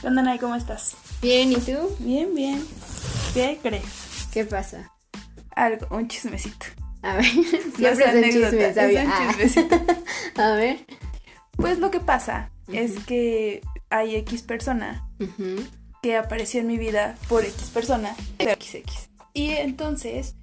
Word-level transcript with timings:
¿Qué 0.00 0.06
onda, 0.06 0.22
Nay? 0.22 0.38
¿Cómo 0.38 0.54
estás? 0.54 0.96
Bien, 1.20 1.52
¿y 1.52 1.56
tú? 1.56 1.94
Bien, 1.98 2.34
bien. 2.34 2.64
¿Qué 3.34 3.58
crees? 3.62 3.84
¿Qué 4.32 4.44
pasa? 4.46 4.90
Algo, 5.54 5.94
un 5.94 6.08
chismecito. 6.08 6.66
A 7.02 7.16
ver, 7.16 7.24
siempre 7.76 8.28
es 8.28 8.34
un 8.36 8.50
chisme, 8.50 9.04
Ah. 9.06 9.34
A 10.36 10.52
ver. 10.54 10.86
Pues 11.56 11.78
lo 11.78 11.90
que 11.90 12.00
pasa 12.00 12.50
es 12.68 12.98
que 13.04 13.60
hay 13.90 14.16
X 14.16 14.42
persona 14.42 15.06
que 16.02 16.16
apareció 16.16 16.60
en 16.60 16.68
mi 16.68 16.78
vida 16.78 17.16
por 17.28 17.44
X 17.44 17.70
persona 17.74 18.16
de 18.38 18.54
XX. 18.54 19.10
Y 19.34 19.50
entonces, 19.50 20.34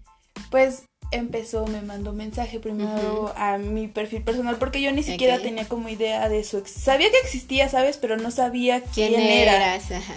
pues 0.52 0.84
empezó, 1.12 1.66
me 1.68 1.82
mandó 1.82 2.12
un 2.12 2.18
mensaje 2.18 2.60
primero 2.60 3.34
a 3.36 3.58
mi 3.58 3.88
perfil 3.88 4.24
personal 4.24 4.58
porque 4.58 4.82
yo 4.82 4.92
ni 4.92 5.04
siquiera 5.04 5.40
tenía 5.40 5.68
como 5.68 5.90
idea 5.90 6.28
de 6.30 6.44
su 6.44 6.58
ex. 6.58 6.72
Sabía 6.72 7.10
que 7.12 7.18
existía, 7.20 7.70
¿sabes? 7.70 7.98
Pero 7.98 8.18
no 8.18 8.32
sabía 8.32 8.82
quién, 8.82 9.14
¿Quién, 9.14 9.22
era. 9.22 9.76
Ajá. 9.76 10.16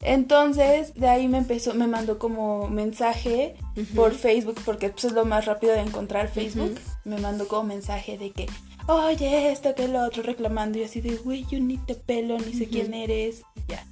Entonces, 0.00 0.94
de 0.94 1.08
ahí 1.08 1.28
me 1.28 1.38
empezó, 1.38 1.74
me 1.74 1.86
mandó 1.86 2.18
como 2.18 2.68
mensaje 2.68 3.54
por 3.94 4.14
Facebook, 4.14 4.60
porque 4.64 4.90
pues, 4.90 5.04
es 5.04 5.12
lo 5.12 5.24
más 5.24 5.46
rápido 5.46 5.74
de 5.74 5.80
encontrar 5.80 6.28
Facebook. 6.28 6.74
Me 7.04 7.18
mandó 7.18 7.46
como 7.46 7.62
mensaje 7.62 8.18
de 8.18 8.32
que, 8.32 8.46
oye, 8.88 9.52
esto 9.52 9.76
que 9.76 9.86
lo 9.86 10.04
otro, 10.04 10.24
reclamando. 10.24 10.78
Y 10.78 10.84
así 10.84 11.00
de, 11.00 11.16
güey, 11.16 11.46
yo 11.48 11.60
ni 11.60 11.78
te 11.78 11.94
pelo, 11.94 12.36
ni 12.38 12.52
sé 12.52 12.66
quién 12.66 12.94
eres. 12.94 13.42
Y 13.54 13.72
ya. 13.72 13.86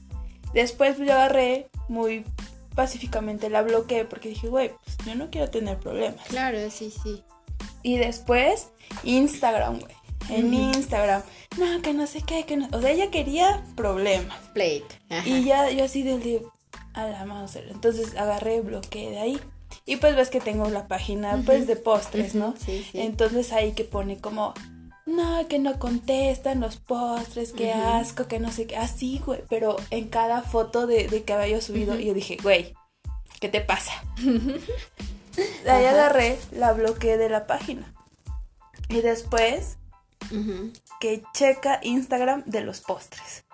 Después 0.52 0.98
yo 0.98 1.12
agarré 1.12 1.68
muy 1.88 2.24
pacíficamente 2.74 3.50
la 3.50 3.62
bloqueé 3.62 4.04
porque 4.04 4.28
dije, 4.28 4.48
güey, 4.48 4.72
pues 4.84 4.96
yo 5.06 5.14
no 5.14 5.30
quiero 5.30 5.50
tener 5.50 5.78
problemas. 5.78 6.26
Claro, 6.28 6.58
sí, 6.70 6.92
sí. 7.02 7.22
Y 7.82 7.98
después, 7.98 8.68
Instagram, 9.04 9.80
güey. 9.80 9.94
En. 10.28 10.52
Instagram, 10.52 11.22
no, 11.58 11.82
que 11.82 11.92
no 11.92 12.06
sé 12.06 12.22
qué, 12.22 12.44
que 12.44 12.56
no. 12.56 12.68
O 12.72 12.80
sea, 12.80 12.90
ella 12.90 13.10
quería 13.10 13.64
problemas. 13.74 14.38
Ajá. 15.08 15.28
Y 15.28 15.44
ya 15.44 15.70
yo 15.70 15.84
así 15.84 16.02
del 16.02 16.22
de 16.22 16.42
a 16.94 17.06
la 17.06 17.24
Mauser. 17.24 17.68
Entonces 17.70 18.16
agarré, 18.16 18.60
bloqueé 18.60 19.10
de 19.10 19.18
ahí. 19.18 19.40
Y 19.86 19.96
pues 19.96 20.16
ves 20.16 20.30
que 20.30 20.40
tengo 20.40 20.68
la 20.68 20.88
página 20.88 21.42
pues 21.44 21.66
de 21.66 21.76
postres, 21.76 22.34
¿no? 22.34 22.54
Sí. 22.56 22.86
Entonces 22.92 23.52
ahí 23.52 23.72
que 23.72 23.84
pone 23.84 24.18
como 24.18 24.54
no, 25.06 25.46
que 25.48 25.58
no 25.58 25.78
contestan 25.78 26.60
los 26.60 26.76
postres, 26.76 27.52
que 27.52 27.72
asco, 27.72 28.26
que 28.26 28.38
no 28.38 28.52
sé 28.52 28.66
qué. 28.66 28.76
Así, 28.76 29.20
güey. 29.24 29.42
Pero 29.48 29.76
en 29.90 30.08
cada 30.08 30.42
foto 30.42 30.86
de, 30.86 31.08
de 31.08 31.24
que 31.24 31.32
había 31.32 31.48
yo 31.56 31.60
subido, 31.60 31.98
y 31.98 32.06
yo 32.06 32.14
dije, 32.14 32.36
güey, 32.42 32.74
¿qué 33.40 33.48
te 33.48 33.60
pasa? 33.60 33.92
De 34.16 35.70
ahí 35.70 35.84
Ajá. 35.84 35.90
agarré, 35.90 36.38
la 36.52 36.72
bloqueé 36.72 37.16
de 37.16 37.28
la 37.28 37.46
página. 37.46 37.94
Y 38.88 39.00
después 39.00 39.76
que 41.00 41.22
checa 41.34 41.80
Instagram 41.82 42.44
de 42.46 42.60
los 42.60 42.80
postres. 42.80 43.44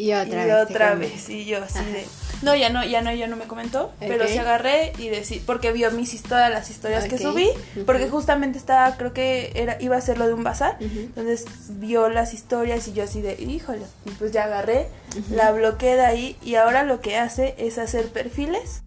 Y 0.00 0.14
otra 0.14 0.44
y 0.44 0.46
vez. 0.46 0.54
otra 0.62 0.94
vez 0.94 1.28
y 1.28 1.44
yo 1.44 1.62
así 1.62 1.78
Ajá. 1.78 1.90
de 1.90 2.06
no 2.40 2.54
ya 2.54 2.70
no 2.70 2.82
ya 2.82 3.02
no 3.02 3.12
ya 3.12 3.26
no 3.26 3.36
me 3.36 3.44
comentó 3.44 3.92
pero 3.98 4.26
sí 4.26 4.38
agarré 4.38 4.94
y 4.96 5.10
decí 5.10 5.42
porque 5.44 5.72
vio 5.72 5.90
mis 5.90 6.14
historias 6.14 6.50
las 6.50 6.70
historias 6.70 7.04
que 7.04 7.18
subí 7.18 7.50
porque 7.84 8.08
justamente 8.08 8.56
estaba 8.56 8.96
creo 8.96 9.12
que 9.12 9.52
era 9.54 9.76
iba 9.78 9.96
a 9.96 10.00
ser 10.00 10.16
lo 10.16 10.26
de 10.26 10.32
un 10.32 10.42
bazar 10.42 10.78
entonces 10.80 11.44
vio 11.68 12.08
las 12.08 12.32
historias 12.32 12.88
y 12.88 12.94
yo 12.94 13.04
así 13.04 13.20
de 13.20 13.34
híjole 13.34 13.84
y 14.06 14.10
pues 14.12 14.32
ya 14.32 14.44
agarré 14.44 14.88
la 15.30 15.52
bloqueé 15.52 15.96
de 15.96 16.06
ahí 16.06 16.36
y 16.42 16.54
ahora 16.54 16.82
lo 16.82 17.02
que 17.02 17.18
hace 17.18 17.54
es 17.58 17.76
hacer 17.76 18.06
perfiles 18.08 18.82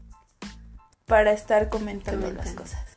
para 1.06 1.32
estar 1.32 1.70
comentando, 1.70 2.32
las 2.32 2.54
cosas 2.54 2.93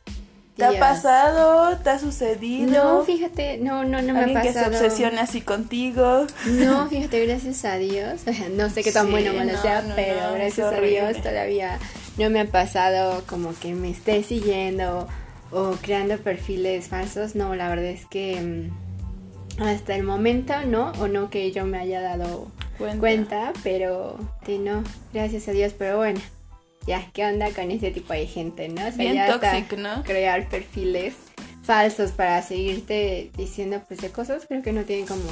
¿Te 0.57 0.65
ha 0.65 0.79
pasado? 0.79 1.77
¿Te 1.77 1.89
ha 1.91 1.99
sucedido? 1.99 2.83
No, 2.97 3.03
fíjate, 3.03 3.57
no, 3.59 3.83
no, 3.83 4.01
no 4.01 4.13
me 4.13 4.19
ha 4.19 4.23
¿Alguien 4.23 4.41
que 4.41 4.47
se 4.53 4.59
pasado. 4.59 4.75
obsesione 4.75 5.19
así 5.19 5.41
contigo? 5.41 6.25
No, 6.47 6.87
fíjate, 6.89 7.25
gracias 7.25 7.63
a 7.65 7.77
Dios. 7.77 8.21
No 8.55 8.69
sé 8.69 8.83
qué 8.83 8.91
tan 8.91 9.05
Sí, 9.05 9.11
bueno 9.11 9.31
o 9.31 9.33
malo 9.35 9.53
no, 9.53 9.61
sea, 9.61 9.81
no, 9.83 9.95
pero 9.95 10.21
no, 10.21 10.33
gracias 10.33 10.73
a. 10.73 10.81
Dios 10.81 11.21
todavía 11.21 11.77
no 12.17 12.29
me 12.31 12.39
ha 12.41 12.45
pasado 12.45 13.23
como 13.27 13.53
que 13.59 13.73
me 13.75 13.91
esté 13.91 14.23
siguiendo 14.23 15.07
o 15.51 15.71
creando 15.81 16.17
perfiles 16.17 16.87
falsos. 16.87 17.35
No, 17.35 17.53
la 17.55 17.69
verdad 17.69 17.85
es 17.85 18.05
que 18.07 18.41
mm, 18.41 19.61
hasta 19.63 19.95
el 19.95 20.03
momento 20.03 20.53
no, 20.65 20.91
o 20.99 21.07
no 21.07 21.29
que 21.29 21.51
yo 21.51 21.65
me 21.65 21.77
haya 21.77 22.01
dado 22.01 22.47
Cuenta. 22.77 22.99
cuenta, 22.99 23.53
pero 23.63 24.17
sí, 24.45 24.57
no, 24.59 24.83
gracias 25.13 25.47
a 25.47 25.51
Dios, 25.51 25.73
pero 25.77 25.97
bueno. 25.97 26.19
Ya, 26.87 27.11
¿qué 27.13 27.25
onda 27.25 27.51
con 27.51 27.69
ese 27.69 27.91
tipo 27.91 28.13
de 28.13 28.25
gente, 28.25 28.69
no? 28.69 28.81
O 28.81 28.85
sea, 28.85 28.91
Bien 28.95 29.13
ya 29.15 29.27
tóxico, 29.39 29.75
¿no? 29.75 30.03
crear 30.03 30.47
perfiles 30.49 31.13
falsos 31.63 32.11
para 32.13 32.41
seguirte 32.41 33.29
diciendo 33.35 33.83
pues 33.85 33.99
de 33.99 34.09
cosas 34.09 34.45
creo 34.47 34.61
que 34.61 34.71
no 34.71 34.83
tienen 34.85 35.05
como 35.05 35.23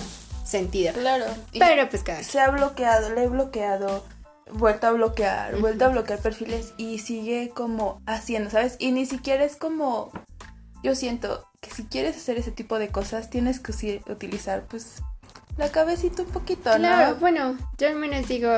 sentido. 0.43 0.91
Claro. 0.93 1.25
Pero 1.57 1.89
pues 1.89 2.03
cada 2.03 2.21
se 2.23 2.39
ha 2.41 2.49
bloqueado, 2.49 3.13
le 3.15 3.23
he 3.23 3.27
bloqueado, 3.29 4.03
vuelto 4.51 4.87
a 4.87 4.91
bloquear, 4.91 5.53
Ujú. 5.53 5.61
vuelto 5.61 5.85
a 5.85 5.87
bloquear 5.89 6.19
perfiles 6.19 6.73
y 6.77 6.99
sigue 6.99 7.51
como 7.55 8.01
haciendo, 8.05 8.49
¿sabes? 8.49 8.75
Y 8.79 8.91
ni 8.91 9.05
siquiera 9.05 9.45
es 9.45 9.55
como, 9.55 10.11
yo 10.83 10.93
siento 10.93 11.47
que 11.61 11.71
si 11.71 11.85
quieres 11.85 12.17
hacer 12.17 12.37
ese 12.37 12.51
tipo 12.51 12.79
de 12.79 12.89
cosas 12.89 13.29
tienes 13.29 13.61
que 13.61 14.01
utilizar 14.09 14.65
pues 14.67 15.01
la 15.57 15.71
cabecita 15.71 16.23
un 16.23 16.29
poquito, 16.29 16.69
Claro, 16.75 17.13
¿no? 17.13 17.15
bueno, 17.15 17.57
yo 17.77 17.87
al 17.87 17.95
menos 17.95 18.27
digo, 18.27 18.51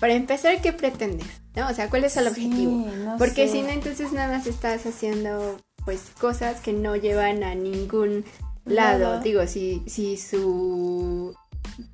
para 0.00 0.14
empezar, 0.14 0.60
¿qué 0.60 0.72
pretendes? 0.72 1.26
¿No? 1.54 1.68
O 1.68 1.74
sea, 1.74 1.88
¿cuál 1.90 2.04
es 2.04 2.16
el 2.16 2.24
Sí, 2.24 2.30
objetivo? 2.30 2.70
no 3.04 3.16
Porque 3.18 3.48
si 3.48 3.62
no, 3.62 3.68
entonces 3.68 4.12
nada 4.12 4.36
más 4.36 4.46
estás 4.46 4.84
haciendo 4.86 5.58
pues 5.84 6.00
cosas 6.20 6.60
que 6.60 6.72
no 6.72 6.94
llevan 6.96 7.42
a 7.42 7.54
ningún 7.54 8.24
lado. 8.64 9.20
Digo, 9.20 9.46
si, 9.46 9.82
si 9.86 10.16
su 10.16 11.34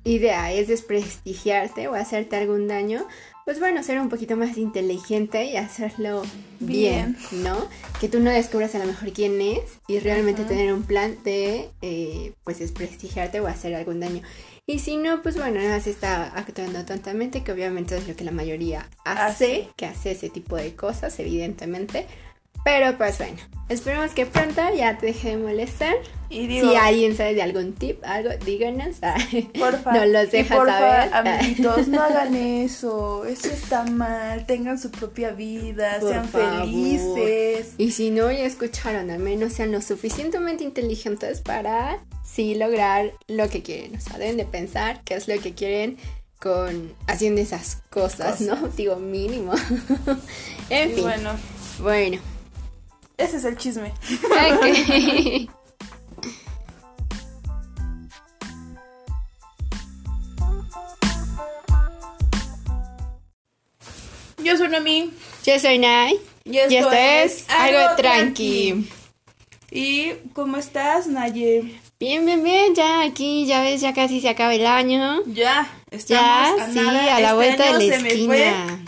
idea 0.03 0.51
es 0.53 0.67
desprestigiarte 0.67 1.87
o 1.87 1.95
hacerte 1.95 2.35
algún 2.35 2.67
daño, 2.67 3.05
pues 3.45 3.59
bueno, 3.59 3.81
ser 3.81 3.99
un 3.99 4.09
poquito 4.09 4.35
más 4.35 4.57
inteligente 4.57 5.45
y 5.45 5.57
hacerlo 5.57 6.21
bien, 6.59 7.17
¿no? 7.31 7.57
Que 7.99 8.07
tú 8.07 8.19
no 8.19 8.29
descubras 8.29 8.75
a 8.75 8.79
lo 8.79 8.85
mejor 8.85 9.11
quién 9.11 9.41
es 9.41 9.61
y 9.87 9.97
realmente 9.99 10.41
Ajá. 10.43 10.49
tener 10.49 10.71
un 10.71 10.83
plan 10.83 11.17
de 11.23 11.69
eh, 11.81 12.33
pues 12.43 12.59
desprestigiarte 12.59 13.39
o 13.39 13.47
hacer 13.47 13.73
algún 13.73 13.99
daño. 13.99 14.21
Y 14.69 14.77
si 14.77 14.97
no, 14.97 15.23
pues 15.23 15.35
bueno, 15.35 15.59
nada 15.59 15.77
más 15.77 15.87
está 15.87 16.25
actuando 16.27 16.85
tontamente, 16.85 17.43
que 17.43 17.51
obviamente 17.51 17.97
es 17.97 18.07
lo 18.07 18.15
que 18.15 18.23
la 18.23 18.29
mayoría 18.29 18.87
hace, 19.03 19.63
Hace. 19.63 19.69
que 19.75 19.87
hace 19.87 20.11
ese 20.11 20.29
tipo 20.29 20.57
de 20.57 20.75
cosas, 20.75 21.19
evidentemente. 21.19 22.05
Pero 22.63 22.97
pues 22.97 23.17
bueno, 23.17 23.37
esperemos 23.69 24.11
que 24.11 24.25
pronto 24.25 24.61
ya 24.75 24.97
te 24.97 25.07
deje 25.07 25.29
de 25.29 25.37
molestar. 25.37 25.95
Y 26.29 26.45
digo, 26.45 26.69
si 26.69 26.75
alguien 26.75 27.15
sabe 27.17 27.33
de 27.33 27.41
algún 27.41 27.73
tip, 27.73 28.03
algo, 28.03 28.29
díganos. 28.45 28.97
porfa, 29.59 29.93
nos 29.93 30.07
los 30.07 30.25
y 30.27 30.37
deja 30.37 30.55
porfa, 30.57 31.09
saber. 31.09 31.13
amiguitos, 31.39 31.87
no 31.87 32.01
hagan 32.03 32.35
eso, 32.35 33.25
eso 33.25 33.47
está 33.47 33.83
mal, 33.85 34.45
tengan 34.45 34.77
su 34.77 34.91
propia 34.91 35.31
vida, 35.31 35.97
Por 35.99 36.09
sean 36.11 36.27
favor. 36.27 36.59
felices. 36.59 37.73
Y 37.77 37.91
si 37.91 38.11
no, 38.11 38.29
ya 38.31 38.43
escucharon, 38.45 39.09
al 39.09 39.19
menos 39.19 39.53
sean 39.53 39.71
lo 39.71 39.81
suficientemente 39.81 40.63
inteligentes 40.63 41.41
para 41.41 41.99
sí 42.23 42.53
lograr 42.55 43.13
lo 43.27 43.49
que 43.49 43.63
quieren. 43.63 43.95
O 43.95 43.99
sea, 44.01 44.17
deben 44.19 44.37
de 44.37 44.45
pensar 44.45 45.01
qué 45.05 45.15
es 45.15 45.27
lo 45.27 45.39
que 45.41 45.53
quieren 45.55 45.97
con 46.39 46.93
haciendo 47.07 47.41
esas 47.41 47.77
cosas, 47.89 48.41
¿no? 48.41 48.55
Digo, 48.77 48.97
mínimo. 48.97 49.53
en 50.69 50.91
Y 50.91 50.93
fin. 50.93 51.03
bueno, 51.03 51.31
Bueno. 51.81 52.19
Ese 53.19 53.37
es 53.37 53.43
el 53.45 53.57
chisme. 53.57 53.93
Yo 64.43 64.57
soy 64.57 64.69
Noemí. 64.69 65.11
Yo 65.45 65.59
soy 65.59 65.77
Nay. 65.79 66.19
Y 66.45 66.51
Y 66.57 66.57
esto 66.77 66.91
es 66.91 67.45
algo 67.49 67.95
tranqui. 67.95 68.89
¿Y 69.71 70.11
cómo 70.33 70.57
estás, 70.57 71.07
Naye? 71.07 71.79
Bien, 71.99 72.25
bien, 72.25 72.43
bien. 72.43 72.73
Ya 72.73 73.03
aquí, 73.03 73.45
ya 73.45 73.61
ves, 73.61 73.81
ya 73.81 73.93
casi 73.93 74.21
se 74.21 74.29
acaba 74.29 74.55
el 74.55 74.65
año. 74.65 75.21
Ya, 75.27 75.67
Ya, 76.07 76.49
estamos 76.49 76.61
a 76.61 76.71
sí, 76.71 76.79
nada. 76.79 77.15
a 77.15 77.19
la 77.19 77.27
Este 77.29 77.33
vuelta 77.35 77.65
de 77.65 77.71
la 77.73 77.79
se 77.79 78.01
me 78.03 78.09
fue 78.25 78.47
esquina. 78.47 78.85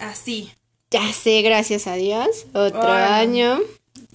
así. 0.00 0.52
Ya 0.96 1.12
sé, 1.12 1.42
gracias 1.42 1.86
a 1.86 1.94
Dios. 1.94 2.46
Otro 2.52 2.78
Bueno. 2.80 2.92
año. 2.92 3.60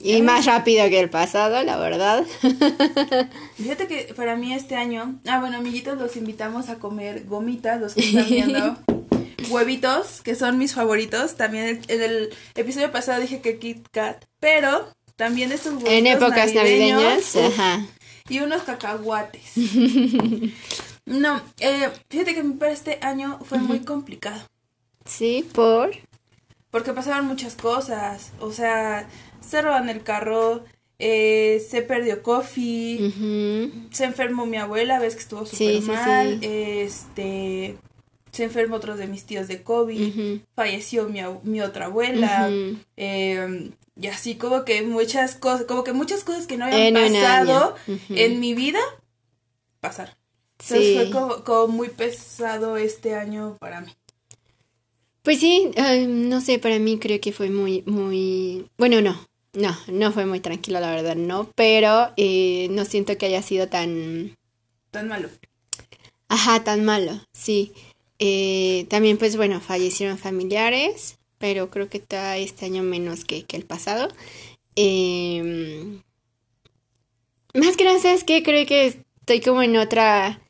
Y 0.03 0.21
más 0.23 0.45
rápido 0.45 0.89
que 0.89 0.99
el 0.99 1.09
pasado, 1.11 1.61
la 1.63 1.77
verdad. 1.77 2.25
Fíjate 3.55 3.87
que 3.87 4.13
para 4.15 4.35
mí 4.35 4.53
este 4.53 4.75
año, 4.75 5.19
ah 5.27 5.39
bueno, 5.39 5.57
amiguitos, 5.57 5.97
los 5.99 6.15
invitamos 6.15 6.69
a 6.69 6.75
comer 6.79 7.25
gomitas, 7.25 7.79
los 7.79 7.93
que 7.93 8.01
están 8.01 8.27
viendo. 8.27 8.77
Huevitos, 9.49 10.21
que 10.23 10.35
son 10.35 10.57
mis 10.57 10.73
favoritos. 10.73 11.35
También 11.35 11.81
en 11.87 12.01
el 12.01 12.29
episodio 12.55 12.91
pasado 12.91 13.21
dije 13.21 13.41
que 13.41 13.57
Kit 13.59 13.87
Kat, 13.91 14.25
pero 14.39 14.87
también 15.17 15.51
estos 15.51 15.73
huevitos 15.73 15.93
en 15.93 16.07
épocas 16.07 16.53
navideñas. 16.53 17.35
uf, 17.35 17.59
Ajá. 17.59 17.85
y 18.29 18.39
unos 18.39 18.63
cacahuates. 18.63 19.51
no, 21.05 21.41
eh, 21.59 21.89
fíjate 22.09 22.33
que 22.35 22.43
para 22.43 22.71
este 22.71 22.97
año 23.01 23.39
fue 23.43 23.57
muy 23.59 23.79
complicado. 23.81 24.41
Sí, 25.05 25.45
por. 25.53 25.91
Porque 26.71 26.93
pasaron 26.93 27.27
muchas 27.27 27.55
cosas. 27.55 28.31
O 28.39 28.51
sea, 28.51 29.07
se 29.41 29.61
roban 29.61 29.89
el 29.89 30.03
carro, 30.03 30.63
eh, 31.03 31.65
se 31.67 31.81
perdió 31.81 32.21
Coffee, 32.21 33.11
se 33.89 34.05
enfermó 34.05 34.45
mi 34.45 34.57
abuela, 34.57 34.99
ves 34.99 35.15
que 35.15 35.21
estuvo 35.21 35.47
súper 35.47 35.81
mal, 35.81 36.39
este, 36.43 37.75
se 38.31 38.43
enfermó 38.43 38.75
otro 38.75 38.95
de 38.95 39.07
mis 39.07 39.25
tíos 39.25 39.47
de 39.47 39.63
COVID, 39.63 40.41
falleció 40.55 41.09
mi, 41.09 41.21
mi, 41.41 41.61
otra 41.61 41.85
abuela, 41.85 42.51
em, 42.95 43.71
y 43.99 44.07
así 44.07 44.35
como 44.35 44.63
que 44.63 44.83
muchas 44.83 45.33
cosas, 45.33 45.65
como 45.65 45.83
que 45.83 45.93
muchas 45.93 46.23
cosas 46.23 46.45
que 46.45 46.57
no 46.57 46.65
habían 46.65 46.93
pasado 46.93 47.75
en 48.09 48.39
mi 48.39 48.53
vida, 48.53 48.79
pasar. 49.79 50.15
Entonces 50.59 50.95
fue 50.95 51.09
como, 51.09 51.43
como, 51.43 51.67
muy 51.67 51.89
pesado 51.89 52.77
este 52.77 53.15
año 53.15 53.57
para 53.59 53.81
mí. 53.81 53.91
Pues 55.23 55.39
sí, 55.39 55.71
no 56.07 56.41
sé, 56.41 56.57
para 56.57 56.79
mí 56.79 56.97
creo 56.97 57.21
que 57.21 57.31
fue 57.31 57.51
muy, 57.51 57.83
muy, 57.85 58.65
bueno, 58.77 59.01
no, 59.01 59.23
no, 59.53 59.77
no 59.87 60.11
fue 60.11 60.25
muy 60.25 60.39
tranquilo, 60.39 60.79
la 60.79 60.89
verdad, 60.89 61.15
no, 61.15 61.51
pero 61.55 62.11
eh, 62.17 62.67
no 62.71 62.85
siento 62.85 63.17
que 63.17 63.27
haya 63.27 63.43
sido 63.43 63.67
tan... 63.67 64.35
Tan 64.89 65.07
malo. 65.07 65.29
Ajá, 66.27 66.63
tan 66.63 66.83
malo, 66.85 67.21
sí. 67.33 67.73
Eh, 68.17 68.87
también, 68.89 69.17
pues 69.17 69.37
bueno, 69.37 69.61
fallecieron 69.61 70.17
familiares, 70.17 71.17
pero 71.37 71.69
creo 71.69 71.87
que 71.87 71.99
está 71.99 72.37
este 72.37 72.65
año 72.65 72.81
menos 72.81 73.23
que, 73.23 73.45
el 73.49 73.65
pasado. 73.65 74.07
Em, 74.75 76.01
más 77.53 77.77
que 77.77 77.83
nada, 77.83 77.99
¿sabes 77.99 78.23
qué? 78.23 78.41
Creo 78.41 78.65
que 78.65 78.87
estoy 78.87 79.41
como 79.41 79.61
en 79.61 79.77
otra, 79.77 80.41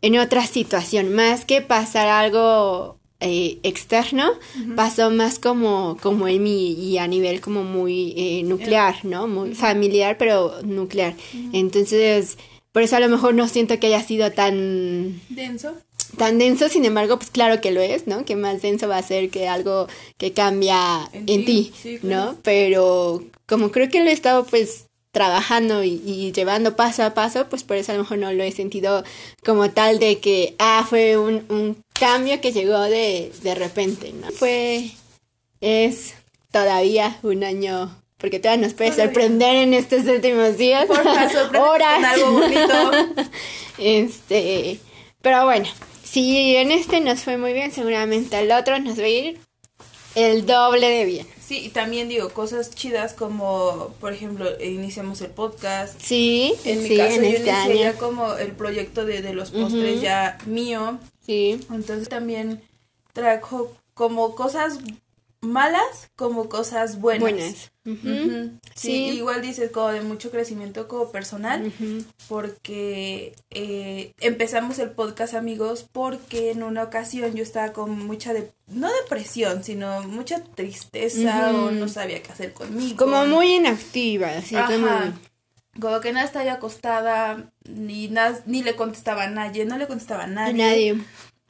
en 0.00 0.18
otra 0.18 0.46
situación, 0.46 1.12
más 1.12 1.44
que 1.44 1.60
pasar 1.60 2.06
algo 2.08 3.01
eh, 3.22 3.58
externo, 3.62 4.32
pasó 4.76 5.10
más 5.10 5.38
como, 5.38 5.96
como 6.02 6.28
en 6.28 6.42
mí 6.42 6.72
y 6.72 6.98
a 6.98 7.06
nivel 7.06 7.40
como 7.40 7.62
muy 7.62 8.14
eh, 8.16 8.42
nuclear, 8.42 9.04
¿no? 9.04 9.28
Muy 9.28 9.54
familiar, 9.54 10.16
pero 10.18 10.60
nuclear. 10.62 11.14
Entonces, 11.52 12.36
por 12.72 12.82
eso 12.82 12.96
a 12.96 13.00
lo 13.00 13.08
mejor 13.08 13.34
no 13.34 13.48
siento 13.48 13.78
que 13.78 13.86
haya 13.88 14.02
sido 14.02 14.32
tan... 14.32 15.20
Denso. 15.28 15.74
Tan 16.16 16.38
denso, 16.38 16.68
sin 16.68 16.84
embargo, 16.84 17.16
pues 17.18 17.30
claro 17.30 17.60
que 17.60 17.70
lo 17.70 17.80
es, 17.80 18.06
¿no? 18.06 18.24
Que 18.24 18.36
más 18.36 18.60
denso 18.60 18.88
va 18.88 18.98
a 18.98 19.02
ser 19.02 19.30
que 19.30 19.48
algo 19.48 19.86
que 20.18 20.32
cambia 20.32 21.08
en, 21.12 21.44
ti, 21.44 21.72
¿no? 22.02 22.36
Pero 22.42 23.24
como 23.46 23.70
creo 23.70 23.88
que 23.88 24.02
lo 24.02 24.10
he 24.10 24.12
estado 24.12 24.44
pues 24.44 24.86
trabajando 25.12 25.84
y, 25.84 26.32
llevando 26.32 26.74
paso 26.74 27.04
a 27.04 27.14
paso, 27.14 27.46
pues 27.48 27.62
por 27.62 27.76
eso 27.76 27.92
a 27.92 27.94
lo 27.94 28.02
mejor 28.02 28.18
no 28.18 28.32
lo 28.32 28.42
he 28.42 28.50
sentido 28.50 29.04
como 29.44 29.70
tal 29.70 29.98
de 29.98 30.18
que, 30.18 30.54
ah, 30.58 30.84
fue 30.88 31.18
un, 31.18 31.44
un 31.50 31.76
cambio 31.92 32.40
que 32.40 32.52
llegó 32.52 32.80
de, 32.80 33.30
de 33.42 33.54
repente, 33.54 34.12
¿no? 34.12 34.30
Fue, 34.30 34.90
es 35.60 36.14
todavía 36.50 37.18
un 37.22 37.44
año, 37.44 37.94
porque 38.16 38.40
todavía 38.40 38.66
nos 38.66 38.74
puede 38.74 38.92
sorprender 38.92 39.56
en 39.56 39.74
estos 39.74 40.04
últimos 40.06 40.56
días. 40.56 40.86
Por 40.86 40.98
horas. 41.56 42.04
algo 42.04 42.32
bonito. 42.32 42.90
este, 43.78 44.80
pero 45.20 45.44
bueno, 45.44 45.66
si 46.02 46.56
en 46.56 46.72
este 46.72 47.00
nos 47.00 47.20
fue 47.20 47.36
muy 47.36 47.52
bien, 47.52 47.70
seguramente 47.70 48.38
el 48.38 48.50
otro 48.50 48.78
nos 48.80 48.98
va 48.98 49.04
a 49.04 49.08
ir 49.08 49.38
el 50.14 50.46
doble 50.46 50.88
de 50.88 51.04
bien. 51.04 51.26
Sí, 51.52 51.66
y 51.66 51.68
también 51.68 52.08
digo 52.08 52.30
cosas 52.30 52.70
chidas 52.70 53.12
como, 53.12 53.94
por 54.00 54.14
ejemplo, 54.14 54.46
iniciamos 54.58 55.20
el 55.20 55.32
podcast. 55.32 56.00
Sí, 56.00 56.54
en 56.64 56.82
mi 56.82 56.96
caso 56.96 57.16
yo 57.16 57.22
este 57.24 57.50
inicié 57.50 57.78
ya 57.78 57.92
como 57.98 58.32
el 58.36 58.52
proyecto 58.52 59.04
de, 59.04 59.20
de 59.20 59.34
los 59.34 59.50
postres 59.50 60.00
ya 60.00 60.38
mío. 60.46 60.98
Sí. 61.20 61.60
Entonces 61.70 62.08
también 62.08 62.62
trajo 63.12 63.70
como 63.92 64.34
cosas 64.34 64.78
malas 65.42 66.10
como 66.16 66.48
cosas 66.48 67.00
buenas. 67.00 67.72
Buenas. 67.84 68.60
sí, 68.74 69.08
igual 69.08 69.42
dices 69.42 69.70
como 69.70 69.88
de 69.88 70.00
mucho 70.00 70.30
crecimiento 70.30 70.88
como 70.88 71.10
personal, 71.10 71.72
porque 72.28 73.34
eh, 73.50 74.12
empezamos 74.20 74.78
el 74.78 74.90
podcast 74.90 75.34
amigos 75.34 75.84
porque 75.90 76.52
en 76.52 76.62
una 76.62 76.84
ocasión 76.84 77.34
yo 77.34 77.42
estaba 77.42 77.72
con 77.72 78.06
mucha, 78.06 78.32
de, 78.32 78.50
no 78.68 78.88
depresión, 79.02 79.64
sino 79.64 80.02
mucha 80.04 80.42
tristeza 80.42 81.50
o 81.50 81.72
no 81.72 81.88
sabía 81.88 82.22
qué 82.22 82.32
hacer 82.32 82.52
conmigo. 82.52 82.96
Como 82.96 83.26
muy 83.26 83.54
inactiva, 83.56 84.28
así 84.28 84.54
como... 84.54 84.88
Como 85.80 86.00
que 86.00 86.12
nada 86.12 86.26
estaba 86.26 86.52
acostada, 86.52 87.50
ni, 87.66 88.08
nada, 88.08 88.38
ni 88.44 88.62
le 88.62 88.76
contestaba 88.76 89.24
a 89.24 89.30
nadie, 89.30 89.64
no 89.64 89.78
le 89.78 89.86
contestaba 89.86 90.24
a 90.24 90.26
nadie. 90.26 90.52
nadie. 90.52 90.98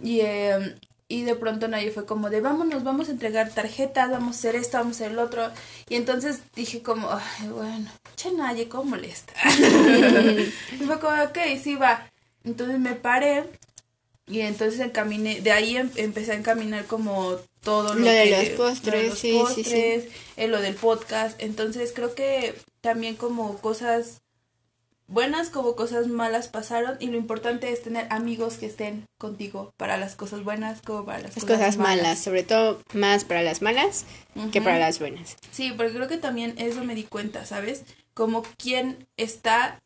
Y 0.01 0.21
eh, 0.21 0.77
y 1.09 1.23
de 1.23 1.35
pronto 1.35 1.69
nadie 1.69 1.91
fue 1.91 2.07
como 2.07 2.31
de 2.31 2.41
vámonos, 2.41 2.85
vamos 2.85 3.09
a 3.09 3.13
entregar 3.13 3.51
tarjetas, 3.51 4.11
vamos 4.11 4.37
a 4.37 4.39
hacer 4.39 4.57
esto, 4.57 4.79
vamos 4.79 4.95
a 4.95 5.05
hacer 5.05 5.13
el 5.13 5.19
otro. 5.19 5.51
Y 5.89 5.97
entonces 5.97 6.41
dije 6.55 6.83
como, 6.83 7.11
ay, 7.11 7.49
bueno, 7.49 7.91
che 8.17 8.33
nadie, 8.33 8.69
¿cómo 8.69 8.85
molesta? 8.85 9.33
y 10.73 10.85
fue 10.85 10.99
como, 10.99 11.23
ok, 11.23 11.39
sí 11.63 11.75
va. 11.75 12.11
Entonces 12.45 12.79
me 12.79 12.95
paré 12.95 13.45
y 14.27 14.41
entonces 14.41 14.81
encaminé, 14.81 15.41
de 15.41 15.53
ahí 15.53 15.77
em, 15.77 15.91
empecé 15.97 16.33
a 16.33 16.37
encaminar 16.37 16.87
como 16.87 17.37
todo 17.63 17.95
lo, 17.95 18.05
de 18.05 18.31
los 18.31 18.49
postres, 18.51 19.19
sí, 19.19 19.39
sí, 19.55 19.65
sí. 19.65 20.09
Eh, 20.37 20.49
lo 20.49 20.61
del 20.61 20.75
podcast. 20.75 21.41
Entonces 21.43 21.93
creo 21.95 22.15
que 22.15 22.55
también 22.81 23.17
como 23.17 23.59
cosas 23.59 24.22
buenas 25.09 25.51
como 25.51 25.77
cosas 25.77 26.07
malas 26.07 26.49
pasaron 26.49 26.97
y 27.01 27.09
lo 27.09 27.17
importante 27.17 27.73
es 27.73 27.83
tener 27.83 28.07
amigos 28.11 28.55
que 28.55 28.67
estén 28.67 29.07
contigo 29.19 29.73
para 29.77 29.97
las 29.97 30.17
cosas 30.17 30.43
buenas 30.43 30.81
como 30.83 31.05
para 31.05 31.21
las, 31.21 31.35
cosas, 31.35 31.77
malas. 31.77 32.19
sobre 32.19 32.43
todo 32.43 32.81
más 32.93 33.25
para 33.25 33.43
las 33.43 33.63
malas 33.63 34.05
que 34.53 34.63
para 34.63 34.79
las 34.79 34.99
buenas. 34.99 35.37
Sí, 35.51 35.73
porque 35.77 35.93
creo 35.93 36.09
que 36.09 36.19
también 36.19 36.55
eso 36.59 36.85
me 36.85 36.95
di 36.95 37.05
cuenta, 37.05 37.45
¿sabes? 37.45 37.85
Como 38.15 38.43
quién 38.59 39.07
está 39.17 39.81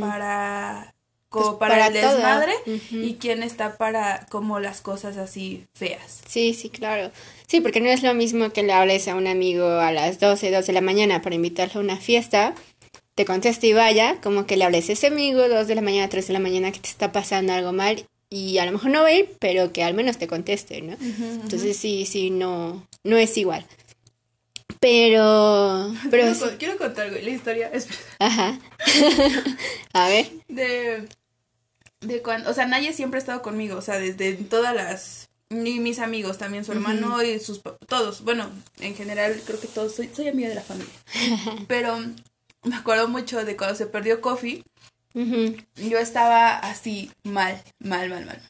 para 0.00 0.94
como 1.28 1.58
pues 1.58 1.70
para, 1.70 1.88
el 1.88 1.92
desmadre 1.92 2.54
y 2.90 3.14
quién 3.14 3.42
está 3.42 3.76
para 3.76 4.26
como 4.30 4.60
las 4.60 4.80
cosas 4.80 5.18
así 5.18 5.66
feas. 5.74 6.22
Sí, 6.26 6.54
sí, 6.54 6.70
claro. 6.70 7.10
Sí, 7.46 7.60
porque 7.60 7.80
no 7.80 7.88
es 7.88 8.02
lo 8.02 8.14
mismo 8.14 8.50
que 8.50 8.62
le 8.62 8.72
hables 8.72 9.08
a 9.08 9.14
un 9.14 9.26
amigo 9.26 9.66
a 9.66 9.92
las 9.92 10.20
12, 10.20 10.50
12 10.50 10.66
de 10.66 10.72
la 10.72 10.80
mañana 10.80 11.20
para 11.20 11.34
invitarle 11.34 11.74
a 11.76 11.80
una 11.80 11.98
fiesta 11.98 12.54
te 13.18 13.24
conteste 13.24 13.66
y 13.66 13.72
vaya, 13.72 14.20
como 14.22 14.46
que 14.46 14.56
le 14.56 14.64
hables 14.64 14.88
a 14.88 14.92
ese 14.92 15.08
amigo, 15.08 15.48
dos 15.48 15.66
de 15.66 15.74
la 15.74 15.80
mañana, 15.80 16.08
tres 16.08 16.28
de 16.28 16.34
la 16.34 16.38
mañana, 16.38 16.70
que 16.70 16.78
te 16.78 16.88
está 16.88 17.10
pasando 17.10 17.52
algo 17.52 17.72
mal 17.72 18.06
y 18.30 18.58
a 18.58 18.64
lo 18.64 18.70
mejor 18.70 18.92
no 18.92 19.02
va 19.02 19.08
a 19.08 19.12
ir, 19.12 19.28
pero 19.40 19.72
que 19.72 19.82
al 19.82 19.92
menos 19.92 20.18
te 20.18 20.28
conteste, 20.28 20.80
¿no? 20.82 20.92
Entonces 20.92 21.76
sí, 21.76 22.06
sí, 22.06 22.30
no, 22.30 22.86
no 23.02 23.16
es 23.16 23.36
igual. 23.36 23.66
Pero, 24.78 25.92
pero 26.12 26.32
quiero, 26.60 26.78
contar 26.78 27.10
la 27.10 27.18
historia. 27.28 27.72
Ajá. 28.20 28.56
a 29.94 30.08
ver. 30.08 30.30
De, 30.46 31.08
de 32.00 32.22
cuando, 32.22 32.50
o 32.50 32.54
sea, 32.54 32.68
Naye 32.68 32.92
siempre 32.92 33.18
ha 33.18 33.22
estado 33.22 33.42
conmigo, 33.42 33.78
o 33.78 33.82
sea, 33.82 33.98
desde 33.98 34.34
todas 34.34 34.76
las 34.76 35.28
y 35.50 35.80
mis 35.80 35.98
amigos 35.98 36.38
también, 36.38 36.64
su 36.64 36.70
hermano 36.70 37.20
y 37.24 37.40
sus 37.40 37.62
todos, 37.88 38.22
bueno, 38.22 38.48
en 38.78 38.94
general 38.94 39.40
creo 39.44 39.58
que 39.58 39.66
todos 39.66 39.94
soy, 39.94 40.08
soy 40.14 40.28
amiga 40.28 40.50
de 40.50 40.54
la 40.54 40.62
familia. 40.62 40.92
Pero 41.66 41.98
me 42.64 42.76
acuerdo 42.76 43.08
mucho 43.08 43.44
de 43.44 43.56
cuando 43.56 43.76
se 43.76 43.86
perdió 43.86 44.20
Coffee. 44.20 44.64
Yo 45.14 45.98
estaba 45.98 46.56
así 46.58 47.10
mal, 47.24 47.60
mal, 47.78 48.08
mal, 48.08 48.26
mal. 48.26 48.40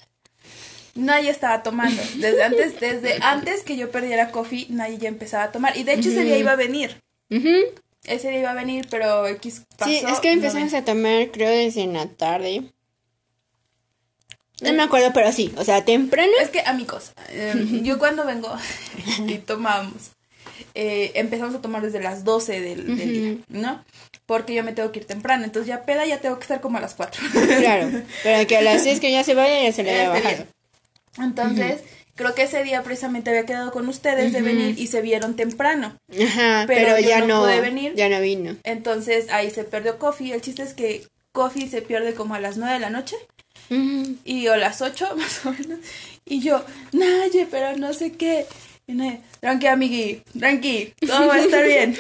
Nadie 0.95 1.31
estaba 1.31 1.63
tomando. 1.63 2.03
Desde 2.17 2.43
antes, 2.43 2.81
desde 2.81 3.23
antes 3.23 3.63
que 3.63 3.77
yo 3.77 3.91
perdiera 3.91 4.31
Coffee, 4.31 4.67
nadie 4.69 4.99
ya 4.99 5.09
empezaba 5.09 5.45
a 5.45 5.53
tomar. 5.53 5.77
Y 5.77 5.85
de 5.85 5.95
hecho 5.95 6.09
ese 6.09 6.25
día 6.25 6.37
iba 6.37 6.53
a 6.53 6.57
venir. 6.57 7.01
Ese 8.05 8.31
día 8.31 8.41
iba 8.41 8.51
a 8.51 8.55
venir, 8.55 8.87
pero 8.91 9.27
X 9.29 9.63
pasó. 9.77 9.91
Sí, 9.91 10.03
es 10.07 10.21
que 10.21 10.33
empezamos 10.33 10.75
a 10.75 10.85
tomar, 10.85 11.31
creo, 11.31 11.51
desde 11.51 11.87
la 11.87 12.07
tarde. 12.07 12.65
No 14.61 14.73
me 14.73 14.83
acuerdo, 14.83 15.13
pero 15.15 15.31
sí, 15.33 15.55
o 15.57 15.65
sea, 15.65 15.85
temprano. 15.85 16.33
Es 16.41 16.51
que, 16.51 16.61
amigos, 16.61 17.13
eh, 17.29 17.81
yo 17.85 17.99
cuando 17.99 18.25
vengo 18.27 18.53
y 19.27 19.39
tomamos, 19.39 20.11
eh, 20.75 21.13
empezamos 21.15 21.55
a 21.55 21.61
tomar 21.61 21.83
desde 21.83 22.01
las 22.01 22.25
12 22.25 22.61
del, 22.61 22.97
día, 22.97 23.37
¿no? 23.49 23.85
Porque 24.27 24.55
yo 24.55 24.63
me 24.65 24.73
tengo 24.73 24.93
que 24.93 25.01
ir 25.01 25.07
temprano, 25.07 25.45
entonces 25.45 25.69
ya 25.69 25.85
peda 25.85 26.07
ya 26.07 26.19
tengo 26.19 26.37
que 26.37 26.43
estar 26.43 26.61
como 26.61 26.79
a 26.79 26.81
las 26.81 26.95
4. 26.95 27.23
claro, 27.59 28.03
pero 28.23 28.47
que 28.47 28.57
a 28.57 28.63
las 28.63 28.83
6 28.83 29.01
que 29.01 29.13
ya 29.13 29.25
se 29.25 29.35
vaya 29.35 29.63
ya 29.63 29.73
se 29.73 29.83
le 29.83 29.91
haya 29.91 30.11
bajado. 30.11 30.47
Entonces, 31.19 31.83
creo 32.19 32.35
que 32.35 32.43
ese 32.43 32.63
día 32.65 32.83
precisamente 32.83 33.31
había 33.31 33.47
quedado 33.47 33.73
con 33.73 33.89
ustedes 33.89 34.33
de 34.33 34.43
venir 34.43 34.79
y 34.79 34.89
se 34.89 35.01
vieron 35.01 35.37
temprano. 35.37 35.97
Ajá, 36.11 36.65
pero, 36.67 36.99
ya 36.99 37.25
no, 37.25 37.43
pude 37.43 37.61
venir. 37.61 37.95
Ya 37.95 38.09
no 38.09 38.21
vino. 38.21 38.57
Entonces 38.65 39.31
ahí 39.31 39.51
se 39.51 39.65
perdió 39.65 39.99
Coffee. 39.99 40.33
El 40.33 40.43
chiste 40.43 40.63
es 40.63 40.75
que 40.75 41.07
Coffee 41.33 41.69
se 41.69 41.81
pierde 41.83 42.15
como 42.15 42.35
a 42.35 42.41
las 42.41 42.57
9 42.57 42.75
de 42.75 42.81
la 42.81 42.91
noche. 42.91 43.17
Y 44.25 44.49
o 44.49 44.57
las 44.57 44.83
8 44.83 45.09
más 45.17 45.47
o 45.47 45.53
menos. 45.53 45.79
Y 46.25 46.41
yo, 46.41 46.65
Naye, 46.93 47.47
pero 47.51 47.77
no 47.77 47.93
sé 47.93 48.13
qué 48.13 48.47
tranqui, 49.41 49.67
amigui, 49.67 50.23
tranqui, 50.39 50.95
todo 51.07 51.27
va 51.27 51.35
a 51.35 51.41
estar 51.41 51.67
bien. 51.67 51.97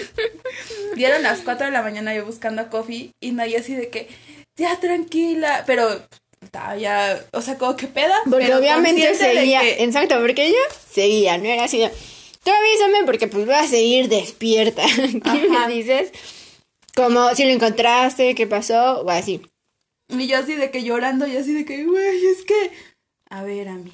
Dieron 0.96 1.22
las 1.22 1.40
4 1.40 1.66
de 1.66 1.72
la 1.72 1.82
mañana 1.82 2.14
yo 2.14 2.24
buscando 2.24 2.62
a 2.62 2.70
Coffee 2.70 3.10
y 3.20 3.32
nadie 3.32 3.58
así 3.58 3.74
de 3.74 3.88
que, 3.88 4.08
ya 4.56 4.78
tranquila, 4.80 5.64
pero 5.66 6.02
ya, 6.78 7.24
o 7.32 7.42
sea, 7.42 7.58
como 7.58 7.76
que 7.76 7.86
peda. 7.86 8.16
Porque 8.28 8.54
obviamente 8.54 9.14
seguía, 9.14 9.60
exacto, 9.78 10.18
porque 10.20 10.46
ella 10.46 10.58
seguía, 10.90 11.38
no 11.38 11.44
era 11.44 11.64
así 11.64 11.78
de, 11.78 11.90
tú 12.42 12.50
avísame 12.50 13.04
porque 13.04 13.28
pues 13.28 13.46
voy 13.46 13.54
a 13.54 13.66
seguir 13.66 14.08
despierta. 14.08 14.84
¿Qué 14.96 15.48
me 15.48 15.68
dices? 15.68 16.12
Como 16.94 17.34
si 17.34 17.44
lo 17.44 17.50
encontraste, 17.50 18.34
qué 18.34 18.46
pasó, 18.46 19.02
o 19.02 19.10
así. 19.10 19.40
Y 20.08 20.26
yo 20.26 20.38
así 20.38 20.54
de 20.54 20.70
que 20.70 20.82
llorando 20.82 21.26
y 21.26 21.36
así 21.36 21.52
de 21.52 21.64
que, 21.64 21.84
güey, 21.84 22.26
es 22.26 22.44
que, 22.44 22.70
a 23.30 23.42
ver, 23.42 23.68
a 23.68 23.74
mí. 23.74 23.92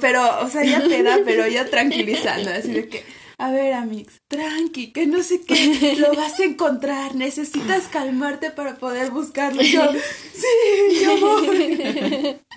Pero, 0.00 0.40
o 0.40 0.48
sea, 0.48 0.64
ya 0.64 0.86
te 0.86 1.02
da, 1.02 1.20
pero 1.24 1.46
ya 1.46 1.64
tranquilizando, 1.70 2.50
así 2.50 2.72
de 2.72 2.88
que, 2.88 3.04
a 3.38 3.52
ver, 3.52 3.72
Amix, 3.72 4.18
tranqui, 4.28 4.92
que 4.92 5.06
no 5.06 5.22
sé 5.22 5.40
qué, 5.42 5.96
lo 5.96 6.12
vas 6.14 6.38
a 6.40 6.44
encontrar, 6.44 7.14
necesitas 7.14 7.86
calmarte 7.86 8.50
para 8.50 8.76
poder 8.76 9.12
buscarlo. 9.12 9.62
Yo, 9.62 9.92
sí, 10.34 11.02
yo 11.02 11.20
voy. 11.20 12.36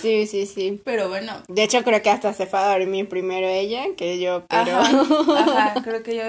Sí, 0.00 0.26
sí, 0.26 0.46
sí. 0.46 0.80
Pero 0.82 1.08
bueno. 1.10 1.42
De 1.48 1.62
hecho, 1.62 1.84
creo 1.84 2.00
que 2.00 2.08
hasta 2.08 2.32
se 2.32 2.46
fue 2.46 2.58
a 2.58 2.78
dormir 2.78 3.06
primero 3.08 3.46
ella 3.46 3.84
que 3.96 4.18
yo, 4.18 4.46
pero... 4.48 4.78
Ajá, 4.78 5.74
creo 5.84 6.02
que 6.02 6.16
yo 6.16 6.22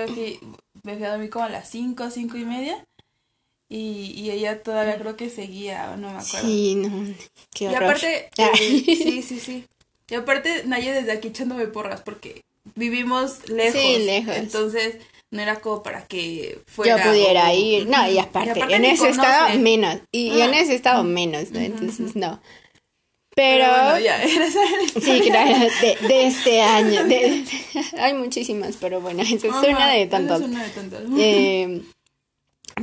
me 0.83 0.95
fui 0.95 1.05
a 1.05 1.11
dormir 1.11 1.29
como 1.29 1.45
a 1.45 1.49
las 1.49 1.69
cinco, 1.69 2.09
cinco 2.11 2.37
y 2.37 2.43
media. 2.43 2.83
Y, 3.69 4.11
y 4.17 4.31
ella 4.31 4.61
todavía 4.61 4.97
creo 4.97 5.15
que 5.15 5.29
seguía, 5.29 5.95
no 5.95 6.11
me 6.11 6.19
acuerdo. 6.19 6.45
Sí, 6.45 6.75
no, 6.75 7.15
qué 7.53 7.69
horror. 7.69 7.81
Y 7.81 7.85
aparte, 7.85 8.29
eh, 8.37 8.51
sí, 8.57 9.21
sí, 9.21 9.39
sí. 9.39 9.65
Y 10.11 10.15
aparte, 10.15 10.63
Naya 10.65 10.93
desde 10.93 11.13
aquí 11.13 11.29
echándome 11.29 11.67
porras 11.67 12.01
porque 12.01 12.43
vivimos 12.75 13.47
lejos. 13.49 13.79
Sí, 13.79 13.99
lejos. 13.99 14.35
Entonces, 14.35 14.97
no 15.31 15.41
era 15.41 15.61
como 15.61 15.81
para 15.81 16.05
que 16.05 16.59
fuera. 16.67 16.97
Yo 16.97 17.09
pudiera 17.09 17.53
ir. 17.53 17.87
No, 17.87 18.11
y 18.11 18.19
aparte, 18.19 18.59
en 18.59 18.83
ese 18.83 19.07
estado 19.07 19.57
menos. 19.57 19.99
Y, 20.11 20.41
en 20.41 20.53
ese 20.53 20.75
estado 20.75 21.05
menos, 21.05 21.51
¿no? 21.51 21.59
Entonces, 21.59 22.17
no. 22.17 22.41
Pero, 23.33 23.65
bueno, 23.65 23.99
ya, 23.99 24.21
sí, 25.01 25.21
claro, 25.21 25.65
de, 25.81 26.07
de 26.07 26.27
este 26.27 26.61
año. 26.61 27.05
De, 27.05 27.45
hay 27.97 28.13
muchísimas, 28.13 28.75
pero 28.75 28.99
bueno, 28.99 29.21
esa 29.21 29.35
es 29.35 29.43
una 29.45 29.93
de 29.93 30.07
tantos. 30.07 30.41
Es 30.41 30.47
una 30.47 30.63
de. 30.67 30.71
Eh, 31.17 31.81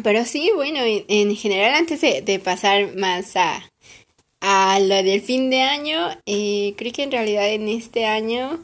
pero 0.03 0.25
sí, 0.25 0.51
bueno, 0.55 0.81
en, 0.81 1.05
en 1.09 1.37
general, 1.37 1.75
antes 1.75 2.01
de, 2.01 2.23
de, 2.23 2.39
pasar 2.39 2.97
más 2.97 3.37
a, 3.37 3.63
a 4.40 4.78
lo 4.80 5.02
del 5.02 5.21
fin 5.21 5.50
de 5.50 5.62
año, 5.62 6.11
eh, 6.26 6.75
creo 6.76 6.92
que 6.92 7.02
en 7.02 7.12
realidad 7.12 7.49
en 7.49 7.68
este 7.68 8.07
año 8.07 8.62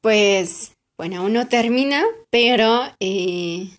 pues, 0.00 0.72
bueno, 0.96 1.18
aún 1.18 1.32
no 1.34 1.48
termina, 1.48 2.04
pero 2.30 2.82
eh, 3.00 3.70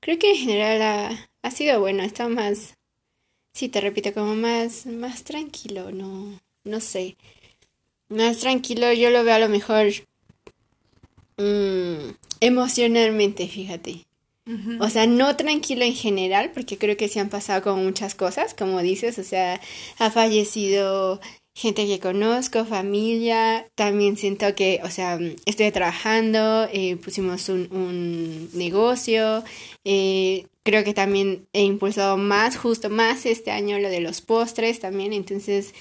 creo 0.00 0.18
que 0.18 0.30
en 0.32 0.36
general 0.36 0.82
ha, 0.82 1.28
ha 1.42 1.50
sido 1.50 1.80
bueno, 1.80 2.02
está 2.02 2.28
más, 2.28 2.76
sí, 3.52 3.68
te 3.68 3.80
repito, 3.80 4.12
como 4.12 4.34
más, 4.36 4.86
más 4.86 5.24
tranquilo, 5.24 5.90
no, 5.90 6.40
no 6.64 6.80
sé, 6.80 7.16
más 8.08 8.38
tranquilo, 8.38 8.92
yo 8.92 9.10
lo 9.10 9.24
veo 9.24 9.34
a 9.34 9.38
lo 9.38 9.48
mejor 9.48 9.86
mmm, 11.38 12.10
emocionalmente, 12.40 13.48
fíjate. 13.48 14.04
O 14.78 14.90
sea, 14.90 15.06
no 15.06 15.36
tranquilo 15.36 15.84
en 15.84 15.94
general, 15.94 16.50
porque 16.52 16.76
creo 16.76 16.98
que 16.98 17.08
se 17.08 17.18
han 17.18 17.30
pasado 17.30 17.62
con 17.62 17.82
muchas 17.82 18.14
cosas, 18.14 18.52
como 18.52 18.82
dices, 18.82 19.18
o 19.18 19.24
sea, 19.24 19.58
ha 19.98 20.10
fallecido 20.10 21.18
gente 21.56 21.86
que 21.86 22.00
conozco, 22.00 22.64
familia, 22.64 23.66
también 23.74 24.16
siento 24.16 24.54
que, 24.54 24.80
o 24.82 24.90
sea, 24.90 25.18
estoy 25.46 25.70
trabajando, 25.70 26.68
eh, 26.72 26.96
pusimos 26.96 27.48
un, 27.48 27.68
un 27.70 28.50
negocio, 28.52 29.44
eh, 29.84 30.46
creo 30.64 30.82
que 30.82 30.94
también 30.94 31.46
he 31.52 31.62
impulsado 31.62 32.16
más, 32.16 32.56
justo 32.56 32.90
más 32.90 33.24
este 33.24 33.50
año 33.52 33.78
lo 33.78 33.88
de 33.88 34.00
los 34.00 34.20
postres 34.20 34.80
también, 34.80 35.12
entonces 35.12 35.74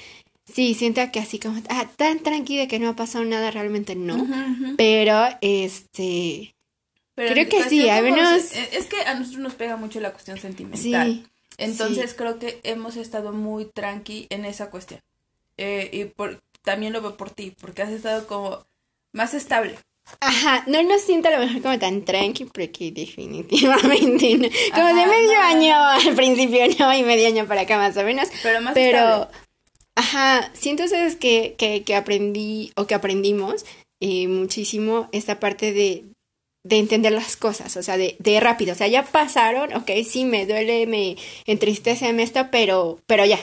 sí, 0.46 0.76
siento 0.76 1.02
que 1.12 1.20
así 1.20 1.40
como, 1.40 1.60
ah, 1.70 1.90
tan 1.98 2.20
tranquila 2.20 2.68
que 2.68 2.80
no 2.80 2.90
ha 2.90 2.96
pasado 2.96 3.26
nada, 3.26 3.50
realmente 3.50 3.96
no, 3.96 4.28
pero 4.78 5.26
este, 5.42 6.54
Pero 7.16 7.34
creo 7.34 7.50
que 7.50 7.64
sí, 7.70 7.82
como 7.88 8.02
menos- 8.02 8.42
se- 8.44 8.78
Es 8.78 8.86
que 8.88 9.02
a 9.02 9.14
nosotros 9.14 9.42
nos 9.42 9.54
pega 9.54 9.76
mucho 9.78 10.00
la 10.00 10.12
cuestión 10.12 10.38
sentimental. 10.40 10.82
sí, 11.14 11.26
Entonces 11.58 12.14
creo 12.16 12.40
que 12.40 12.60
hemos 12.64 12.96
estado 12.96 13.32
muy 13.32 13.66
tranqui 13.66 14.26
en 14.30 14.46
esa 14.46 14.70
cuestión. 14.72 15.00
Eh, 15.58 15.90
y 15.94 16.06
por, 16.06 16.42
también 16.64 16.94
lo 16.94 17.02
veo 17.02 17.16
por 17.16 17.30
ti, 17.30 17.54
porque 17.62 17.84
has 17.84 17.92
estado 17.92 18.26
como 18.26 18.66
más 19.12 19.34
estable. 19.36 19.78
Ajá, 20.20 20.64
no 20.68 20.82
lo 20.84 20.98
siento 21.00 21.30
a 21.30 21.32
lo 21.32 21.40
mejor 21.46 21.62
como 21.62 21.80
tan 21.80 22.04
tranqui, 22.04 22.46
porque 22.46 22.92
definitivamente 22.92 24.38
no. 24.38 24.50
Como 24.74 24.88
de 24.88 25.08
medio 25.08 25.34
no. 25.34 25.42
año 25.44 25.76
al 25.78 26.16
principio, 26.16 26.62
no, 26.80 26.94
y 26.96 27.04
medio 27.04 27.28
año 27.28 27.46
para 27.48 27.62
acá 27.62 27.78
más 27.78 27.96
o 27.98 28.04
menos. 28.04 28.28
Pero 28.42 28.62
más 28.62 28.74
Pero, 28.74 28.98
estable. 28.98 29.38
ajá, 29.96 30.52
siento, 30.54 30.88
¿sabes? 30.88 31.16
Que, 31.16 31.56
que, 31.58 31.84
que 31.84 31.96
aprendí 31.96 32.72
o 32.76 32.86
que 32.88 32.96
aprendimos 32.96 33.66
eh, 34.02 34.28
muchísimo 34.28 35.08
esta 35.12 35.40
parte 35.40 35.72
de, 35.72 36.04
de 36.64 36.78
entender 36.78 37.12
las 37.12 37.36
cosas, 37.36 37.76
o 37.78 37.84
sea, 37.84 37.98
de, 37.98 38.16
de 38.20 38.40
rápido. 38.40 38.74
O 38.74 38.76
sea, 38.76 38.88
ya 38.88 39.04
pasaron, 39.04 39.74
ok, 39.74 39.92
sí, 40.08 40.26
me 40.26 40.46
duele, 40.46 40.88
me 40.88 41.18
entristece 41.46 42.10
esto, 42.22 42.48
pero, 42.52 43.00
pero 43.06 43.26
ya. 43.26 43.40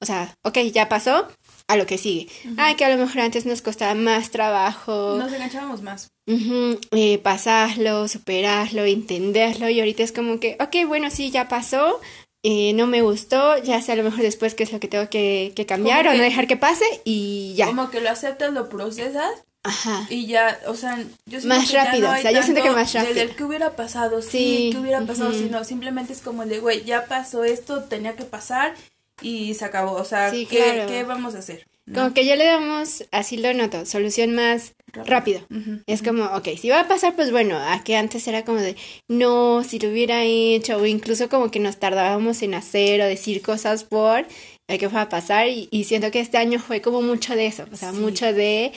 O 0.00 0.06
sea, 0.06 0.34
ok, 0.42 0.58
ya 0.72 0.88
pasó, 0.88 1.28
a 1.68 1.76
lo 1.76 1.86
que 1.86 1.98
sigue. 1.98 2.28
Ah, 2.58 2.74
que 2.76 2.84
a 2.84 2.94
lo 2.94 3.02
mejor 3.02 3.20
antes 3.20 3.46
nos 3.46 3.62
costaba 3.62 3.94
más 3.94 4.30
trabajo. 4.30 5.16
Nos 5.18 5.32
enganchábamos 5.32 5.82
más. 5.82 6.08
Eh, 6.26 7.18
pasarlo, 7.18 8.08
superarlo, 8.08 8.84
entenderlo 8.84 9.68
y 9.68 9.80
ahorita 9.80 10.02
es 10.02 10.12
como 10.12 10.40
que, 10.40 10.56
ok, 10.60 10.86
bueno, 10.86 11.10
sí, 11.10 11.30
ya 11.30 11.48
pasó, 11.48 12.00
eh, 12.42 12.72
no 12.74 12.86
me 12.86 13.02
gustó, 13.02 13.58
ya 13.62 13.80
sé 13.82 13.92
a 13.92 13.96
lo 13.96 14.04
mejor 14.04 14.22
después 14.22 14.54
qué 14.54 14.62
es 14.64 14.72
lo 14.72 14.80
que 14.80 14.88
tengo 14.88 15.08
que, 15.10 15.52
que 15.54 15.66
cambiar 15.66 16.08
o 16.08 16.14
no 16.14 16.22
dejar 16.22 16.46
que 16.46 16.56
pase 16.56 16.84
y 17.04 17.54
ya. 17.56 17.66
Como 17.66 17.90
que 17.90 18.00
lo 18.00 18.10
aceptas, 18.10 18.52
lo 18.52 18.68
procesas 18.68 19.44
Ajá. 19.66 20.06
y 20.10 20.26
ya, 20.26 20.60
o 20.66 20.74
sea, 20.74 20.98
yo 21.26 21.40
siento 21.40 21.48
Más 21.48 21.66
que 21.66 21.72
ya 21.72 21.84
rápido, 21.86 22.06
no 22.08 22.12
hay 22.12 22.18
o 22.18 22.22
sea, 22.22 22.32
yo 22.32 22.42
siento 22.42 22.62
que 22.62 22.70
más 22.70 22.92
rápido. 22.92 23.14
Del 23.14 23.34
que 23.34 23.44
hubiera 23.44 23.74
pasado, 23.76 24.20
sí, 24.22 24.28
Sí, 24.28 24.68
que 24.72 24.78
hubiera 24.78 25.00
pasado, 25.06 25.30
ujú. 25.30 25.38
sino 25.38 25.64
simplemente 25.64 26.12
es 26.12 26.20
como 26.20 26.42
el 26.42 26.50
de, 26.50 26.58
güey, 26.58 26.84
ya 26.84 27.06
pasó 27.06 27.44
esto, 27.44 27.84
tenía 27.84 28.14
que 28.14 28.24
pasar 28.24 28.74
y 29.22 29.54
se 29.54 29.64
acabó. 29.64 29.92
O 29.92 30.04
sea, 30.04 30.30
Sí, 30.30 30.46
¿qué, 30.46 30.58
claro. 30.58 30.86
¿qué 30.88 31.02
vamos 31.04 31.34
a 31.34 31.38
hacer? 31.38 31.66
¿No? 31.86 32.02
Como 32.02 32.14
que 32.14 32.24
ya 32.24 32.36
le 32.36 32.46
damos, 32.46 33.04
así 33.10 33.36
lo 33.36 33.52
noto, 33.54 33.84
solución 33.84 34.34
más 34.34 34.72
rápido. 34.92 35.40
Ujú. 35.50 35.80
Es 35.86 36.02
como, 36.02 36.24
ok, 36.24 36.48
si 36.60 36.68
va 36.70 36.80
a 36.80 36.88
pasar, 36.88 37.14
pues 37.14 37.30
bueno, 37.30 37.58
a 37.58 37.82
que 37.84 37.96
antes 37.96 38.26
era 38.28 38.44
como 38.44 38.58
de, 38.60 38.74
no, 39.08 39.62
si 39.64 39.78
lo 39.78 39.90
hubiera 39.90 40.22
hecho, 40.24 40.76
o 40.78 40.86
incluso 40.86 41.28
como 41.28 41.50
que 41.50 41.60
nos 41.60 41.78
tardábamos 41.78 42.42
en 42.42 42.54
hacer 42.54 43.00
o 43.02 43.06
decir 43.06 43.42
cosas 43.42 43.84
por 43.84 44.26
el 44.66 44.78
que 44.78 44.88
fue 44.88 44.98
a 45.00 45.10
pasar, 45.10 45.48
y, 45.48 45.68
y 45.70 45.84
siento 45.84 46.10
que 46.10 46.20
este 46.20 46.38
año 46.38 46.58
fue 46.58 46.80
como 46.80 47.02
mucho 47.02 47.34
de 47.36 47.46
eso, 47.46 47.64
o 47.70 47.76
sea, 47.76 47.92
Sí. 47.92 47.98
mucho 47.98 48.32
de, 48.32 48.72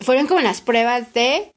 fueron 0.00 0.26
como 0.26 0.40
las 0.40 0.60
pruebas 0.60 1.12
de, 1.14 1.52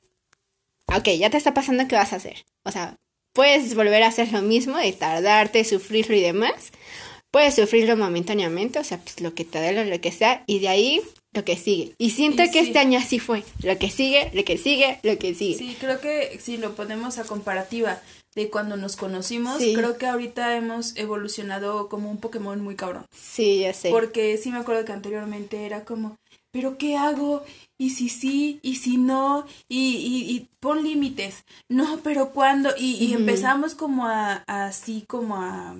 ok, 0.87 1.07
ya 1.17 1.29
te 1.29 1.37
está 1.37 1.53
pasando, 1.53 1.87
¿qué 1.87 1.95
vas 1.95 2.13
a 2.13 2.17
hacer? 2.17 2.45
O 2.63 2.71
sea, 2.71 2.97
puedes 3.33 3.75
volver 3.75 4.03
a 4.03 4.07
hacer 4.07 4.31
lo 4.31 4.41
mismo, 4.41 4.77
de 4.77 4.91
tardarte, 4.93 5.63
sufrirlo 5.63 6.15
y 6.15 6.21
demás, 6.21 6.71
puedes 7.31 7.55
sufrirlo 7.55 7.95
momentáneamente, 7.97 8.79
o 8.79 8.83
sea, 8.83 8.97
pues 8.97 9.21
lo 9.21 9.33
que 9.33 9.45
te 9.45 9.59
dé, 9.59 9.85
lo 9.85 10.01
que 10.01 10.11
sea, 10.11 10.43
y 10.47 10.59
de 10.59 10.67
ahí 10.69 11.01
lo 11.33 11.45
que 11.45 11.55
sigue. 11.55 11.93
Y 11.97 12.09
siento 12.11 12.43
Y 12.43 12.47
que 12.51 12.61
sí. 12.61 12.67
este 12.67 12.79
año 12.79 12.99
así 12.99 13.19
fue, 13.19 13.43
lo 13.63 13.77
que 13.77 13.89
sigue, 13.89 14.29
lo 14.33 14.43
que 14.43 14.57
sigue, 14.57 14.99
lo 15.03 15.17
que 15.17 15.33
sigue. 15.33 15.57
Sí, 15.57 15.77
creo 15.79 16.01
que 16.01 16.37
si 16.41 16.57
lo 16.57 16.75
ponemos 16.75 17.17
a 17.19 17.23
comparativa 17.23 18.01
de 18.35 18.49
cuando 18.49 18.75
nos 18.75 18.95
conocimos, 18.97 19.59
Sí. 19.61 19.73
creo 19.73 19.97
que 19.97 20.07
ahorita 20.07 20.55
hemos 20.57 20.95
evolucionado 20.97 21.87
como 21.89 22.09
un 22.09 22.17
Pokémon 22.17 22.59
muy 22.61 22.75
cabrón. 22.75 23.05
Sí, 23.15 23.59
ya 23.59 23.73
sé. 23.73 23.91
Porque 23.91 24.37
sí 24.37 24.51
me 24.51 24.57
acuerdo 24.59 24.83
que 24.83 24.91
anteriormente 24.93 25.65
era 25.65 25.85
como, 25.85 26.17
¿pero 26.51 26.77
qué 26.77 26.97
hago? 26.97 27.43
¿Y 27.77 27.91
si 27.91 28.09
sí? 28.09 28.59
¿Y 28.61 28.75
si 28.75 28.97
no? 28.97 29.45
Y, 29.67 29.95
y, 29.95 30.35
y 30.35 30.49
pon 30.59 30.83
límites. 30.83 31.43
No, 31.69 31.99
pero 32.03 32.31
¿cuándo? 32.31 32.71
Y, 32.77 33.13
empezamos 33.13 33.75
como 33.75 34.07
a, 34.07 34.43
a 34.47 34.65
así 34.65 35.03
como 35.07 35.37
a... 35.41 35.75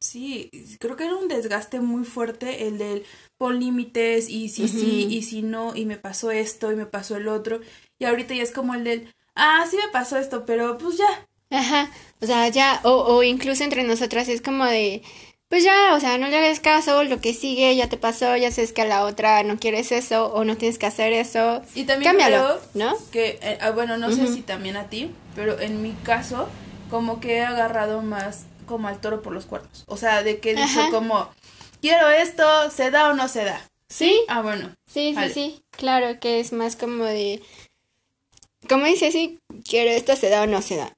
Sí, 0.00 0.50
creo 0.78 0.96
que 0.96 1.04
era 1.06 1.16
un 1.16 1.26
desgaste 1.26 1.80
muy 1.80 2.04
fuerte 2.04 2.68
el 2.68 2.78
del 2.78 3.04
pon 3.36 3.58
límites 3.58 4.28
y 4.28 4.48
si 4.48 4.68
sí 4.68 5.08
y 5.10 5.22
si 5.22 5.42
no 5.42 5.74
y 5.74 5.86
me 5.86 5.96
pasó 5.96 6.30
esto 6.30 6.70
y 6.70 6.76
me 6.76 6.86
pasó 6.86 7.16
el 7.16 7.26
otro. 7.26 7.60
Y 7.98 8.04
ahorita 8.04 8.34
ya 8.34 8.44
es 8.44 8.52
como 8.52 8.74
el 8.74 8.84
del, 8.84 9.12
ah, 9.34 9.66
sí 9.68 9.76
me 9.76 9.90
pasó 9.90 10.16
esto, 10.16 10.44
pero 10.46 10.78
pues 10.78 10.98
ya. 10.98 11.28
Ajá, 11.50 11.90
o 12.20 12.26
sea, 12.26 12.48
ya, 12.48 12.80
o, 12.84 12.90
o 12.90 13.22
incluso 13.22 13.64
entre 13.64 13.82
nosotras 13.82 14.28
es 14.28 14.42
como 14.42 14.66
de, 14.66 15.02
pues 15.48 15.64
ya, 15.64 15.94
o 15.94 16.00
sea, 16.00 16.18
no 16.18 16.28
le 16.28 16.36
hagas 16.36 16.60
caso, 16.60 17.02
lo 17.04 17.20
que 17.20 17.32
sigue 17.34 17.74
ya 17.74 17.88
te 17.88 17.96
pasó, 17.96 18.36
ya 18.36 18.50
sabes 18.50 18.72
que 18.72 18.82
a 18.82 18.86
la 18.86 19.04
otra 19.04 19.42
no 19.42 19.58
quieres 19.58 19.92
eso 19.92 20.26
o 20.32 20.44
no 20.44 20.56
tienes 20.56 20.78
que 20.78 20.86
hacer 20.86 21.12
eso, 21.12 21.62
Y 21.74 21.84
también 21.84 22.10
cámbialo, 22.12 22.44
creo 22.44 22.60
¿no? 22.74 22.96
que, 23.10 23.38
eh, 23.42 23.58
ah, 23.60 23.70
bueno, 23.70 23.96
no 23.96 24.10
sé 24.12 24.26
si 24.26 24.42
también 24.42 24.76
a 24.76 24.88
ti, 24.90 25.10
pero 25.34 25.58
en 25.58 25.82
mi 25.82 25.92
caso, 26.04 26.48
como 26.90 27.20
que 27.20 27.36
he 27.38 27.42
agarrado 27.44 28.02
más 28.02 28.44
como 28.66 28.88
al 28.88 29.00
toro 29.00 29.22
por 29.22 29.32
los 29.32 29.46
cuernos. 29.46 29.84
O 29.86 29.96
sea, 29.96 30.22
de 30.22 30.38
que 30.40 30.50
he 30.50 30.54
dicho 30.54 30.80
Ajá. 30.80 30.90
como, 30.90 31.28
quiero 31.80 32.08
esto, 32.10 32.44
¿se 32.70 32.90
da 32.90 33.08
o 33.10 33.14
no 33.14 33.28
se 33.28 33.44
da? 33.44 33.60
Sí, 33.88 34.20
Ah, 34.28 34.42
bueno. 34.42 34.68
sí, 34.86 35.10
sí, 35.10 35.14
Vale. 35.14 35.30
sí, 35.32 35.62
claro 35.70 36.20
que 36.20 36.40
es 36.40 36.52
más 36.52 36.76
como 36.76 37.04
de, 37.04 37.40
como 38.68 38.84
dice 38.84 39.10
sí, 39.10 39.38
quiero 39.66 39.90
esto, 39.90 40.14
se 40.16 40.28
da 40.28 40.42
o 40.42 40.46
no 40.46 40.60
se 40.60 40.76
da. 40.76 40.92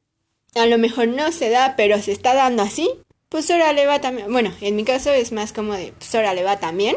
A 0.57 0.66
lo 0.66 0.76
mejor 0.78 1.07
no 1.07 1.30
se 1.30 1.50
da, 1.50 1.75
pero 1.76 2.02
se 2.02 2.11
está 2.11 2.35
dando 2.35 2.64
así, 2.64 2.90
pues 3.30 3.50
ahora 3.50 3.72
le 3.72 3.87
va 3.87 4.00
también. 4.00 4.30
Bueno, 4.30 4.52
en 4.60 4.76
mi 4.76 4.84
caso 4.84 5.10
es 5.10 5.32
más 5.32 5.54
como 5.54 5.72
de, 5.72 5.94
pues 5.96 6.14
ahora 6.14 6.34
le 6.34 6.44
va 6.44 6.58
también. 6.58 6.96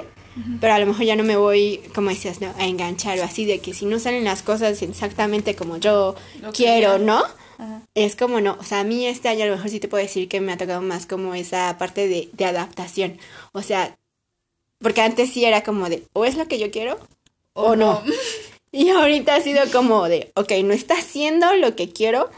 Pero 0.60 0.74
a 0.74 0.80
lo 0.80 0.88
mejor 0.88 1.06
ya 1.06 1.16
no 1.16 1.24
me 1.24 1.38
voy, 1.38 1.80
como 1.94 2.10
decías, 2.10 2.42
¿no? 2.42 2.52
a 2.58 2.66
enganchar 2.66 3.20
o 3.20 3.24
así, 3.24 3.46
de 3.46 3.60
que 3.60 3.76
si 3.76 3.86
no 3.86 4.00
salen 4.00 4.24
las 4.24 4.42
cosas 4.42 4.82
exactamente 4.82 5.56
como 5.56 5.78
yo 5.78 6.16
Lo 6.42 6.52
quiero, 6.52 6.98
¿no? 6.98 7.24
es 7.94 8.16
como 8.16 8.42
no, 8.42 8.58
o 8.60 8.64
sea, 8.64 8.80
a 8.80 8.84
mí 8.84 9.06
este 9.06 9.30
año 9.30 9.44
a 9.44 9.48
lo 9.48 9.56
mejor 9.56 9.70
sí 9.70 9.80
te 9.80 9.88
puedo 9.88 10.04
decir 10.04 10.28
que 10.28 10.42
me 10.42 10.52
ha 10.52 10.58
tocado 10.58 10.82
más 10.82 11.06
como 11.06 11.36
esa 11.36 11.78
parte 11.78 12.08
de, 12.08 12.30
de 12.34 12.46
adaptación, 12.46 13.20
o 13.52 13.62
sea, 13.62 13.96
porque 14.80 15.02
antes 15.02 15.32
sí 15.32 15.46
era 15.46 15.64
como 15.64 15.88
de, 15.88 16.04
o 16.14 16.26
es 16.26 16.36
lo 16.36 16.48
que 16.48 16.58
yo 16.58 16.72
quiero 16.72 17.00
o, 17.54 17.76
no. 17.76 18.02
Y 18.76 18.90
ahorita 18.90 19.36
ha 19.36 19.42
sido 19.42 19.62
como 19.72 20.10
de, 20.10 20.32
ok, 20.34 20.52
no 20.64 20.74
está 20.74 20.96
haciendo 20.96 21.54
lo 21.58 21.76
que 21.76 21.92
quiero, 21.92 22.32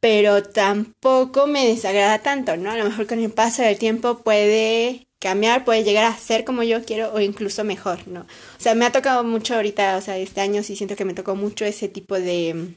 pero 0.00 0.42
tampoco 0.42 1.46
me 1.46 1.66
desagrada 1.66 2.20
tanto, 2.20 2.56
¿no? 2.56 2.70
A 2.70 2.76
lo 2.76 2.84
mejor 2.84 3.06
con 3.06 3.20
el 3.20 3.30
paso 3.30 3.62
del 3.62 3.78
tiempo 3.78 4.18
puede 4.18 5.06
cambiar, 5.20 5.64
puede 5.64 5.84
llegar 5.84 6.06
a 6.06 6.16
ser 6.16 6.44
como 6.44 6.62
yo 6.62 6.82
quiero 6.84 7.12
o 7.12 7.20
incluso 7.20 7.62
mejor, 7.62 8.08
¿no? 8.08 8.20
O 8.22 8.26
sea, 8.58 8.74
me 8.74 8.86
ha 8.86 8.92
tocado 8.92 9.22
mucho 9.22 9.54
ahorita, 9.54 9.98
o 9.98 10.00
sea, 10.00 10.16
este 10.16 10.40
año 10.40 10.62
sí 10.62 10.74
siento 10.76 10.96
que 10.96 11.04
me 11.04 11.14
tocó 11.14 11.36
mucho 11.36 11.66
ese 11.66 11.88
tipo 11.88 12.14
de, 12.14 12.76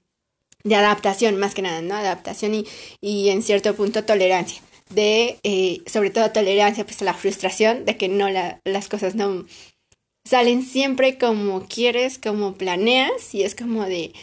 de 0.63 0.75
adaptación, 0.75 1.37
más 1.37 1.53
que 1.53 1.61
nada, 1.61 1.81
¿no? 1.81 1.95
Adaptación 1.95 2.53
y, 2.53 2.67
y 2.99 3.29
en 3.29 3.41
cierto 3.41 3.73
punto 3.75 4.03
tolerancia. 4.03 4.61
De, 4.89 5.39
eh, 5.43 5.81
sobre 5.87 6.09
todo 6.09 6.31
tolerancia, 6.31 6.85
pues 6.85 7.01
a 7.01 7.05
la 7.05 7.13
frustración 7.13 7.85
de 7.85 7.97
que 7.97 8.09
no 8.09 8.29
la, 8.29 8.59
las 8.65 8.89
cosas 8.89 9.15
no 9.15 9.45
salen 10.25 10.63
siempre 10.63 11.17
como 11.17 11.65
quieres, 11.67 12.19
como 12.19 12.55
planeas, 12.55 13.33
y 13.33 13.43
es 13.43 13.55
como 13.55 13.85
de, 13.85 14.13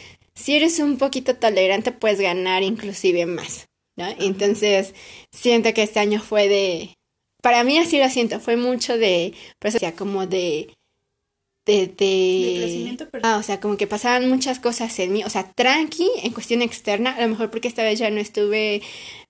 si 0.41 0.55
eres 0.55 0.79
un 0.79 0.97
poquito 0.97 1.35
tolerante, 1.35 1.91
puedes 1.91 2.19
ganar 2.19 2.63
inclusive 2.63 3.25
más, 3.25 3.67
¿no? 3.95 4.07
Entonces, 4.19 4.93
siento 5.31 5.73
que 5.73 5.83
este 5.83 5.99
año 5.99 6.19
fue 6.19 6.47
de, 6.47 6.95
para 7.41 7.63
mí 7.63 7.77
así 7.77 7.99
lo 7.99 8.09
siento, 8.09 8.39
fue 8.39 8.57
mucho 8.57 8.97
de, 8.97 9.33
pues, 9.59 9.75
o 9.75 9.79
sea, 9.79 9.95
como 9.95 10.25
de, 10.25 10.73
de, 11.71 11.87
de, 11.87 12.59
crecimiento 12.59 13.09
personal. 13.09 13.35
Ah, 13.35 13.39
o 13.39 13.43
sea, 13.43 13.59
como 13.59 13.77
que 13.77 13.87
pasaban 13.87 14.27
muchas 14.29 14.59
cosas 14.59 14.97
en 14.99 15.13
mí, 15.13 15.23
o 15.23 15.29
sea, 15.29 15.51
tranqui 15.51 16.09
en 16.23 16.33
cuestión 16.33 16.61
externa, 16.61 17.15
a 17.15 17.21
lo 17.21 17.27
mejor 17.29 17.49
porque 17.49 17.67
esta 17.67 17.83
vez 17.83 17.99
ya 17.99 18.09
no 18.09 18.19
estuve 18.19 18.81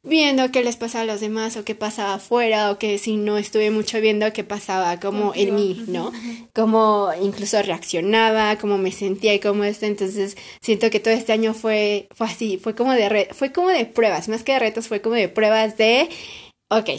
viendo 0.04 0.52
qué 0.52 0.64
les 0.64 0.78
pasaba 0.78 1.04
a 1.04 1.06
los 1.06 1.22
demás 1.22 1.58
o 1.58 1.64
qué 1.64 1.76
pasaba 1.76 2.16
afuera 2.16 2.72
o 2.72 2.80
que 2.80 2.98
si 2.98 3.18
no 3.18 3.38
estuve 3.38 3.70
mucho 3.70 4.02
viendo 4.02 4.34
qué 4.34 4.44
pasaba 4.44 5.00
como 5.00 5.34
en 5.36 5.54
mí, 5.54 5.84
¿no? 5.88 6.12
Cómo 6.54 7.10
incluso 7.22 7.62
reaccionaba, 7.62 8.58
cómo 8.58 8.78
me 8.78 8.92
sentía 8.92 9.34
y 9.34 9.40
cómo 9.40 9.64
esto, 9.64 9.86
entonces 9.86 10.38
siento 10.62 10.90
que 10.90 11.00
todo 11.00 11.14
este 11.14 11.34
año 11.34 11.54
fue 11.54 12.08
fue 12.16 12.28
así, 12.28 12.58
fue 12.58 12.74
como 12.76 12.94
de 12.94 13.30
fue 13.34 13.52
como 13.52 13.70
de 13.70 13.86
pruebas, 13.86 14.28
más 14.28 14.44
que 14.44 14.54
de 14.54 14.60
retos, 14.60 14.88
fue 14.88 15.02
como 15.02 15.16
de 15.16 15.30
pruebas 15.30 15.78
de 15.78 16.10
ok, 16.70 16.90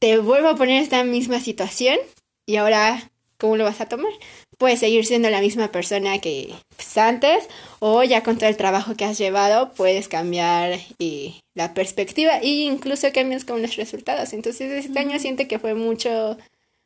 te 0.00 0.18
vuelvo 0.18 0.48
a 0.48 0.56
poner 0.56 0.82
esta 0.82 1.04
misma 1.04 1.40
situación 1.40 1.98
y 2.46 2.56
ahora 2.56 3.10
¿cómo 3.38 3.56
lo 3.56 3.64
vas 3.64 3.80
a 3.80 3.88
tomar? 3.88 4.12
Puedes 4.58 4.80
seguir 4.80 5.06
siendo 5.06 5.30
la 5.30 5.40
misma 5.40 5.70
persona 5.72 6.18
que 6.18 6.52
pues, 6.76 6.98
antes 6.98 7.48
o 7.78 8.02
ya 8.02 8.22
con 8.22 8.36
todo 8.36 8.50
el 8.50 8.56
trabajo 8.56 8.94
que 8.96 9.04
has 9.04 9.16
llevado 9.16 9.72
puedes 9.72 10.08
cambiar 10.08 10.78
y 10.98 11.40
la 11.54 11.72
perspectiva 11.74 12.38
e 12.38 12.64
incluso 12.64 13.10
cambias 13.12 13.44
con 13.44 13.62
los 13.62 13.76
resultados. 13.76 14.32
Entonces 14.32 14.84
este 14.84 14.98
año 14.98 15.18
siento 15.18 15.48
que 15.48 15.58
fue 15.58 15.74
mucho, 15.74 16.36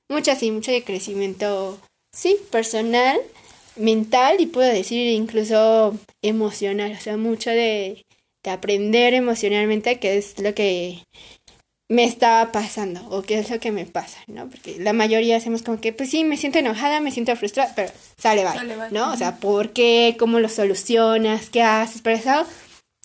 mucho 0.08 0.30
así, 0.30 0.50
mucho 0.50 0.70
de 0.70 0.84
crecimiento, 0.84 1.80
sí, 2.12 2.36
personal, 2.50 3.18
mental 3.76 4.36
y 4.40 4.46
puedo 4.46 4.70
decir 4.70 5.08
incluso 5.08 5.98
emocional, 6.20 6.92
o 6.92 7.00
sea, 7.00 7.16
mucho 7.16 7.50
de, 7.50 8.04
de 8.42 8.50
aprender 8.50 9.14
emocionalmente, 9.14 9.98
que 9.98 10.18
es 10.18 10.38
lo 10.38 10.54
que 10.54 10.98
me 11.92 12.04
estaba 12.04 12.52
pasando 12.52 13.06
o 13.10 13.20
qué 13.20 13.38
es 13.38 13.50
lo 13.50 13.60
que 13.60 13.70
me 13.70 13.84
pasa, 13.84 14.18
¿no? 14.26 14.48
Porque 14.48 14.78
la 14.78 14.94
mayoría 14.94 15.36
hacemos 15.36 15.62
como 15.62 15.78
que, 15.78 15.92
pues 15.92 16.08
sí, 16.08 16.24
me 16.24 16.38
siento 16.38 16.58
enojada, 16.58 17.00
me 17.00 17.10
siento 17.10 17.36
frustrada, 17.36 17.74
pero 17.76 17.92
sale, 18.16 18.44
bye, 18.44 18.90
¿no? 18.90 19.12
O 19.12 19.16
sea, 19.18 19.36
¿por 19.36 19.74
qué? 19.74 20.16
¿Cómo 20.18 20.40
lo 20.40 20.48
solucionas? 20.48 21.50
¿Qué 21.50 21.62
haces? 21.62 22.00
Pero 22.00 22.16
eso, 22.16 22.46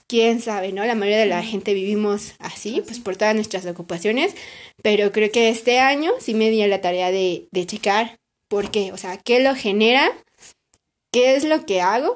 quién 0.08 0.39
sabe, 0.41 0.72
¿no? 0.72 0.86
La 0.86 0.96
mayoría 0.96 1.20
de 1.20 1.25
la 1.25 1.44
gente 1.44 1.74
vivimos 1.74 2.36
así, 2.39 2.82
pues 2.86 3.00
por 3.00 3.17
todas 3.17 3.36
nuestras 3.36 3.65
ocupaciones, 3.65 4.34
pero 4.82 5.12
creo 5.12 5.34
que 5.34 5.50
este 5.50 5.79
año 5.79 6.13
sí 6.22 6.34
me 6.34 6.50
di 6.50 6.65
la 6.65 6.79
tarea 6.79 7.12
de, 7.12 7.50
de 7.51 7.66
checar 7.66 8.18
por 8.48 8.72
qué, 8.72 8.94
o 8.94 8.98
sea, 8.98 9.18
qué 9.18 9.42
lo 9.42 9.53
genera, 9.53 10.09
qué 11.12 11.35
es 11.35 11.44
lo 11.44 11.66
que 11.66 11.81
hago 11.81 12.16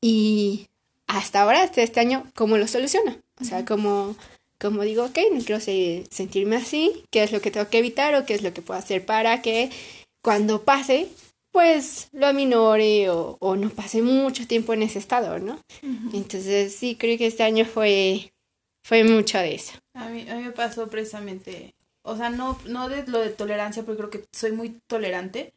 y 0.00 0.68
hasta 1.06 1.42
ahora, 1.42 1.62
hasta 1.62 1.82
este 1.82 2.00
año, 2.00 2.24
cómo 2.34 2.56
lo 2.56 2.66
soluciono, 2.66 3.18
o 3.38 3.44
sea, 3.44 3.66
cómo 3.66 4.16
como 4.60 4.82
digo, 4.82 5.04
ok, 5.04 5.18
no 5.32 5.44
quiero 5.44 5.60
sentirme 5.60 6.56
así, 6.56 7.04
qué 7.10 7.22
es 7.22 7.32
lo 7.32 7.40
que 7.40 7.50
tengo 7.50 7.68
que 7.68 7.78
evitar 7.78 8.14
o 8.14 8.26
qué 8.26 8.34
es 8.34 8.42
lo 8.42 8.52
que 8.52 8.62
puedo 8.62 8.78
hacer 8.78 9.04
para 9.04 9.40
que 9.40 9.70
cuando 10.22 10.62
pase, 10.62 11.08
pues 11.52 12.08
lo 12.12 12.26
aminore 12.26 13.08
o, 13.10 13.56
no 13.56 13.70
pase 13.70 14.02
mucho 14.02 14.46
tiempo 14.46 14.72
en 14.74 14.82
ese 14.82 14.98
estado, 14.98 15.38
¿no? 15.38 15.60
Entonces 16.12 16.74
sí, 16.74 16.96
creo 16.96 17.16
que 17.18 17.26
este 17.26 17.44
año 17.44 17.64
fue, 17.64 18.32
fue 18.84 19.04
mucho 19.04 19.38
de 19.38 19.54
eso. 19.54 19.74
A 19.94 20.08
mí, 20.08 20.28
a 20.28 20.34
mí 20.36 20.42
me 20.44 20.52
pasó 20.52 20.88
precisamente, 20.88 21.74
o 22.02 22.16
sea, 22.16 22.30
no, 22.30 22.58
no 22.66 22.88
de 22.88 23.06
lo 23.06 23.20
de 23.20 23.30
tolerancia, 23.30 23.84
porque 23.84 23.98
creo 23.98 24.10
que 24.10 24.24
soy 24.32 24.52
muy 24.52 24.80
tolerante, 24.86 25.52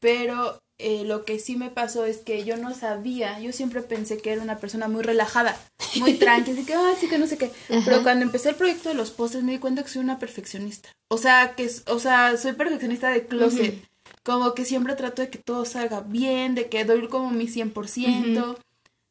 pero 0.00 0.61
eh, 0.78 1.04
lo 1.04 1.24
que 1.24 1.38
sí 1.38 1.56
me 1.56 1.70
pasó 1.70 2.04
es 2.04 2.18
que 2.18 2.44
yo 2.44 2.56
no 2.56 2.74
sabía, 2.74 3.38
yo 3.40 3.52
siempre 3.52 3.82
pensé 3.82 4.18
que 4.18 4.32
era 4.32 4.42
una 4.42 4.58
persona 4.58 4.88
muy 4.88 5.02
relajada, 5.02 5.56
muy 5.96 6.14
tranquila, 6.14 6.56
así 6.56 6.66
que, 6.66 6.74
sí 7.00 7.08
que 7.08 7.18
no 7.18 7.26
sé 7.26 7.38
qué. 7.38 7.50
Pero 7.68 8.02
cuando 8.02 8.24
empecé 8.24 8.50
el 8.50 8.56
proyecto 8.56 8.88
de 8.88 8.94
los 8.94 9.10
postres 9.10 9.44
me 9.44 9.52
di 9.52 9.58
cuenta 9.58 9.82
que 9.82 9.90
soy 9.90 10.02
una 10.02 10.18
perfeccionista. 10.18 10.90
O 11.08 11.18
sea, 11.18 11.54
que, 11.54 11.70
o 11.86 11.98
sea, 11.98 12.36
soy 12.36 12.52
perfeccionista 12.52 13.10
de 13.10 13.26
closet. 13.26 13.88
Como 14.24 14.54
que 14.54 14.64
siempre 14.64 14.94
trato 14.94 15.22
de 15.22 15.30
que 15.30 15.38
todo 15.38 15.64
salga 15.64 16.00
bien, 16.00 16.54
de 16.54 16.68
que 16.68 16.84
doy 16.84 17.06
como 17.08 17.30
mi 17.30 17.46
100%. 17.46 18.58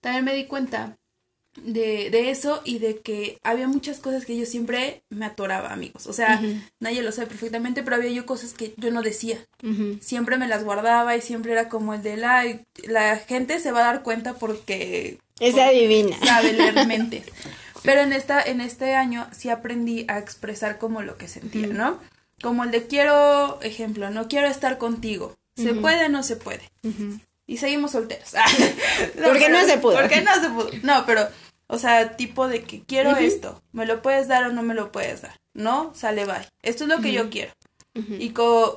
También 0.02 0.26
me 0.26 0.36
di 0.36 0.46
cuenta 0.46 0.98
de, 1.56 2.10
de, 2.10 2.30
eso 2.30 2.62
y 2.64 2.80
de 2.80 3.00
que 3.00 3.38
había 3.44 3.68
muchas 3.68 4.00
cosas 4.00 4.26
que 4.26 4.38
yo 4.38 4.46
siempre 4.46 5.04
me 5.10 5.26
atoraba, 5.26 5.72
amigos. 5.74 6.08
O 6.08 6.14
sea, 6.14 6.42
nadie 6.80 7.02
lo 7.02 7.12
sabe 7.12 7.28
perfectamente, 7.28 7.84
pero 7.84 7.98
había 7.98 8.12
yo 8.12 8.26
cosas 8.26 8.54
que 8.54 8.74
yo 8.78 8.92
no 8.92 9.02
decía. 9.02 9.38
Siempre 10.00 10.38
me 10.38 10.48
las 10.48 10.64
guardaba 10.64 11.16
y 11.16 11.22
siempre 11.22 11.52
era 11.52 11.70
como 11.70 11.94
el 11.94 12.04
de 12.04 12.18
la... 12.18 12.46
La 12.84 13.18
gente 13.18 13.60
se 13.60 13.72
va 13.72 13.82
a 13.82 13.94
dar 13.94 14.04
cuenta 14.04 14.34
porque... 14.36 15.20
Es 15.40 15.58
adivina. 15.58 16.18
Sabe 16.24 16.54
leer 16.54 16.86
mentes. 16.88 17.26
Pero 17.84 18.02
en, 18.02 18.14
esta, 18.14 18.42
en 18.42 18.62
este 18.62 18.96
año 18.96 19.28
sí 19.32 19.50
aprendí 19.50 20.06
a 20.08 20.20
expresar 20.20 20.78
como 20.78 21.02
lo 21.02 21.18
que 21.18 21.28
sentía, 21.28 21.68
¿no? 21.68 22.00
Como 22.42 22.64
el 22.64 22.72
de 22.72 22.88
quiero, 22.88 23.60
ejemplo, 23.62 24.10
no 24.10 24.28
quiero 24.28 24.48
estar 24.48 24.78
contigo. 24.78 25.36
¿Se 25.56 25.74
puede 25.74 26.06
o 26.06 26.10
no 26.10 26.24
se 26.24 26.38
puede? 26.38 26.64
Y 27.52 27.58
seguimos 27.58 27.92
solteros. 27.92 28.34
no, 29.18 29.28
¿Por 29.28 29.38
qué 29.38 29.50
no 29.50 29.66
se 29.66 29.78
pudo? 29.78 30.00
Porque 30.00 30.22
no 30.22 30.34
se 30.36 30.50
pudo. 30.50 30.70
No, 30.84 31.06
pero, 31.06 31.28
o 31.68 31.78
sea, 31.78 32.16
tipo 32.16 32.48
de 32.48 32.64
que 32.64 32.82
quiero 32.82 33.18
esto, 33.18 33.62
¿me 33.74 33.86
lo 33.86 34.02
puedes 34.02 34.30
dar 34.30 34.46
o 34.46 34.54
no 34.54 34.64
me 34.64 34.74
lo 34.74 34.94
puedes 34.94 35.22
dar? 35.22 35.38
No, 35.54 35.92
sale, 35.94 36.24
bye. 36.24 36.48
Esto 36.62 36.86
es 36.86 36.90
lo 36.90 37.02
que 37.02 37.12
yo 37.12 37.30
quiero. 37.30 37.52
Y 37.94 38.30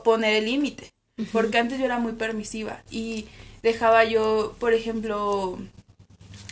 poner 0.02 0.34
el 0.34 0.46
límite. 0.46 0.92
Porque 1.30 1.58
antes 1.58 1.78
yo 1.78 1.84
era 1.84 2.00
muy 2.00 2.14
permisiva 2.14 2.82
y 2.90 3.28
dejaba 3.62 4.02
yo, 4.02 4.56
por 4.58 4.74
ejemplo, 4.74 5.56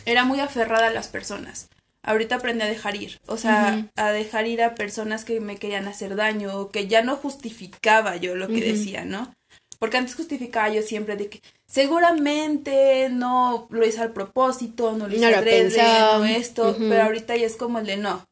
era 0.05 0.23
muy 0.23 0.39
aferrada 0.39 0.87
a 0.87 0.93
las 0.93 1.09
personas. 1.09 1.67
Ahorita 2.03 2.35
aprendí 2.35 2.63
a 2.63 2.67
dejar 2.67 2.95
ir, 2.95 3.19
o 3.27 3.35
sea, 3.35 3.89
a 3.97 4.11
dejar 4.11 4.47
ir 4.47 4.61
a 4.61 4.75
personas 4.75 5.25
que 5.25 5.41
me 5.41 5.57
querían 5.57 5.89
hacer 5.89 6.15
daño 6.15 6.57
o 6.57 6.71
que 6.71 6.87
ya 6.87 7.01
no 7.01 7.17
justificaba 7.17 8.15
yo 8.15 8.35
lo 8.35 8.47
que 8.47 8.61
decía, 8.61 9.03
¿no? 9.03 9.33
Porque 9.79 9.97
antes 9.97 10.15
justificaba 10.15 10.69
yo 10.69 10.81
siempre 10.81 11.15
de 11.15 11.29
que 11.29 11.41
seguramente 11.65 13.09
no 13.09 13.67
lo 13.69 13.85
hice 13.85 14.01
al 14.01 14.13
propósito, 14.13 14.93
no 14.93 15.07
lo 15.07 15.15
hice 15.15 15.31
no 15.31 16.19
no 16.19 16.25
esto, 16.25 16.75
pero 16.77 17.03
ahorita 17.03 17.35
ya 17.35 17.45
es 17.45 17.55
como 17.55 17.79
el 17.79 17.85
de 17.85 17.97
no. 17.97 18.25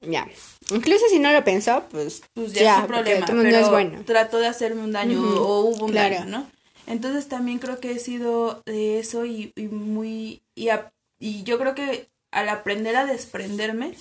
Ya. 0.00 0.28
Incluso 0.70 1.04
si 1.10 1.18
no 1.18 1.32
lo 1.32 1.42
pensó, 1.44 1.84
pues, 1.90 2.22
pues 2.34 2.52
ya, 2.52 2.76
es 2.76 2.80
un 2.82 2.86
problema, 2.86 3.26
pero 3.26 3.70
bueno. 3.70 4.02
trató 4.04 4.38
de 4.38 4.46
hacerme 4.46 4.82
un 4.82 4.92
daño 4.92 5.20
o 5.22 5.60
hubo 5.60 5.86
un 5.86 5.94
daño, 5.94 6.24
¿no? 6.26 6.46
Entonces 6.86 7.28
también 7.28 7.58
creo 7.58 7.80
que 7.80 7.92
he 7.92 7.98
sido 7.98 8.62
de 8.64 8.98
eso 8.98 9.26
y, 9.26 9.52
muy 9.70 10.42
y, 10.54 10.68
y 11.18 11.42
yo 11.42 11.58
creo 11.58 11.74
que 11.74 12.08
al 12.30 12.48
aprender 12.48 12.96
a 12.96 13.06
desprenderme 13.06 13.94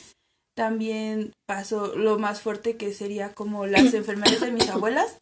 también 0.55 1.33
pasó 1.45 1.95
lo 1.95 2.17
más 2.17 2.41
fuerte 2.41 2.77
que 2.77 2.93
sería 2.93 3.33
como 3.33 3.65
las 3.65 3.93
enfermedades 3.93 4.41
de 4.41 4.51
mis 4.51 4.69
abuelas 4.69 5.17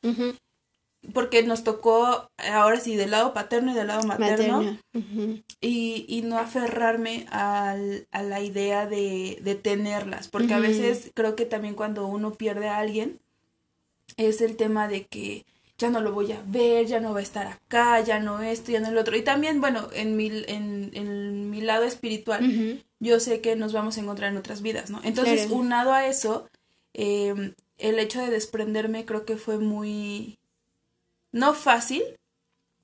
porque 1.12 1.44
nos 1.44 1.64
tocó 1.64 2.30
ahora 2.38 2.80
sí 2.80 2.96
del 2.96 3.12
lado 3.12 3.34
paterno 3.34 3.72
y 3.72 3.76
del 3.76 3.88
lado 3.88 4.04
materno, 4.04 4.78
y, 5.60 6.06
y, 6.08 6.22
no 6.22 6.38
aferrarme 6.38 7.26
al, 7.30 8.08
a 8.12 8.24
la 8.24 8.42
idea 8.42 8.88
de, 8.88 9.40
de 9.42 9.56
tenerlas, 9.56 10.30
porque 10.30 10.54
a 10.54 10.60
veces 10.60 11.12
creo 11.14 11.36
que 11.36 11.46
también 11.46 11.76
cuando 11.76 12.08
uno 12.08 12.34
pierde 12.34 12.70
a 12.70 12.78
alguien 12.78 13.20
es 14.16 14.42
el 14.42 14.56
tema 14.56 14.88
de 14.88 15.06
que 15.06 15.46
ya 15.78 15.90
no 15.90 16.00
lo 16.00 16.14
voy 16.14 16.32
a 16.32 16.42
ver, 16.48 16.86
ya 16.86 17.00
no 17.00 17.14
va 17.14 17.20
a 17.20 17.24
estar 17.24 17.48
acá, 17.48 18.00
ya 18.02 18.20
no 18.20 18.42
esto, 18.42 18.72
ya 18.72 18.80
no 18.80 18.90
el 18.90 18.98
otro. 18.98 19.18
Y 19.18 19.22
también, 19.22 19.60
bueno, 19.60 19.90
en 19.94 20.16
mi, 20.16 20.28
en, 20.48 20.92
en 20.94 21.50
mi 21.50 21.62
lado 21.62 21.84
espiritual, 21.84 22.80
yo 23.00 23.20
sé 23.20 23.42
que 23.42 23.56
nos 23.56 23.74
vamos 23.74 23.98
a 23.98 24.02
encontrar 24.02 24.32
en 24.32 24.38
otras 24.38 24.62
vidas, 24.62 24.90
¿no? 24.90 25.02
Entonces, 25.04 25.50
unado 25.50 25.92
a 25.92 26.08
eso, 26.08 26.48
eh, 26.94 27.54
el 27.78 28.00
hecho 28.00 28.22
de 28.22 28.30
desprenderme 28.30 29.06
creo 29.06 29.26
que 29.26 29.36
fue 29.36 29.58
muy 29.58 30.38
no 31.34 31.54
fácil, 31.54 32.04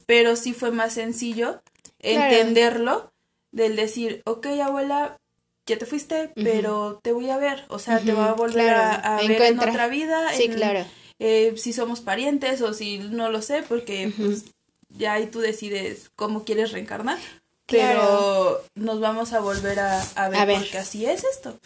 pero 0.06 0.36
sí 0.36 0.54
fue 0.54 0.72
más 0.72 0.94
sencillo 0.94 1.62
entenderlo 2.00 3.14
del 3.52 3.76
decir, 3.76 4.22
ok 4.26 4.48
abuela, 4.62 5.18
ya 5.66 5.78
te 5.78 5.86
fuiste, 5.86 6.32
pero 6.36 7.00
te 7.02 7.14
voy 7.14 7.30
a 7.30 7.38
ver, 7.38 7.66
o 7.70 7.80
sea, 7.80 8.00
te 8.00 8.14
voy 8.14 8.26
a 8.26 8.34
volver 8.34 8.74
a, 8.74 9.18
ver 9.26 9.42
en 9.42 9.60
otra 9.60 9.88
vida. 9.88 10.34
Sí, 10.34 10.50
claro. 10.50 10.86
Eh, 11.20 11.54
si 11.58 11.74
somos 11.74 12.02
parientes 12.02 12.62
o 12.62 12.74
si 12.74 12.98
no 12.98 13.30
lo 13.30 13.42
sé, 13.42 13.64
porque 13.68 14.12
pues 14.18 14.46
ya 14.90 15.14
ahí 15.14 15.28
tú 15.28 15.40
decides 15.40 16.12
cómo 16.16 16.44
quieres 16.44 16.72
reencarnar. 16.72 17.20
Pero 17.68 18.64
nos 18.74 19.00
vamos 19.00 19.34
a 19.34 19.42
volver 19.42 19.80
a, 19.80 20.30
ver, 20.30 20.60
porque 20.60 20.80
así 20.80 21.06
es 21.06 21.24
esto. 21.24 21.60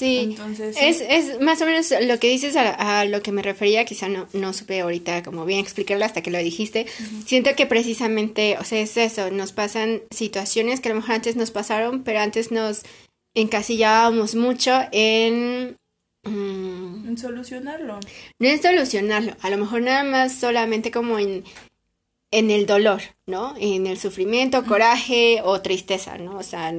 Sí, 0.00 0.20
Entonces, 0.30 0.78
Es, 0.80 1.02
es 1.02 1.42
más 1.42 1.60
o 1.60 1.66
menos 1.66 1.92
lo 2.00 2.18
que 2.18 2.30
dices 2.30 2.56
a, 2.56 3.04
lo 3.04 3.22
que 3.22 3.32
me 3.32 3.42
refería, 3.42 3.84
quizá 3.84 4.08
no, 4.08 4.26
no 4.32 4.54
supe 4.54 4.80
ahorita 4.80 5.22
como 5.22 5.44
bien 5.44 5.60
explicarlo 5.60 6.06
hasta 6.06 6.22
que 6.22 6.30
lo 6.30 6.38
dijiste. 6.38 6.86
Siento 7.26 7.54
que 7.54 7.66
precisamente, 7.66 8.56
o 8.58 8.64
sea, 8.64 8.80
es 8.80 8.96
eso, 8.96 9.30
nos 9.30 9.52
pasan 9.52 10.00
situaciones 10.10 10.80
que 10.80 10.88
a 10.88 10.94
lo 10.94 11.00
mejor 11.02 11.16
antes 11.16 11.36
nos 11.36 11.50
pasaron, 11.50 12.02
pero 12.02 12.20
antes 12.20 12.50
nos 12.50 12.80
encasillábamos 13.34 14.34
mucho 14.36 14.72
en... 14.90 15.76
Mm, 16.24 17.08
en 17.08 17.18
solucionarlo. 17.18 18.00
No 18.38 18.48
en 18.48 18.62
solucionarlo, 18.62 19.36
a 19.42 19.50
lo 19.50 19.58
mejor 19.58 19.82
nada 19.82 20.02
más 20.02 20.34
solamente 20.34 20.90
como 20.90 21.18
en 21.18 21.44
en 22.32 22.50
el 22.50 22.64
dolor, 22.64 23.02
¿no? 23.26 23.54
En 23.58 23.86
el 23.86 23.98
sufrimiento, 23.98 24.64
coraje 24.64 25.40
o 25.42 25.60
tristeza, 25.60 26.16
¿no? 26.16 26.38
O 26.38 26.42
sea, 26.42 26.72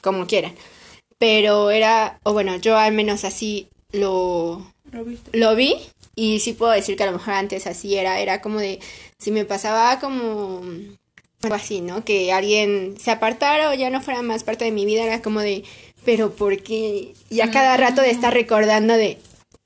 como 0.00 0.26
quieran. 0.26 0.52
Pero 1.18 1.70
era, 1.70 2.18
o 2.22 2.32
bueno, 2.32 2.56
yo 2.56 2.76
al 2.76 2.92
menos 2.92 3.24
así 3.24 3.68
lo, 3.92 4.72
lo, 5.32 5.56
vi 5.56 5.76
y 6.14 6.40
sí 6.40 6.52
puedo 6.52 6.72
decir 6.72 6.96
que 6.96 7.04
a 7.04 7.06
lo 7.06 7.12
mejor 7.12 7.34
antes 7.34 7.66
así 7.66 7.96
era, 7.96 8.20
era 8.20 8.40
como 8.40 8.58
de, 8.58 8.80
si 9.18 9.30
me 9.30 9.44
pasaba 9.44 9.98
como 9.98 10.62
algo 11.42 11.54
así, 11.54 11.80
¿no? 11.80 12.04
Que 12.04 12.32
alguien 12.32 12.96
se 12.98 13.10
apartara 13.10 13.70
o 13.70 13.74
ya 13.74 13.90
no 13.90 14.02
fuera 14.02 14.22
más 14.22 14.44
parte 14.44 14.64
de 14.64 14.72
mi 14.72 14.84
vida, 14.84 15.04
era 15.04 15.22
como 15.22 15.40
de, 15.40 15.64
pero 16.04 16.32
¿por 16.32 16.62
qué? 16.62 17.14
Y 17.30 17.40
a 17.40 17.50
cada 17.50 17.76
rato 17.76 18.02
de 18.02 18.10
estar 18.10 18.32
recordando 18.32 18.94
de, 18.94 19.18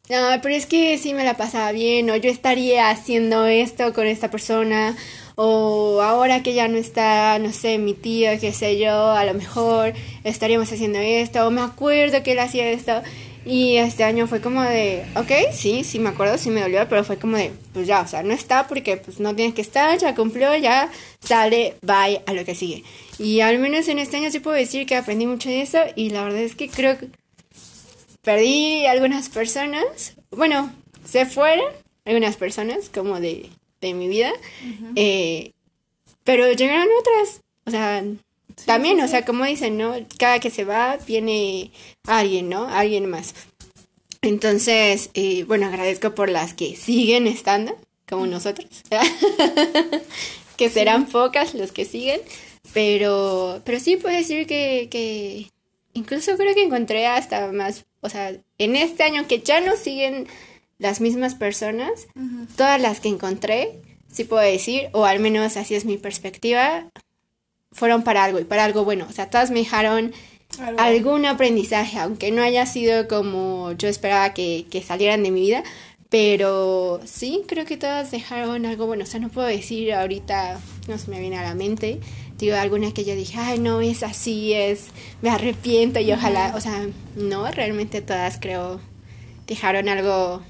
no, 0.09 0.17
pero 0.43 0.55
es 0.55 0.67
que 0.67 0.99
sí 0.99 1.15
me 1.15 1.25
la 1.25 1.37
pasaba 1.37 1.71
bien, 1.73 2.11
o 2.11 2.17
yo 2.17 2.31
estaría 2.31 2.91
haciendo 2.91 3.47
esto 3.47 3.93
con 3.93 4.07
esta 4.07 4.31
persona, 4.31 4.97
o 5.37 6.01
ahora 6.03 6.43
que 6.43 6.55
ya 6.55 6.69
no 6.69 6.77
está, 6.77 7.39
no 7.39 7.53
sé, 7.53 7.79
mi 7.79 7.95
tía, 7.95 8.39
qué 8.39 8.53
sé 8.53 8.79
yo, 8.79 9.11
a 9.11 9.25
lo 9.25 9.35
mejor 9.35 9.95
estaríamos 10.25 10.73
haciendo 10.73 10.99
esto, 10.99 11.47
o 11.47 11.51
me 11.51 11.63
acuerdo 11.63 12.23
que 12.23 12.33
él 12.33 12.39
hacía 12.39 12.71
esto. 12.71 13.03
Y 13.47 13.77
este 13.77 14.05
año 14.05 14.27
fue 14.27 14.43
como 14.43 14.63
de, 14.63 15.07
ok, 15.17 15.53
sí, 15.53 15.83
sí 15.83 15.99
me 15.99 16.11
acuerdo, 16.11 16.37
sí 16.37 16.51
me 16.51 16.61
dolió, 16.61 16.87
pero 16.89 17.05
fue 17.05 17.17
como 17.17 17.39
de, 17.39 17.53
pues 17.73 17.87
ya, 17.87 18.03
o 18.03 18.07
sea, 18.07 18.23
no 18.23 18.35
está 18.35 18.69
porque 18.69 18.99
pues 18.99 19.19
no 19.19 19.35
tiene 19.35 19.55
que 19.55 19.63
estar, 19.63 19.99
ya 19.99 20.15
cumplió, 20.15 20.55
ya 20.57 20.91
sale, 21.21 21.77
bye, 21.81 22.21
a 22.27 22.35
lo 22.35 22.45
que 22.45 22.55
sigue. 22.55 22.85
Y 23.19 23.41
al 23.41 23.59
menos 23.59 23.89
en 23.89 23.99
este 23.99 24.19
año 24.19 24.31
sí 24.31 24.41
puedo 24.41 24.57
decir 24.57 24.87
que 24.87 24.95
aprendí 24.95 25.27
mucho 25.27 25.49
de 25.49 25.63
eso 25.63 25.79
y 25.97 26.11
la 26.11 26.25
verdad 26.25 26.41
es 26.41 26.55
que 26.55 26.69
creo 26.69 26.99
que 26.99 27.09
perdí 28.23 28.85
algunas 28.85 29.31
personas, 29.31 30.15
bueno, 30.31 30.71
se 31.05 31.25
fueron 31.25 31.67
algunas 32.05 32.37
personas 32.37 32.91
como 32.93 33.21
de, 33.21 33.49
de 33.81 33.95
mi 33.95 34.09
vida, 34.09 34.33
eh, 34.97 35.53
pero 36.25 36.51
llegaron 36.53 36.89
otras, 36.99 37.43
o 37.67 37.71
sea, 37.71 38.05
también, 38.67 39.01
o 39.01 39.09
sea, 39.09 39.25
como 39.25 39.45
dicen, 39.45 39.79
¿no? 39.79 39.95
Cada 40.19 40.39
que 40.39 40.51
se 40.51 40.65
va 40.65 40.99
viene 41.07 41.71
alguien, 42.07 42.49
¿no? 42.49 42.69
Alguien 42.69 43.09
más. 43.09 43.35
Entonces, 44.23 45.11
eh, 45.15 45.45
bueno, 45.45 45.67
agradezco 45.67 46.15
por 46.15 46.29
las 46.29 46.53
que 46.53 46.77
siguen 46.77 47.27
estando, 47.27 47.77
como 48.09 48.27
nosotros, 48.27 48.69
que 50.57 50.69
serán 50.69 51.07
pocas 51.07 51.55
los 51.55 51.73
que 51.73 51.85
siguen, 51.85 52.21
pero, 52.75 53.63
pero 53.65 53.81
sí 53.81 53.97
puedo 53.97 54.15
decir 54.15 54.47
que, 54.47 54.89
que 54.91 55.51
incluso 55.95 56.37
creo 56.37 56.55
que 56.55 56.65
encontré 56.65 57.07
hasta 57.07 57.51
más 57.53 57.87
o 58.01 58.09
sea, 58.09 58.35
en 58.59 58.77
este 58.77 59.03
año 59.03 59.27
que 59.27 59.41
ya 59.41 59.61
no 59.61 59.77
siguen 59.77 60.27
las 60.81 61.01
mismas 61.01 61.37
personas, 61.37 62.09
todas 62.57 62.81
las 62.81 62.99
que 62.99 63.09
encontré, 63.09 63.81
sí 64.11 64.25
puedo 64.25 64.43
decir, 64.43 64.89
o 64.93 65.05
al 65.05 65.21
menos 65.21 65.57
así 65.57 65.75
es 65.77 65.85
mi 65.85 65.97
perspectiva, 65.97 66.87
fueron 67.71 68.03
para 68.03 68.25
algo 68.25 68.41
y 68.41 68.45
para 68.45 68.65
algo 68.65 68.85
bueno. 68.85 69.07
O 69.09 69.13
sea, 69.13 69.31
todas 69.31 69.51
me 69.51 69.61
dejaron 69.61 70.13
algún 70.79 71.27
aprendizaje, 71.27 71.99
aunque 71.99 72.33
no 72.33 72.43
haya 72.43 72.67
sido 72.67 73.07
como 73.07 73.73
yo 73.73 73.89
esperaba 73.89 74.35
que, 74.35 74.67
que 74.69 74.83
salieran 74.83 75.23
de 75.23 75.31
mi 75.31 75.41
vida, 75.41 75.63
pero 76.09 77.01
sí, 77.05 77.45
creo 77.47 77.65
que 77.67 77.77
todas 77.77 78.11
dejaron 78.11 78.67
algo 78.67 78.87
bueno. 78.87 79.05
O 79.05 79.07
sea, 79.07 79.21
no 79.21 79.29
puedo 79.29 79.47
decir 79.47 79.93
ahorita, 79.93 80.59
no 80.89 80.99
se 80.99 81.11
me 81.11 81.21
viene 81.21 81.39
a 81.39 81.45
la 81.45 81.55
mente, 81.55 82.01
digo, 82.37 82.57
alguna 82.57 82.93
que 82.93 83.05
yo 83.05 83.15
dije, 83.15 83.39
ay, 83.39 83.59
no, 83.59 83.81
es 83.81 84.03
así, 84.03 84.53
es, 84.55 84.87
me 85.23 85.31
arrepiento 85.31 86.01
y 86.01 86.11
ojalá, 86.13 86.55
o 86.57 86.61
sea, 86.61 86.89
no, 87.15 87.49
realmente 87.51 88.01
todas 88.01 88.39
creo 88.41 88.81
dejaron 89.47 89.89
algo, 89.89 90.43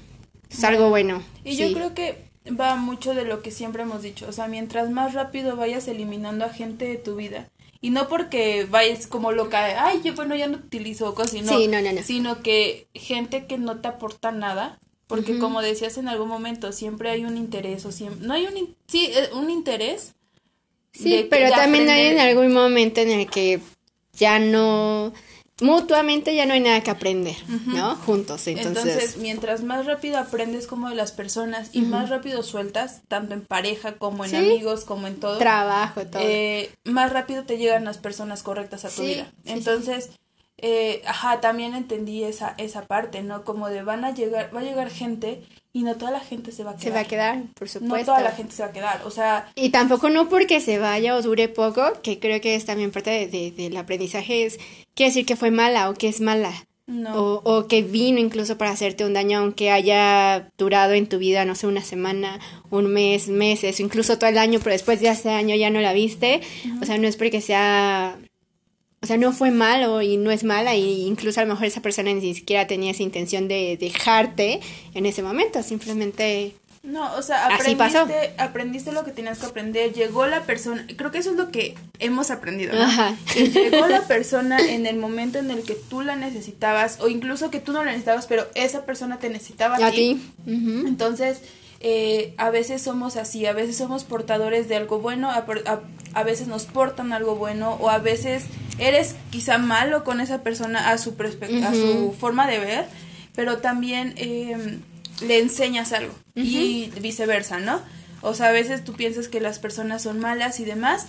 es 0.51 0.63
algo 0.63 0.89
bueno. 0.89 1.23
Y 1.43 1.55
yo 1.55 1.71
creo 1.73 1.93
que 1.93 2.29
va 2.59 2.75
mucho 2.75 3.13
de 3.13 3.25
lo 3.25 3.41
que 3.41 3.51
siempre 3.51 3.83
hemos 3.83 4.01
dicho, 4.01 4.27
o 4.27 4.31
sea, 4.31 4.47
mientras 4.47 4.89
más 4.89 5.13
rápido 5.13 5.55
vayas 5.55 5.87
eliminando 5.87 6.45
a 6.45 6.49
gente 6.49 6.85
de 6.85 6.97
tu 6.97 7.15
vida, 7.15 7.49
y 7.79 7.89
no 7.89 8.07
porque 8.07 8.67
vayas 8.69 9.07
como 9.07 9.31
loca, 9.31 9.85
ay, 9.85 10.01
yo 10.03 10.13
bueno, 10.13 10.35
ya 10.35 10.47
no 10.47 10.57
utilizo 10.57 11.15
cosas, 11.15 11.31
sino, 11.31 12.03
sino 12.03 12.41
que 12.43 12.87
gente 12.93 13.47
que 13.47 13.57
no 13.57 13.79
te 13.79 13.87
aporta 13.87 14.31
nada, 14.31 14.79
porque 15.07 15.39
como 15.39 15.61
decías 15.61 15.97
en 15.97 16.07
algún 16.07 16.29
momento, 16.29 16.71
siempre 16.71 17.09
hay 17.09 17.25
un 17.25 17.37
interés, 17.37 17.85
o 17.85 17.91
siempre, 17.91 18.25
no 18.25 18.33
hay 18.33 18.45
un, 18.45 18.75
sí, 18.87 19.11
eh, 19.13 19.29
un 19.33 19.49
interés, 19.49 20.13
Sí, 20.93 21.27
pero 21.29 21.49
también 21.51 21.89
hay 21.89 22.07
en 22.07 22.19
algún 22.19 22.51
momento 22.51 23.01
en 23.01 23.11
el 23.11 23.29
que 23.29 23.59
ya 24.13 24.39
no 24.39 25.13
mutuamente 25.61 26.35
ya 26.35 26.45
no 26.45 26.53
hay 26.53 26.59
nada 26.59 26.81
que 26.81 26.91
aprender, 26.91 27.35
¿no? 27.67 27.95
Juntos, 27.95 28.47
entonces. 28.47 28.85
Entonces, 28.85 29.17
mientras 29.17 29.63
más 29.63 29.85
rápido 29.85 30.17
aprendes 30.17 30.67
como 30.67 30.89
de 30.89 30.95
las 30.95 31.11
personas 31.11 31.69
y 31.73 31.81
más 31.81 32.09
rápido 32.09 32.43
sueltas, 32.43 33.01
tanto 33.07 33.33
en 33.33 33.41
pareja 33.41 33.93
como 33.93 34.25
en 34.25 34.35
amigos, 34.35 34.85
como 34.85 35.07
en 35.07 35.19
todo. 35.19 35.37
Trabajo, 35.37 36.05
todo. 36.05 36.21
Eh, 36.23 36.71
más 36.83 37.13
rápido 37.13 37.43
te 37.43 37.57
llegan 37.57 37.85
las 37.85 37.97
personas 37.97 38.43
correctas 38.43 38.85
a 38.85 38.89
tu 38.89 39.03
vida. 39.03 39.31
Entonces, 39.45 40.09
eh, 40.57 41.01
ajá, 41.05 41.41
también 41.41 41.73
entendí 41.73 42.23
esa, 42.23 42.53
esa 42.57 42.85
parte, 42.85 43.21
¿no? 43.21 43.43
Como 43.43 43.69
de 43.69 43.83
van 43.83 44.05
a 44.05 44.11
llegar, 44.11 44.55
va 44.55 44.59
a 44.59 44.63
llegar 44.63 44.89
gente 44.89 45.43
y 45.73 45.83
no 45.83 45.95
toda 45.95 46.11
la 46.11 46.19
gente 46.19 46.51
se 46.51 46.63
va 46.63 46.71
a 46.71 46.75
quedar. 46.75 46.83
Se 46.83 46.91
va 46.91 46.99
a 46.99 47.05
quedar, 47.05 47.43
por 47.53 47.69
supuesto. 47.69 47.97
No 47.97 48.05
toda 48.05 48.21
la 48.21 48.31
gente 48.31 48.53
se 48.53 48.63
va 48.63 48.69
a 48.69 48.73
quedar, 48.73 49.01
o 49.05 49.11
sea... 49.11 49.49
Y 49.55 49.69
tampoco 49.69 50.09
no 50.09 50.27
porque 50.27 50.59
se 50.59 50.79
vaya 50.79 51.15
o 51.15 51.21
dure 51.21 51.47
poco, 51.47 51.93
que 52.01 52.19
creo 52.19 52.41
que 52.41 52.55
es 52.55 52.65
también 52.65 52.91
parte 52.91 53.11
de, 53.11 53.27
de, 53.27 53.51
del 53.51 53.77
aprendizaje, 53.77 54.45
es 54.45 54.59
quiere 54.95 55.11
decir 55.11 55.25
que 55.25 55.35
fue 55.35 55.51
mala 55.51 55.89
o 55.89 55.93
que 55.93 56.09
es 56.09 56.19
mala. 56.19 56.51
No. 56.87 57.15
O, 57.15 57.41
o, 57.45 57.67
que 57.67 57.83
vino 57.83 58.19
incluso 58.19 58.57
para 58.57 58.71
hacerte 58.71 59.05
un 59.05 59.13
daño, 59.13 59.39
aunque 59.39 59.71
haya 59.71 60.49
durado 60.57 60.91
en 60.91 61.07
tu 61.07 61.19
vida, 61.19 61.45
no 61.45 61.55
sé, 61.55 61.67
una 61.67 61.83
semana, 61.83 62.39
un 62.69 62.87
mes, 62.87 63.29
meses, 63.29 63.79
incluso 63.79 64.17
todo 64.17 64.29
el 64.29 64.37
año, 64.37 64.59
pero 64.59 64.73
después 64.73 64.99
de 64.99 65.07
ese 65.07 65.29
año 65.29 65.55
ya 65.55 65.69
no 65.69 65.79
la 65.79 65.93
viste. 65.93 66.41
O 66.81 66.85
sea, 66.85 66.97
no 66.97 67.07
es 67.07 67.15
porque 67.15 67.39
sea 67.39 68.17
o 69.03 69.07
sea, 69.07 69.17
no 69.17 69.33
fue 69.33 69.49
malo 69.49 70.01
y 70.03 70.17
no 70.17 70.29
es 70.29 70.43
mala, 70.43 70.75
y 70.75 71.07
incluso 71.07 71.39
a 71.39 71.43
lo 71.43 71.53
mejor 71.53 71.65
esa 71.65 71.81
persona 71.81 72.13
ni 72.13 72.35
siquiera 72.35 72.67
tenía 72.67 72.91
esa 72.91 73.01
intención 73.01 73.47
de 73.47 73.75
dejarte 73.79 74.59
en 74.93 75.05
ese 75.07 75.23
momento, 75.23 75.63
simplemente... 75.63 76.55
No, 76.83 77.13
o 77.15 77.21
sea, 77.21 77.47
aprendiste, 77.47 78.33
aprendiste 78.37 78.91
lo 78.91 79.03
que 79.03 79.11
tenías 79.11 79.37
que 79.37 79.45
aprender, 79.45 79.93
llegó 79.93 80.25
la 80.25 80.43
persona, 80.43 80.85
creo 80.97 81.11
que 81.11 81.19
eso 81.19 81.31
es 81.31 81.35
lo 81.35 81.51
que 81.51 81.75
hemos 81.99 82.31
aprendido, 82.31 82.73
¿no? 82.73 82.81
Ajá. 82.81 83.15
llegó 83.35 83.87
la 83.87 84.07
persona 84.07 84.59
en 84.59 84.87
el 84.87 84.97
momento 84.97 85.37
en 85.37 85.51
el 85.51 85.63
que 85.63 85.75
tú 85.75 86.01
la 86.01 86.15
necesitabas, 86.15 86.99
o 86.99 87.07
incluso 87.07 87.51
que 87.51 87.59
tú 87.59 87.71
no 87.71 87.83
la 87.83 87.91
necesitabas, 87.91 88.27
pero 88.27 88.47
esa 88.55 88.85
persona 88.85 89.17
te 89.17 89.29
necesitaba 89.29 89.77
a, 89.77 89.91
ti. 89.91 90.21
Entonces, 90.47 91.41
eh, 91.83 92.33
a 92.37 92.51
veces 92.51 92.81
somos 92.81 93.17
así, 93.17 93.45
a 93.47 93.53
veces 93.53 93.77
somos 93.77 94.03
portadores 94.03 94.69
de 94.69 94.75
algo 94.75 94.99
bueno, 94.99 95.31
a, 95.31 95.45
a, 96.13 96.23
veces 96.23 96.47
nos 96.47 96.65
portan 96.65 97.11
algo 97.11 97.35
bueno, 97.35 97.73
o 97.81 97.89
a 97.89 97.97
veces 97.97 98.43
eres 98.77 99.15
quizá 99.31 99.57
malo 99.57 100.03
con 100.03 100.21
esa 100.21 100.43
persona 100.43 100.91
a 100.91 100.97
su, 100.99 101.15
a 101.63 101.73
su 101.73 102.15
forma 102.19 102.47
de 102.47 102.59
ver, 102.59 102.85
pero 103.35 103.57
también 103.57 104.13
eh, 104.17 104.77
le 105.25 105.39
enseñas 105.39 105.91
algo 105.91 106.13
y 106.35 106.91
viceversa, 107.01 107.59
¿no? 107.59 107.81
O 108.21 108.35
sea, 108.35 108.49
a 108.49 108.51
veces 108.51 108.83
tú 108.83 108.93
piensas 108.93 109.27
que 109.27 109.41
las 109.41 109.57
personas 109.57 110.03
son 110.03 110.19
malas 110.19 110.59
y 110.59 110.65
demás, 110.65 111.07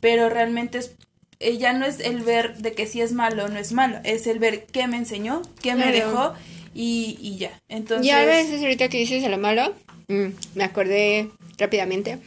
pero 0.00 0.28
realmente 0.28 0.78
es 0.78 0.94
eh, 1.40 1.58
ya 1.58 1.72
no 1.72 1.84
es 1.84 1.98
el 1.98 2.20
ver 2.20 2.58
de 2.58 2.72
que 2.72 2.86
si 2.86 3.00
es 3.00 3.12
malo 3.12 3.46
o 3.46 3.48
no 3.48 3.58
es 3.58 3.72
malo, 3.72 3.98
es 4.04 4.28
el 4.28 4.38
ver 4.38 4.66
qué 4.66 4.86
me 4.86 4.96
enseñó, 4.96 5.42
qué 5.60 5.74
me 5.74 5.90
dejó 5.90 6.34
y, 6.72 7.18
y, 7.20 7.38
ya. 7.38 7.60
Entonces... 7.68 8.06
Y 8.06 8.10
a 8.10 8.24
veces 8.24 8.62
ahorita 8.62 8.88
que 8.88 8.98
dices 8.98 9.22
de 9.22 9.28
lo 9.28 9.38
malo, 9.38 9.74
mm, 10.12 10.32
me 10.54 10.64
acordé 10.64 11.30
rápidamente 11.58 12.18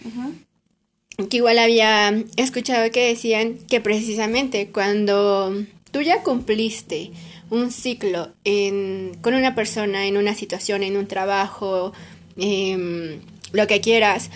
que 1.29 1.37
igual 1.37 1.59
había 1.59 2.23
escuchado 2.35 2.91
que 2.91 3.07
decían 3.07 3.57
que 3.69 3.79
precisamente 3.79 4.67
cuando 4.67 5.63
tú 5.91 6.01
ya 6.01 6.23
cumpliste 6.23 7.11
un 7.49 7.71
ciclo 7.71 8.33
en, 8.43 9.17
con 9.21 9.33
una 9.33 9.55
persona, 9.55 10.07
en 10.07 10.17
una 10.17 10.35
situación, 10.35 10.83
en 10.83 10.97
un 10.97 11.07
trabajo, 11.07 11.93
em, 12.37 13.21
lo 13.53 13.67
que 13.67 13.79
quieras, 13.81 14.29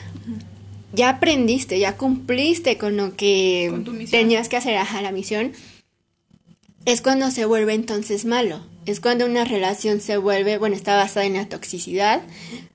ya 0.93 1.09
aprendiste, 1.09 1.79
ya 1.79 1.97
cumpliste 1.97 2.77
con 2.77 2.97
lo 2.97 3.15
que 3.15 4.07
tenías 4.09 4.47
que 4.47 4.57
hacer, 4.57 4.77
a 4.77 5.01
la 5.01 5.11
misión, 5.11 5.51
es 6.85 7.01
cuando 7.01 7.29
se 7.31 7.45
vuelve 7.45 7.73
entonces 7.73 8.25
malo. 8.25 8.65
Es 8.85 8.99
cuando 8.99 9.25
una 9.25 9.43
relación 9.43 10.01
se 10.01 10.17
vuelve, 10.17 10.57
bueno, 10.57 10.75
está 10.75 10.95
basada 10.95 11.25
en 11.25 11.33
la 11.33 11.47
toxicidad, 11.47 12.21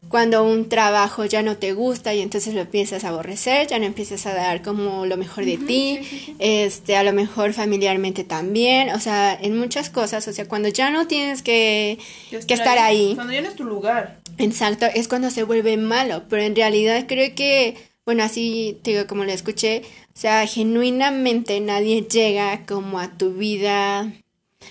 cuando 0.09 0.45
un 0.45 0.69
trabajo 0.69 1.25
ya 1.25 1.43
no 1.43 1.57
te 1.57 1.73
gusta 1.73 2.15
y 2.15 2.21
entonces 2.21 2.55
lo 2.55 2.61
empiezas 2.61 3.05
a 3.05 3.09
aborrecer, 3.09 3.67
ya 3.67 3.79
no 3.79 3.85
empiezas 3.85 4.27
a 4.27 4.35
dar 4.35 4.63
como 4.63 5.07
lo 5.07 5.17
mejor 5.17 5.45
de 5.45 5.57
ti, 5.57 6.37
este, 6.39 6.97
a 6.97 7.03
lo 7.03 7.13
mejor 7.13 7.53
familiarmente 7.53 8.25
también, 8.25 8.91
o 8.91 9.01
sea, 9.01 9.37
en 9.41 9.59
muchas 9.59 9.91
cosas, 9.91 10.27
o 10.29 10.33
sea, 10.33 10.47
cuando 10.47 10.69
ya 10.69 10.91
no 10.91 11.07
tienes 11.07 11.43
que, 11.43 11.99
que 12.31 12.55
estar 12.55 12.79
ahí, 12.79 13.15
Cuando 13.15 13.33
ya 13.33 13.41
no 13.41 13.49
es 13.49 13.57
tu 13.57 13.65
lugar. 13.65 14.21
Exacto, 14.39 14.87
es 14.95 15.09
cuando 15.09 15.31
se 15.31 15.43
vuelve 15.43 15.77
malo, 15.77 16.25
pero 16.29 16.43
en 16.43 16.57
realidad 16.57 17.05
creo 17.07 17.35
que, 17.35 17.77
bueno, 18.05 18.23
así 18.23 18.79
te 18.83 18.93
digo 18.93 19.07
como 19.07 19.25
lo 19.25 19.33
escuché, 19.33 19.83
o 20.15 20.19
sea, 20.21 20.47
genuinamente 20.47 21.59
nadie 21.61 22.03
llega 22.03 22.65
como 22.67 23.01
a 23.01 23.17
tu 23.17 23.33
vida 23.35 24.13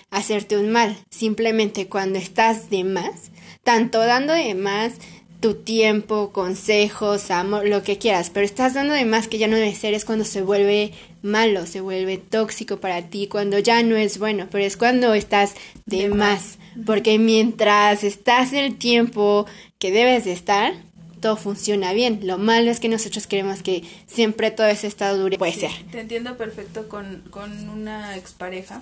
a 0.09 0.17
hacerte 0.17 0.57
un 0.57 0.71
mal, 0.71 0.97
simplemente 1.09 1.87
cuando 1.87 2.17
estás 2.17 2.69
de 2.69 2.83
más, 2.83 3.31
tanto 3.63 3.99
dando 3.99 4.33
de 4.33 4.55
más 4.55 4.93
tu 5.43 5.55
tiempo, 5.55 6.31
consejos, 6.31 7.29
amor, 7.29 7.67
lo 7.67 7.83
que 7.83 7.97
quieras, 7.97 8.29
pero 8.29 8.45
estás 8.45 8.75
dando 8.75 8.93
de 8.93 9.03
más 9.03 9.27
que 9.27 9.37
ya 9.37 9.49
no 9.49 9.57
debe 9.57 9.75
ser, 9.75 9.93
es 9.93 10.05
cuando 10.05 10.23
se 10.23 10.41
vuelve 10.41 10.93
malo, 11.21 11.65
se 11.65 11.81
vuelve 11.81 12.17
tóxico 12.17 12.77
para 12.77 13.09
ti, 13.09 13.27
cuando 13.27 13.59
ya 13.59 13.83
no 13.83 13.97
es 13.97 14.19
bueno, 14.19 14.47
pero 14.49 14.63
es 14.63 14.77
cuando 14.77 15.13
estás 15.13 15.55
de, 15.85 16.07
más, 16.07 16.59
porque 16.85 17.19
mientras 17.19 18.05
estás 18.05 18.53
en 18.53 18.59
el 18.59 18.77
tiempo 18.77 19.45
que 19.79 19.91
debes 19.91 20.23
de 20.23 20.31
estar, 20.31 20.75
todo 21.19 21.35
funciona 21.35 21.91
bien. 21.91 22.21
Lo 22.23 22.37
malo 22.37 22.71
es 22.71 22.79
que 22.79 22.87
nosotros 22.87 23.27
queremos 23.27 23.63
que 23.63 23.83
siempre 24.07 24.49
todo 24.49 24.67
ese 24.67 24.87
estado 24.87 25.17
dure. 25.17 25.37
Puede 25.37 25.51
ser. 25.51 25.71
Te 25.91 25.99
entiendo 25.99 26.37
perfecto 26.37 26.87
con, 26.87 27.21
con 27.31 27.67
una 27.67 28.15
expareja 28.15 28.81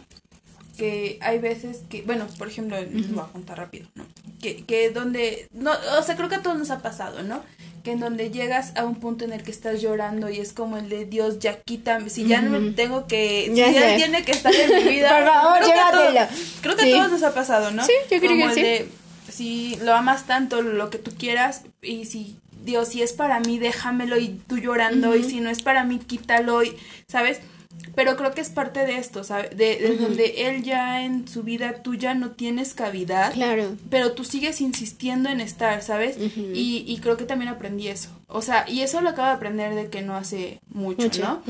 que 0.81 1.19
hay 1.21 1.37
veces 1.37 1.81
que, 1.91 2.01
bueno, 2.01 2.25
por 2.39 2.47
ejemplo, 2.47 2.75
voy 3.11 3.19
a 3.23 3.27
contar 3.31 3.59
rápido, 3.59 3.87
¿no? 3.93 4.03
Que, 4.41 4.63
que 4.63 4.89
donde, 4.89 5.47
no, 5.53 5.69
o 5.99 6.01
sea, 6.01 6.15
creo 6.15 6.27
que 6.27 6.33
a 6.37 6.41
todos 6.41 6.57
nos 6.57 6.71
ha 6.71 6.79
pasado, 6.79 7.21
¿no? 7.21 7.43
Que 7.83 7.91
en 7.91 7.99
donde 7.99 8.31
llegas 8.31 8.73
a 8.75 8.83
un 8.83 8.95
punto 8.95 9.23
en 9.23 9.31
el 9.31 9.43
que 9.43 9.51
estás 9.51 9.79
llorando 9.79 10.27
y 10.31 10.39
es 10.39 10.53
como 10.53 10.77
el 10.77 10.89
de 10.89 11.05
Dios, 11.05 11.37
ya 11.37 11.61
quítame, 11.61 12.09
si 12.09 12.25
ya 12.25 12.41
no 12.41 12.59
me 12.59 12.71
tengo 12.71 13.05
que, 13.05 13.45
si 13.51 13.55
Ya 13.55 13.69
ya, 13.69 13.89
sé. 13.91 13.95
tiene 13.97 14.23
que 14.25 14.31
estar 14.31 14.51
en 14.55 14.83
mi 14.85 14.91
vida. 14.95 15.15
Por 15.19 15.27
favor, 15.27 15.57
creo 15.59 15.73
que 15.73 15.79
a 15.79 15.91
todos-. 15.91 16.39
Creo 16.61 16.75
que 16.75 16.83
Sí. 16.83 16.91
a 16.93 16.95
todos 16.97 17.11
nos 17.11 17.23
ha 17.23 17.33
pasado, 17.35 17.69
¿no? 17.69 17.85
Sí, 17.85 17.93
yo 18.09 18.17
creo 18.19 18.31
Como 18.31 18.45
que 18.45 18.49
el 18.49 18.55
sí. 18.55 18.61
de, 18.63 18.89
si 19.31 19.75
lo 19.83 19.93
amas 19.93 20.25
tanto, 20.25 20.63
lo 20.63 20.89
que 20.89 20.97
tú 20.97 21.11
quieras, 21.15 21.61
y 21.83 22.05
si, 22.05 22.37
Dios, 22.65 22.87
si 22.87 23.03
es 23.03 23.13
para 23.13 23.39
mí, 23.39 23.59
déjamelo 23.59 24.17
y 24.17 24.29
tú 24.47 24.57
llorando, 24.57 25.15
y 25.15 25.23
si 25.23 25.39
no 25.41 25.51
es 25.51 25.61
para 25.61 25.83
mí, 25.83 25.99
quítalo, 25.99 26.63
y, 26.63 26.75
¿sabes? 27.07 27.39
Pero 27.95 28.15
creo 28.15 28.31
que 28.33 28.41
es 28.41 28.49
parte 28.49 28.85
de 28.85 28.97
esto, 28.97 29.23
¿sabes? 29.23 29.49
De, 29.57 29.77
de 29.77 29.97
donde 29.97 30.47
él 30.47 30.63
ya 30.63 31.03
en 31.03 31.27
su 31.27 31.43
vida, 31.43 31.81
tú 31.83 31.95
ya 31.95 32.13
no 32.13 32.31
tienes 32.31 32.73
cavidad, 32.73 33.33
Claro. 33.33 33.75
pero 33.89 34.13
tú 34.13 34.23
sigues 34.23 34.61
insistiendo 34.61 35.29
en 35.29 35.41
estar, 35.41 35.81
¿sabes? 35.81 36.17
Y, 36.17 36.85
y 36.87 36.97
creo 36.99 37.17
que 37.17 37.25
también 37.25 37.49
aprendí 37.49 37.87
eso. 37.87 38.09
O 38.27 38.41
sea, 38.41 38.65
y 38.69 38.81
eso 38.81 39.01
lo 39.01 39.09
acabo 39.09 39.27
de 39.27 39.33
aprender 39.33 39.75
de 39.75 39.89
que 39.89 40.01
no 40.03 40.15
hace 40.15 40.59
mucho, 40.69 41.03
Mucho. 41.03 41.21
¿no? 41.23 41.43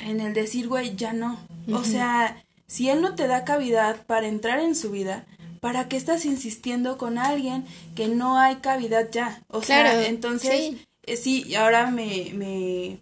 En 0.00 0.20
el 0.20 0.32
decir, 0.34 0.66
güey, 0.66 0.96
ya 0.96 1.12
no. 1.12 1.38
O 1.72 1.84
sea, 1.84 2.42
si 2.66 2.88
él 2.88 3.00
no 3.02 3.14
te 3.14 3.26
da 3.28 3.44
cavidad 3.44 4.04
para 4.06 4.26
entrar 4.28 4.60
en 4.60 4.74
su 4.74 4.90
vida, 4.90 5.26
¿para 5.60 5.88
qué 5.88 5.96
estás 5.96 6.24
insistiendo 6.24 6.96
con 6.98 7.18
alguien 7.18 7.64
que 7.94 8.08
no 8.08 8.38
hay 8.38 8.56
cavidad 8.56 9.08
ya? 9.12 9.42
O 9.48 9.60
Claro, 9.60 9.90
sea, 9.90 10.06
entonces, 10.08 10.52
sí. 10.70 10.86
eh, 11.04 11.16
sí, 11.16 11.54
ahora 11.54 11.90
me, 11.90 12.30
me, 12.34 12.98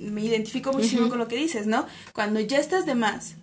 me 0.00 0.22
identifico 0.22 0.72
muchísimo 0.72 1.08
con 1.08 1.18
lo 1.18 1.28
que 1.28 1.36
dices, 1.36 1.66
¿no? 1.66 1.86
Cuando 2.12 2.40
ya 2.40 2.58
estás 2.58 2.86
de 2.86 2.94
más, 2.94 3.34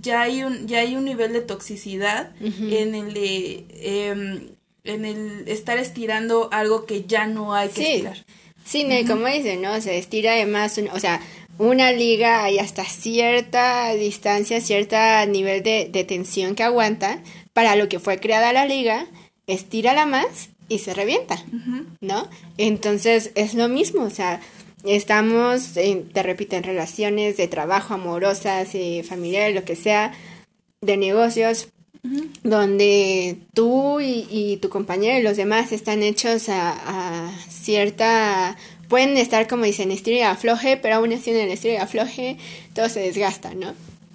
ya 0.00 0.22
hay 0.22 0.42
un, 0.44 0.66
ya 0.68 0.78
hay 0.80 0.94
un 0.96 1.04
nivel 1.04 1.32
de 1.32 1.40
toxicidad 1.40 2.32
en 2.40 2.94
el 2.94 3.12
de, 3.14 3.64
em, 3.80 4.48
en 4.84 5.04
el 5.04 5.48
estar 5.48 5.78
estirando 5.78 6.48
algo 6.52 6.86
que 6.86 7.04
ya 7.04 7.26
no 7.26 7.54
hay 7.54 7.68
que 7.70 7.82
Sí. 7.82 7.90
estirar. 7.92 8.24
Sí, 8.64 8.86
como 9.06 9.26
dicen, 9.26 9.62
¿no? 9.62 9.80
Se 9.80 9.98
estira 9.98 10.32
además, 10.32 10.78
un- 10.78 10.88
o 10.90 11.00
sea, 11.00 11.20
una 11.58 11.92
liga 11.92 12.44
hay 12.44 12.58
hasta 12.58 12.84
cierta 12.84 13.92
distancia, 13.94 14.60
cierto 14.60 14.96
nivel 15.28 15.62
de, 15.62 15.88
de 15.90 16.04
tensión 16.04 16.54
que 16.54 16.62
aguanta 16.62 17.20
para 17.52 17.74
lo 17.76 17.88
que 17.88 17.98
fue 17.98 18.18
creada 18.20 18.52
la 18.52 18.66
liga, 18.66 19.06
estírala 19.46 20.06
más 20.06 20.50
y 20.68 20.78
se 20.78 20.94
revienta, 20.94 21.42
¿no? 22.00 22.28
Entonces 22.58 23.32
es 23.34 23.54
lo 23.54 23.68
mismo, 23.68 24.02
o 24.04 24.10
sea, 24.10 24.40
estamos, 24.84 25.76
en- 25.76 26.08
te 26.08 26.22
repito, 26.22 26.56
en 26.56 26.62
relaciones 26.62 27.36
de 27.36 27.48
trabajo, 27.48 27.94
amorosas, 27.94 28.74
eh, 28.74 29.02
familiares, 29.06 29.54
lo 29.54 29.64
que 29.64 29.76
sea, 29.76 30.12
de 30.80 30.96
negocios, 30.96 31.68
donde 32.42 33.36
tú 33.52 34.00
y, 34.00 34.26
y 34.30 34.56
tu 34.56 34.70
compañero 34.70 35.18
y 35.18 35.22
los 35.22 35.36
demás 35.36 35.72
están 35.72 36.02
hechos 36.02 36.48
a, 36.48 36.72
a 37.26 37.32
cierta... 37.48 38.56
Pueden 38.88 39.16
estar, 39.18 39.46
como 39.46 39.64
dicen, 39.66 39.92
estilo 39.92 40.24
afloje, 40.26 40.76
pero 40.76 40.96
aún 40.96 41.12
así 41.12 41.30
en 41.30 41.36
el 41.36 41.50
estilo 41.50 41.80
afloje 41.80 42.38
todo 42.74 42.88
se 42.88 43.00
desgasta, 43.00 43.54
¿no? 43.54 43.72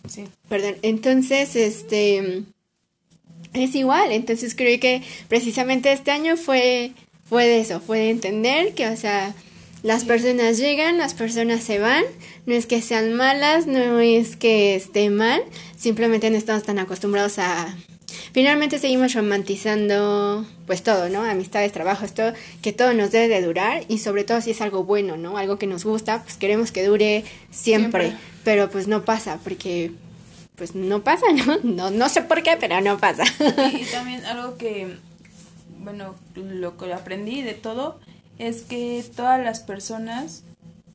Sí. 0.10 0.26
Perdón. 0.50 0.76
Entonces, 0.82 1.56
este... 1.56 2.44
Es 3.54 3.74
igual, 3.74 4.12
entonces 4.12 4.54
creo 4.54 4.78
que 4.82 5.02
precisamente 5.30 5.90
este 5.94 6.12
año 6.12 6.36
fue, 6.36 6.92
fue 7.30 7.46
de 7.48 7.62
eso, 7.62 7.80
fue 7.80 8.00
de 8.00 8.10
entender 8.10 8.74
que, 8.74 8.88
o 8.88 8.98
sea, 8.98 9.34
las 9.86 10.04
personas 10.04 10.58
llegan, 10.58 10.98
las 10.98 11.14
personas 11.14 11.64
se 11.64 11.78
van, 11.78 12.04
no 12.48 12.56
es 12.56 12.66
que 12.66 12.82
sean 12.82 13.14
malas, 13.14 13.68
no 13.68 14.00
es 14.00 14.36
que 14.36 14.74
esté 14.74 15.12
mal, 15.12 15.44
simplemente 15.78 16.28
no 16.32 16.38
estamos 16.38 16.64
tan 16.64 16.80
acostumbrados 16.80 17.38
a... 17.38 17.72
Finalmente 18.32 18.80
seguimos 18.80 19.14
romantizando 19.14 20.44
pues 20.66 20.82
todo, 20.82 21.08
¿no? 21.10 21.22
Amistades, 21.22 21.72
trabajos, 21.72 22.16
todo, 22.16 22.34
que 22.64 22.74
todo 22.74 22.94
nos 22.94 23.12
debe 23.12 23.28
de 23.28 23.46
durar 23.46 23.84
y 23.88 24.00
sobre 24.00 24.24
todo 24.24 24.42
si 24.42 24.52
es 24.52 24.62
algo 24.62 24.86
bueno, 24.86 25.18
¿no? 25.18 25.38
Algo 25.38 25.60
que 25.60 25.68
nos 25.68 25.86
gusta, 25.86 26.24
pues 26.24 26.36
queremos 26.38 26.72
que 26.72 26.84
dure 26.84 27.24
siempre, 27.52 28.08
Siempre. 28.08 28.26
pero 28.44 28.72
pues 28.72 28.88
no 28.88 29.06
pasa 29.06 29.40
porque 29.44 29.92
pues 30.56 30.74
no 30.74 31.04
pasa, 31.04 31.28
¿no? 31.46 31.60
No, 31.62 31.92
no 31.92 32.10
sé 32.10 32.24
por 32.24 32.42
qué, 32.42 32.58
pero 32.60 32.82
no 32.82 32.98
pasa. 32.98 33.24
Y, 33.72 33.84
y 33.84 33.86
también 33.86 34.26
algo 34.26 34.58
que, 34.58 34.98
bueno, 35.78 36.16
lo 36.34 36.76
que 36.76 36.92
aprendí 36.92 37.44
de 37.44 37.54
todo 37.54 38.00
es 38.40 38.64
que 38.64 39.04
todas 39.16 39.44
las 39.44 39.60
personas 39.62 40.44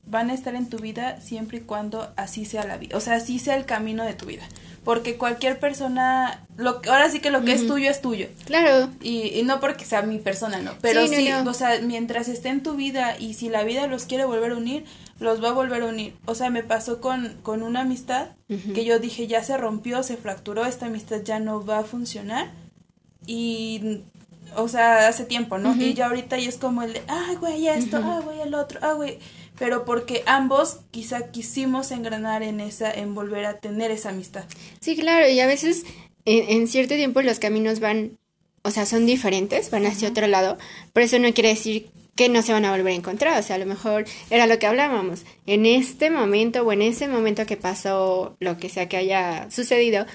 van 0.05 0.29
a 0.29 0.33
estar 0.33 0.55
en 0.55 0.69
tu 0.69 0.77
vida 0.77 1.19
siempre 1.21 1.59
y 1.59 1.61
cuando 1.61 2.11
así 2.17 2.45
sea 2.45 2.65
la 2.65 2.77
vida, 2.77 2.97
o 2.97 2.99
sea, 2.99 3.15
así 3.15 3.39
sea 3.39 3.55
el 3.55 3.65
camino 3.65 4.03
de 4.03 4.13
tu 4.13 4.25
vida. 4.25 4.43
Porque 4.83 5.15
cualquier 5.15 5.59
persona, 5.59 6.43
lo, 6.57 6.81
que- 6.81 6.89
ahora 6.89 7.07
sí 7.09 7.19
que 7.19 7.29
lo 7.29 7.45
que 7.45 7.53
es 7.53 7.67
tuyo 7.67 7.87
es 7.89 8.01
tuyo. 8.01 8.27
claro, 8.45 8.89
Y, 8.99 9.27
y 9.39 9.43
no 9.43 9.59
porque 9.59 9.85
sea 9.85 10.01
mi 10.01 10.17
persona, 10.17 10.59
no. 10.59 10.71
Pero 10.81 11.05
Sí, 11.07 11.15
sí, 11.17 11.29
no, 11.29 11.43
no. 11.43 11.51
o 11.51 11.53
sea, 11.53 11.79
mientras 11.83 12.27
esté 12.27 12.49
en 12.49 12.63
tu 12.63 12.73
vida 12.75 13.15
y 13.19 13.35
si 13.35 13.47
la 13.49 13.63
vida 13.63 13.85
los 13.85 14.05
quiere 14.05 14.25
volver 14.25 14.53
a 14.53 14.57
unir, 14.57 14.83
los 15.19 15.41
va 15.41 15.49
a 15.49 15.53
volver 15.53 15.83
a 15.83 15.85
unir. 15.85 16.15
O 16.25 16.33
sea, 16.33 16.49
me 16.49 16.63
pasó 16.63 16.99
con, 16.99 17.37
con 17.43 17.61
una 17.61 17.81
amistad 17.81 18.29
que 18.73 18.83
yo 18.83 18.97
dije, 18.97 19.27
ya 19.27 19.43
se 19.43 19.55
rompió, 19.55 20.01
se 20.01 20.17
fracturó, 20.17 20.65
esta 20.65 20.87
amistad 20.87 21.21
ya 21.23 21.39
no 21.39 21.63
va 21.63 21.77
a 21.79 21.83
funcionar. 21.83 22.49
Y, 23.27 24.01
o 24.55 24.67
sea, 24.67 25.07
hace 25.07 25.25
tiempo, 25.25 25.57
¿no? 25.57 25.75
Y 25.75 25.93
ya 25.93 26.07
ahorita 26.07 26.37
ya 26.37 26.49
es 26.49 26.57
como 26.57 26.83
el 26.83 26.93
de, 26.93 27.01
ay, 27.07 27.35
güey, 27.35 27.67
esto, 27.67 27.97
ay, 27.97 28.23
güey, 28.23 28.41
el 28.41 28.53
otro, 28.53 28.79
ay, 28.81 28.95
güey. 28.95 29.19
Pero 29.57 29.85
porque 29.85 30.23
ambos 30.25 30.79
quizá 30.91 31.31
quisimos 31.31 31.91
engranar 31.91 32.43
en 32.43 32.59
esa, 32.59 32.91
en 32.91 33.13
volver 33.13 33.45
a 33.45 33.59
tener 33.59 33.91
esa 33.91 34.09
amistad. 34.09 34.45
Sí, 34.79 34.95
claro, 34.95 35.29
y 35.29 35.39
a 35.39 35.47
veces 35.47 35.85
en, 36.25 36.49
en 36.49 36.67
cierto 36.67 36.95
tiempo 36.95 37.21
los 37.21 37.39
caminos 37.39 37.79
van, 37.79 38.17
o 38.63 38.71
sea, 38.71 38.85
son 38.85 39.05
diferentes, 39.05 39.71
van 39.71 39.85
hacia 39.85 40.09
otro 40.09 40.27
lado, 40.27 40.57
pero 40.93 41.05
eso 41.05 41.19
no 41.19 41.33
quiere 41.33 41.49
decir 41.49 41.89
que 42.15 42.29
no 42.29 42.41
se 42.41 42.53
van 42.53 42.65
a 42.65 42.71
volver 42.71 42.93
a 42.93 42.95
encontrar, 42.95 43.39
o 43.39 43.43
sea, 43.43 43.55
a 43.55 43.59
lo 43.59 43.65
mejor 43.65 44.05
era 44.29 44.45
lo 44.45 44.59
que 44.59 44.67
hablábamos, 44.67 45.23
en 45.45 45.65
este 45.65 46.09
momento 46.09 46.63
o 46.63 46.71
en 46.71 46.81
ese 46.81 47.07
momento 47.07 47.45
que 47.45 47.57
pasó 47.57 48.35
lo 48.39 48.57
que 48.57 48.69
sea 48.69 48.89
que 48.89 48.97
haya 48.97 49.49
sucedido, 49.49 50.05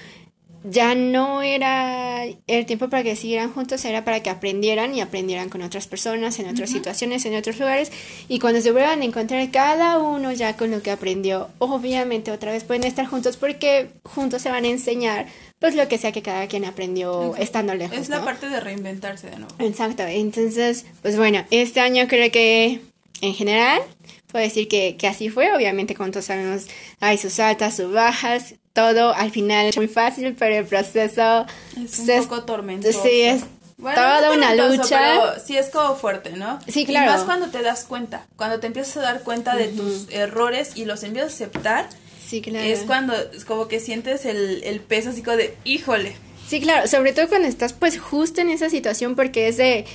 ya 0.69 0.95
no 0.95 1.41
era 1.41 2.25
el 2.25 2.65
tiempo 2.65 2.89
para 2.89 3.03
que 3.03 3.15
siguieran 3.15 3.53
juntos, 3.53 3.83
era 3.85 4.03
para 4.03 4.21
que 4.21 4.29
aprendieran 4.29 4.93
y 4.93 5.01
aprendieran 5.01 5.49
con 5.49 5.61
otras 5.61 5.87
personas, 5.87 6.39
en 6.39 6.47
otras 6.47 6.69
situaciones, 6.69 7.25
en 7.25 7.35
otros 7.35 7.59
lugares, 7.59 7.91
y 8.27 8.39
cuando 8.39 8.61
se 8.61 8.71
vuelvan 8.71 9.01
a 9.01 9.05
encontrar 9.05 9.49
cada 9.51 9.99
uno 9.99 10.31
ya 10.31 10.57
con 10.57 10.71
lo 10.71 10.81
que 10.81 10.91
aprendió, 10.91 11.49
obviamente 11.59 12.31
otra 12.31 12.51
vez 12.51 12.63
pueden 12.63 12.83
estar 12.83 13.05
juntos 13.05 13.37
porque 13.37 13.89
juntos 14.03 14.41
se 14.41 14.49
van 14.49 14.65
a 14.65 14.67
enseñar 14.67 15.27
pues 15.59 15.75
lo 15.75 15.87
que 15.87 15.97
sea 15.97 16.11
que 16.11 16.21
cada 16.21 16.47
quien 16.47 16.65
aprendió 16.65 17.35
estando 17.37 17.73
lejos. 17.73 17.97
Es 17.97 18.09
la 18.09 18.19
¿no? 18.19 18.25
parte 18.25 18.49
de 18.49 18.59
reinventarse 18.59 19.29
de 19.29 19.39
nuevo. 19.39 19.55
Exacto, 19.59 20.03
entonces, 20.03 20.85
pues 21.01 21.17
bueno, 21.17 21.45
este 21.49 21.79
año 21.79 22.07
creo 22.07 22.29
que 22.31 22.81
en 23.21 23.33
general 23.33 23.81
puedo 24.27 24.43
decir 24.43 24.67
que, 24.67 24.97
que 24.97 25.07
así 25.07 25.29
fue, 25.29 25.53
obviamente 25.55 25.95
como 25.95 26.11
todos 26.11 26.25
sabemos 26.25 26.67
hay 26.99 27.17
sus 27.17 27.39
altas, 27.39 27.75
sus 27.75 27.91
bajas, 27.91 28.55
todo 28.77 29.11
al 29.15 29.31
final 29.31 29.65
es 29.65 29.75
muy 29.75 29.87
fácil, 29.87 30.35
pero 30.37 30.55
el 30.55 30.65
proceso 30.65 31.47
Es 31.75 31.97
un 31.97 32.05
pues, 32.05 32.27
poco 32.27 32.43
tormentoso. 32.43 33.01
Sí, 33.01 33.21
es 33.21 33.43
toda 33.77 34.27
no 34.27 34.33
una 34.33 34.53
lucha. 34.53 34.99
Pero 34.99 35.33
sí 35.43 35.57
es 35.57 35.69
como 35.69 35.95
fuerte, 35.95 36.33
¿no? 36.33 36.59
Sí, 36.67 36.81
Y 36.81 36.85
claro. 36.85 37.11
más 37.11 37.23
cuando 37.23 37.47
te 37.47 37.63
das 37.63 37.85
cuenta, 37.85 38.27
cuando 38.35 38.59
te 38.59 38.67
empiezas 38.67 38.97
a 38.97 39.01
dar 39.01 39.23
cuenta 39.23 39.55
de 39.55 39.69
tus 39.69 40.07
errores 40.11 40.73
y 40.75 40.85
los 40.85 41.01
empiezas 41.03 41.31
a 41.31 41.35
aceptar, 41.35 41.89
Sí, 42.27 42.41
claro. 42.41 42.65
Es 42.65 42.81
cuando 42.81 43.13
es 43.15 43.45
como 43.45 43.69
que 43.69 43.79
sientes 43.79 44.25
el, 44.25 44.61
el 44.65 44.81
peso 44.81 45.11
así 45.11 45.23
como 45.23 45.37
de, 45.37 45.55
híjole. 45.63 46.17
Sí, 46.45 46.59
claro, 46.59 46.85
sobre 46.85 47.13
todo 47.13 47.29
cuando 47.29 47.47
estás 47.47 47.71
pues 47.73 47.97
justo 47.99 48.41
en 48.41 48.49
esa 48.49 48.69
situación 48.69 49.15
porque 49.15 49.47
es 49.47 49.55
de 49.57 49.85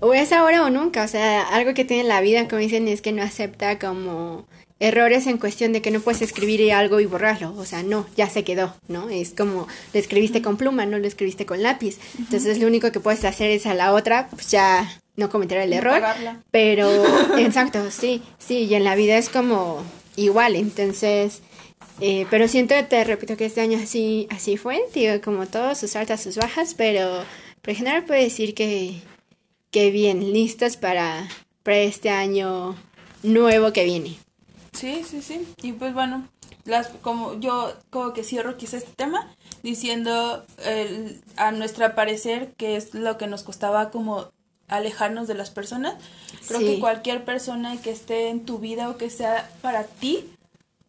o 0.00 0.12
es 0.14 0.30
ahora 0.32 0.62
o 0.64 0.70
nunca, 0.70 1.04
o 1.04 1.08
sea, 1.08 1.42
algo 1.48 1.74
que 1.74 1.84
tiene 1.86 2.04
la 2.04 2.20
vida, 2.20 2.46
como 2.46 2.60
dicen, 2.60 2.86
es 2.88 3.00
que 3.00 3.10
no 3.10 3.22
acepta 3.22 3.78
como 3.78 4.46
errores 4.80 5.26
en 5.26 5.38
cuestión 5.38 5.72
de 5.72 5.82
que 5.82 5.90
no 5.90 6.00
puedes 6.00 6.22
escribir 6.22 6.72
algo 6.72 7.00
y 7.00 7.06
borrarlo, 7.06 7.54
o 7.56 7.64
sea, 7.64 7.82
no, 7.82 8.06
ya 8.16 8.28
se 8.28 8.44
quedó, 8.44 8.74
¿no? 8.86 9.08
Es 9.08 9.30
como 9.30 9.66
lo 9.92 10.00
escribiste 10.00 10.42
con 10.42 10.56
pluma, 10.56 10.86
no 10.86 10.98
lo 10.98 11.06
escribiste 11.06 11.46
con 11.46 11.62
lápiz. 11.62 11.98
Entonces, 12.18 12.58
lo 12.58 12.66
único 12.66 12.92
que 12.92 13.00
puedes 13.00 13.24
hacer 13.24 13.50
es 13.50 13.66
a 13.66 13.74
la 13.74 13.92
otra, 13.92 14.28
pues 14.28 14.50
ya 14.50 14.88
no 15.16 15.30
cometer 15.30 15.58
el 15.58 15.72
error. 15.72 16.00
Pero, 16.50 16.88
exacto, 17.38 17.90
sí, 17.90 18.22
sí, 18.38 18.64
y 18.64 18.74
en 18.74 18.84
la 18.84 18.94
vida 18.94 19.18
es 19.18 19.28
como 19.28 19.82
igual, 20.16 20.54
entonces, 20.54 21.42
eh, 22.00 22.26
pero 22.30 22.46
siento, 22.46 22.74
te 22.88 23.02
repito 23.04 23.36
que 23.36 23.46
este 23.46 23.60
año 23.60 23.78
así, 23.82 24.28
así 24.30 24.56
fue, 24.56 24.80
digo, 24.94 25.20
como 25.22 25.46
todo, 25.46 25.74
sus 25.74 25.96
altas, 25.96 26.22
sus 26.22 26.36
bajas, 26.36 26.74
pero, 26.74 27.24
en 27.66 27.74
general 27.74 28.04
puedo 28.04 28.22
decir 28.22 28.54
que, 28.54 29.02
que 29.70 29.90
bien, 29.90 30.32
listas 30.32 30.76
para, 30.76 31.28
para 31.62 31.78
este 31.78 32.08
año 32.08 32.76
nuevo 33.22 33.72
que 33.72 33.84
viene. 33.84 34.16
Sí, 34.78 35.02
sí, 35.04 35.22
sí. 35.22 35.46
Y 35.62 35.72
pues 35.72 35.92
bueno, 35.92 36.28
las 36.64 36.88
como 36.88 37.38
yo 37.40 37.74
como 37.90 38.12
que 38.12 38.22
cierro 38.22 38.56
quizá 38.56 38.76
este 38.76 38.92
tema 38.94 39.28
diciendo 39.62 40.44
el, 40.64 41.20
a 41.36 41.50
nuestra 41.50 41.94
parecer 41.94 42.52
que 42.56 42.76
es 42.76 42.94
lo 42.94 43.18
que 43.18 43.26
nos 43.26 43.42
costaba 43.42 43.90
como 43.90 44.30
alejarnos 44.68 45.26
de 45.26 45.34
las 45.34 45.50
personas. 45.50 45.94
Creo 46.46 46.60
que 46.60 46.78
cualquier 46.78 47.24
persona 47.24 47.80
que 47.82 47.90
esté 47.90 48.28
en 48.28 48.44
tu 48.44 48.58
vida 48.58 48.88
o 48.88 48.96
que 48.96 49.10
sea 49.10 49.50
para 49.62 49.84
ti 49.84 50.24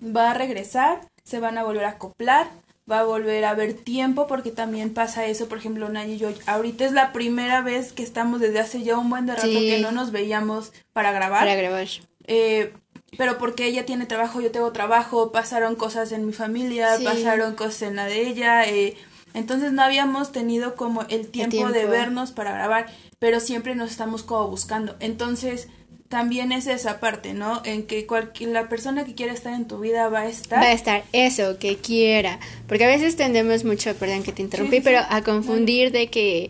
va 0.03 0.31
a 0.31 0.33
regresar, 0.33 1.01
se 1.23 1.39
van 1.39 1.57
a 1.57 1.63
volver 1.63 1.85
a 1.85 1.89
acoplar, 1.91 2.47
va 2.89 2.99
a 2.99 3.03
volver 3.03 3.45
a 3.45 3.51
haber 3.51 3.73
tiempo 3.73 4.27
porque 4.27 4.51
también 4.51 4.93
pasa 4.93 5.25
eso, 5.25 5.47
por 5.47 5.57
ejemplo, 5.57 5.89
Nay 5.89 6.13
y 6.13 6.17
yo, 6.17 6.29
ahorita 6.45 6.85
es 6.85 6.91
la 6.91 7.11
primera 7.11 7.61
vez 7.61 7.93
que 7.93 8.03
estamos 8.03 8.39
desde 8.39 8.59
hace 8.59 8.83
ya 8.83 8.97
un 8.97 9.09
buen 9.09 9.25
de 9.25 9.35
rato 9.35 9.47
que 9.47 9.79
no 9.81 9.91
nos 9.91 10.11
veíamos 10.11 10.73
para 10.93 11.11
grabar. 11.11 11.41
Para 11.41 11.55
grabar. 11.55 11.87
Eh, 12.27 12.73
pero 13.17 13.37
porque 13.37 13.65
ella 13.65 13.85
tiene 13.85 14.05
trabajo, 14.05 14.41
yo 14.41 14.51
tengo 14.51 14.71
trabajo, 14.71 15.31
pasaron 15.31 15.75
cosas 15.75 16.11
en 16.11 16.25
mi 16.25 16.33
familia, 16.33 16.97
pasaron 17.03 17.55
cosas 17.55 17.83
en 17.83 17.95
la 17.95 18.05
de 18.05 18.27
ella, 18.27 18.65
eh, 18.65 18.95
entonces 19.33 19.71
no 19.71 19.81
habíamos 19.81 20.31
tenido 20.31 20.75
como 20.75 21.03
el 21.09 21.27
tiempo, 21.27 21.69
de 21.69 21.85
vernos 21.85 22.31
para 22.31 22.51
grabar, 22.53 22.87
pero 23.19 23.39
siempre 23.39 23.75
nos 23.75 23.91
estamos 23.91 24.23
como 24.23 24.47
buscando. 24.47 24.95
Entonces, 24.99 25.67
también 26.07 26.51
es 26.51 26.65
esa 26.65 26.99
parte, 26.99 27.33
¿no? 27.33 27.61
En 27.63 27.83
que 27.83 28.07
cualquier, 28.07 28.49
la 28.49 28.67
persona 28.67 29.05
que 29.05 29.13
quiera 29.13 29.31
estar 29.31 29.53
en 29.53 29.67
tu 29.67 29.79
vida 29.79 30.09
va 30.09 30.21
a 30.21 30.27
estar. 30.27 30.59
Va 30.59 30.67
a 30.67 30.73
estar, 30.73 31.03
eso, 31.13 31.59
que 31.59 31.77
quiera. 31.77 32.39
Porque 32.67 32.85
a 32.85 32.87
veces 32.87 33.15
tendemos 33.15 33.63
mucho, 33.63 33.93
perdón 33.95 34.23
que 34.23 34.31
te 34.31 34.41
interrumpí, 34.41 34.81
pero 34.81 35.01
a 35.07 35.21
confundir 35.21 35.91
de 35.91 36.07
que 36.07 36.49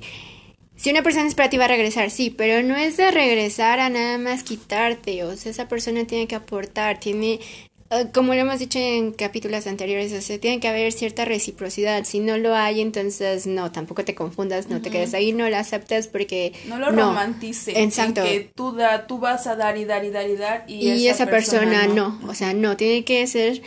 si 0.80 0.92
una 0.92 1.04
persona 1.04 1.28
es 1.28 1.36
para 1.36 1.50
ti 1.50 1.58
va 1.58 1.66
a 1.66 1.68
regresar, 1.68 2.10
sí, 2.10 2.30
pero 2.30 2.66
no 2.66 2.78
es 2.78 2.96
de 2.96 3.12
regresar 3.12 3.82
a 3.82 3.90
nada 3.90 4.18
más 4.18 4.44
quitarte, 4.44 5.26
o 5.26 5.36
sea, 5.36 5.52
esa 5.52 5.68
persona 5.68 6.08
tiene 6.08 6.26
que 6.26 6.36
aportar, 6.36 7.02
tiene, 7.02 7.42
eh, 7.90 8.06
como 8.14 8.34
lo 8.34 8.40
hemos 8.40 8.60
dicho 8.60 8.80
en 8.80 9.12
capítulos 9.12 9.68
anteriores, 9.68 10.14
o 10.14 10.22
sea, 10.22 10.40
tiene 10.40 10.62
que 10.62 10.70
haber 10.70 10.94
cierta 10.94 11.26
reciprocidad, 11.26 12.06
si 12.06 12.22
no 12.22 12.38
lo 12.38 12.56
hay, 12.56 12.80
entonces 12.80 13.46
no, 13.46 13.74
tampoco 13.74 14.06
te 14.06 14.16
confundas, 14.16 14.70
no 14.70 14.82
te 14.82 14.90
quedes 14.90 15.14
ahí, 15.14 15.34
no 15.34 15.50
lo 15.50 15.58
aceptes 15.58 16.08
porque... 16.08 16.54
No 16.66 16.80
lo 16.80 16.92
romantices, 16.92 17.76
exacto. 17.76 18.24
que 18.24 18.50
tú, 18.56 18.72
da, 18.72 19.06
tú 19.06 19.20
vas 19.20 19.48
a 19.48 19.58
dar 19.58 19.78
y 19.78 19.84
dar 19.84 20.06
y 20.06 20.12
dar 20.12 20.30
y 20.30 20.36
dar 20.38 20.64
y, 20.66 21.08
esa, 21.08 21.26
persona, 21.26 21.88
no. 21.88 22.22
o 22.26 22.34
sea, 22.34 22.54
no, 22.54 22.78
tiene 22.78 23.04
que 23.04 23.28
ser 23.28 23.62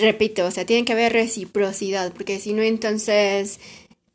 repito, 0.00 0.46
o 0.46 0.50
sea, 0.52 0.64
tiene 0.64 0.84
que 0.84 0.92
haber 0.92 1.12
reciprocidad, 1.12 2.12
porque 2.12 2.38
si 2.38 2.52
no, 2.52 2.62
entonces 2.62 3.58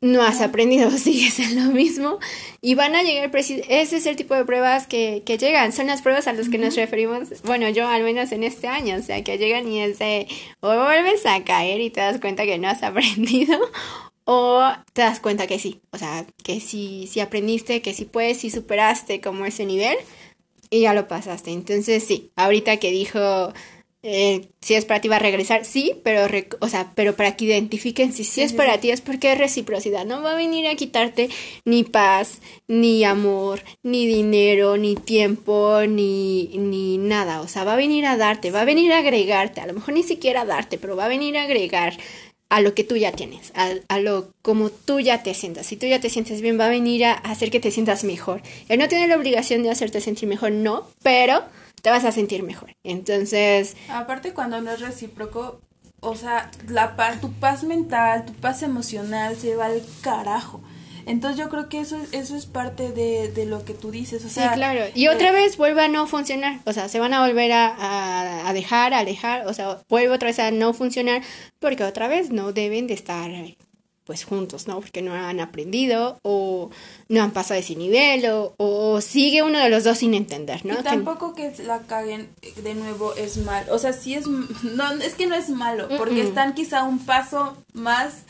no 0.00 0.22
has 0.22 0.40
aprendido, 0.40 0.90
sigues 0.98 1.38
en 1.38 1.64
lo 1.64 1.72
mismo 1.72 2.18
y 2.60 2.74
van 2.74 2.94
a 2.94 3.02
llegar, 3.02 3.30
ese 3.34 3.64
es 3.68 4.06
el 4.06 4.16
tipo 4.16 4.34
de 4.34 4.44
pruebas 4.44 4.86
que, 4.86 5.22
que 5.24 5.38
llegan, 5.38 5.72
son 5.72 5.86
las 5.86 6.02
pruebas 6.02 6.26
a 6.26 6.32
las 6.32 6.48
que 6.48 6.58
nos 6.58 6.76
referimos, 6.76 7.42
bueno, 7.42 7.68
yo 7.68 7.86
al 7.88 8.02
menos 8.02 8.32
en 8.32 8.44
este 8.44 8.68
año, 8.68 8.96
o 8.96 9.02
sea, 9.02 9.22
que 9.22 9.38
llegan 9.38 9.68
y 9.68 9.80
es 9.80 9.98
de, 9.98 10.26
o 10.60 10.68
vuelves 10.68 11.26
a 11.26 11.44
caer 11.44 11.80
y 11.80 11.90
te 11.90 12.00
das 12.00 12.20
cuenta 12.20 12.44
que 12.44 12.58
no 12.58 12.68
has 12.68 12.82
aprendido, 12.82 13.58
o 14.24 14.62
te 14.92 15.02
das 15.02 15.20
cuenta 15.20 15.46
que 15.46 15.58
sí, 15.58 15.80
o 15.90 15.98
sea, 15.98 16.26
que 16.42 16.60
sí, 16.60 17.08
sí 17.10 17.20
aprendiste, 17.20 17.82
que 17.82 17.92
sí 17.94 18.04
puedes, 18.04 18.38
sí 18.38 18.50
superaste 18.50 19.20
como 19.20 19.44
ese 19.44 19.66
nivel 19.66 19.96
y 20.70 20.82
ya 20.82 20.94
lo 20.94 21.08
pasaste. 21.08 21.52
Entonces 21.52 22.04
sí, 22.04 22.32
ahorita 22.36 22.78
que 22.78 22.90
dijo 22.90 23.52
eh, 24.06 24.48
si 24.60 24.74
es 24.74 24.84
para 24.84 25.00
ti 25.00 25.08
va 25.08 25.16
a 25.16 25.18
regresar, 25.18 25.64
sí, 25.64 25.94
pero, 26.04 26.26
o 26.60 26.68
sea, 26.68 26.92
pero 26.94 27.16
para 27.16 27.36
que 27.36 27.46
identifiquen 27.46 28.12
si 28.12 28.22
sí, 28.22 28.42
es 28.42 28.52
para 28.52 28.76
ti 28.78 28.90
es 28.90 29.00
porque 29.00 29.32
es 29.32 29.38
reciprocidad, 29.38 30.04
no 30.04 30.20
va 30.20 30.32
a 30.32 30.36
venir 30.36 30.66
a 30.66 30.74
quitarte 30.74 31.30
ni 31.64 31.84
paz, 31.84 32.40
ni 32.68 33.02
amor, 33.04 33.62
ni 33.82 34.06
dinero, 34.06 34.76
ni 34.76 34.94
tiempo, 34.94 35.80
ni, 35.88 36.48
ni 36.48 36.98
nada, 36.98 37.40
o 37.40 37.48
sea, 37.48 37.64
va 37.64 37.72
a 37.72 37.76
venir 37.76 38.04
a 38.04 38.18
darte, 38.18 38.50
va 38.50 38.60
a 38.60 38.66
venir 38.66 38.92
a 38.92 38.98
agregarte, 38.98 39.62
a 39.62 39.66
lo 39.66 39.72
mejor 39.72 39.94
ni 39.94 40.02
siquiera 40.02 40.42
a 40.42 40.44
darte, 40.44 40.76
pero 40.76 40.96
va 40.96 41.06
a 41.06 41.08
venir 41.08 41.38
a 41.38 41.44
agregar 41.44 41.94
a 42.50 42.60
lo 42.60 42.74
que 42.74 42.84
tú 42.84 42.96
ya 42.96 43.12
tienes, 43.12 43.52
a, 43.54 43.70
a, 43.88 44.00
lo 44.00 44.34
como 44.42 44.68
tú 44.68 45.00
ya 45.00 45.22
te 45.22 45.32
sientas. 45.32 45.64
Si 45.64 45.76
tú 45.76 45.86
ya 45.86 45.98
te 45.98 46.10
sientes 46.10 46.42
bien, 46.42 46.60
va 46.60 46.66
a 46.66 46.68
venir 46.68 47.06
a 47.06 47.14
hacer 47.14 47.50
que 47.50 47.58
te 47.58 47.70
sientas 47.70 48.04
mejor. 48.04 48.42
Él 48.68 48.78
no 48.78 48.86
tiene 48.86 49.08
la 49.08 49.16
obligación 49.16 49.62
de 49.62 49.70
hacerte 49.70 50.02
sentir 50.02 50.28
mejor, 50.28 50.52
no, 50.52 50.86
pero 51.02 51.42
te 51.84 51.90
vas 51.90 52.06
a 52.06 52.12
sentir 52.12 52.42
mejor. 52.42 52.74
Entonces... 52.82 53.76
Aparte 53.90 54.32
cuando 54.32 54.58
no 54.62 54.70
es 54.70 54.80
recíproco, 54.80 55.60
o 56.00 56.16
sea, 56.16 56.50
la 56.66 56.96
paz, 56.96 57.20
tu 57.20 57.30
paz 57.30 57.62
mental, 57.62 58.24
tu 58.24 58.32
paz 58.32 58.62
emocional 58.62 59.36
se 59.36 59.54
va 59.54 59.66
al 59.66 59.82
carajo. 60.00 60.62
Entonces 61.04 61.38
yo 61.38 61.50
creo 61.50 61.68
que 61.68 61.80
eso, 61.80 61.98
eso 62.12 62.36
es 62.36 62.46
parte 62.46 62.90
de, 62.92 63.30
de 63.30 63.44
lo 63.44 63.66
que 63.66 63.74
tú 63.74 63.90
dices. 63.90 64.24
O 64.24 64.30
sea, 64.30 64.48
sí, 64.48 64.54
claro. 64.54 64.86
Y 64.94 65.08
otra 65.08 65.30
vez 65.30 65.58
vuelve 65.58 65.84
a 65.84 65.88
no 65.88 66.06
funcionar. 66.06 66.60
O 66.64 66.72
sea, 66.72 66.88
se 66.88 67.00
van 67.00 67.12
a 67.12 67.20
volver 67.20 67.52
a, 67.52 68.48
a, 68.48 68.52
dejar, 68.54 68.94
a 68.94 69.00
alejar. 69.00 69.46
O 69.46 69.52
sea, 69.52 69.82
vuelve 69.90 70.08
otra 70.08 70.28
vez 70.28 70.38
a 70.38 70.50
no 70.52 70.72
funcionar 70.72 71.20
porque 71.58 71.84
otra 71.84 72.08
vez 72.08 72.30
no 72.30 72.54
deben 72.54 72.86
de 72.86 72.94
estar 72.94 73.30
pues 74.04 74.24
juntos, 74.24 74.68
¿no? 74.68 74.80
Porque 74.80 75.00
no 75.00 75.14
han 75.14 75.40
aprendido 75.40 76.18
o 76.22 76.70
no 77.08 77.22
han 77.22 77.30
pasado 77.32 77.58
ese 77.58 77.74
nivel 77.74 78.24
o, 78.28 79.00
sigue 79.00 79.42
uno 79.42 79.58
de 79.58 79.70
los 79.70 79.84
dos 79.84 79.98
sin 79.98 80.14
entender, 80.14 80.64
¿no? 80.64 80.78
Y 80.78 80.82
tampoco 80.82 81.34
que 81.34 81.52
la 81.64 81.80
caguen 81.80 82.28
de 82.62 82.74
nuevo 82.74 83.14
es 83.14 83.38
mal, 83.38 83.66
o 83.70 83.78
sea, 83.78 83.92
sí 83.92 84.14
es, 84.14 84.26
no, 84.26 84.92
es 84.92 85.14
que 85.14 85.26
no 85.26 85.34
es 85.34 85.48
malo, 85.48 85.88
porque 85.96 86.22
están 86.22 86.54
quizá 86.54 86.84
un 86.84 86.98
paso 86.98 87.56
más 87.72 88.24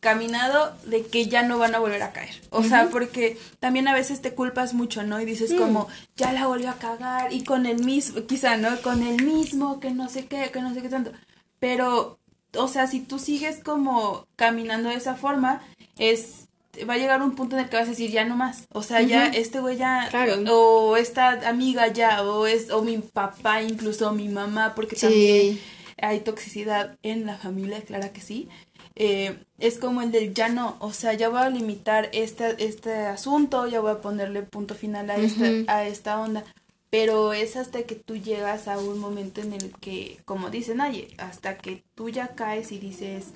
caminado 0.00 0.76
de 0.86 1.04
que 1.06 1.26
ya 1.26 1.42
no 1.42 1.58
van 1.58 1.74
a 1.74 1.80
volver 1.80 2.02
a 2.02 2.12
caer. 2.12 2.40
O 2.50 2.62
sea, 2.62 2.88
porque 2.90 3.38
también 3.58 3.88
a 3.88 3.94
veces 3.94 4.20
te 4.22 4.32
culpas 4.32 4.74
mucho, 4.74 5.02
¿no? 5.02 5.20
Y 5.20 5.24
dices 5.24 5.52
mm. 5.52 5.58
como, 5.58 5.88
ya 6.16 6.32
la 6.32 6.46
volvió 6.46 6.70
a 6.70 6.78
cagar 6.78 7.32
y 7.32 7.42
con 7.42 7.66
el 7.66 7.84
mismo, 7.84 8.24
quizá, 8.26 8.56
¿no? 8.56 8.80
Con 8.82 9.02
el 9.02 9.24
mismo, 9.24 9.80
que 9.80 9.90
no 9.90 10.08
sé 10.08 10.26
qué, 10.26 10.50
que 10.52 10.62
no 10.62 10.72
sé 10.72 10.82
qué 10.82 10.88
tanto. 10.88 11.12
Pero 11.58 12.17
o 12.56 12.68
sea, 12.68 12.86
si 12.86 13.00
tú 13.00 13.18
sigues 13.18 13.62
como 13.62 14.26
caminando 14.36 14.88
de 14.88 14.96
esa 14.96 15.14
forma, 15.14 15.62
es 15.98 16.48
va 16.88 16.94
a 16.94 16.98
llegar 16.98 17.22
un 17.22 17.34
punto 17.34 17.56
en 17.56 17.64
el 17.64 17.68
que 17.68 17.76
vas 17.76 17.86
a 17.86 17.90
decir 17.90 18.10
ya 18.10 18.24
no 18.24 18.36
más. 18.36 18.66
O 18.72 18.82
sea, 18.82 19.02
ya 19.02 19.26
este 19.26 19.60
güey 19.60 19.76
ya 19.76 20.08
o 20.48 20.96
esta 20.96 21.48
amiga 21.48 21.88
ya 21.88 22.22
o 22.22 22.46
es 22.46 22.70
o 22.70 22.82
mi 22.82 22.98
papá 22.98 23.62
incluso 23.62 24.08
o 24.08 24.12
mi 24.12 24.28
mamá 24.28 24.74
porque 24.74 24.96
también 24.96 25.58
hay 26.00 26.20
toxicidad 26.20 26.96
en 27.02 27.26
la 27.26 27.36
familia, 27.36 27.82
claro 27.82 28.12
que 28.12 28.20
sí. 28.20 28.48
Eh, 28.94 29.36
es 29.58 29.78
como 29.78 30.02
el 30.02 30.10
del 30.10 30.34
ya 30.34 30.48
no, 30.48 30.76
o 30.80 30.92
sea, 30.92 31.12
ya 31.12 31.28
voy 31.28 31.40
a 31.40 31.50
limitar 31.50 32.08
este, 32.12 32.64
este 32.64 32.92
asunto, 33.06 33.68
ya 33.68 33.80
voy 33.80 33.92
a 33.92 34.00
ponerle 34.00 34.42
punto 34.42 34.74
final 34.74 35.08
a, 35.10 35.16
esta, 35.16 35.44
a 35.72 35.86
esta 35.86 36.20
onda 36.20 36.44
pero 36.90 37.32
es 37.32 37.56
hasta 37.56 37.82
que 37.82 37.94
tú 37.94 38.16
llegas 38.16 38.68
a 38.68 38.78
un 38.78 38.98
momento 38.98 39.40
en 39.40 39.52
el 39.52 39.72
que, 39.80 40.18
como 40.24 40.50
dice 40.50 40.74
nadie, 40.74 41.08
hasta 41.18 41.58
que 41.58 41.82
tú 41.94 42.08
ya 42.08 42.28
caes 42.34 42.72
y 42.72 42.78
dices, 42.78 43.26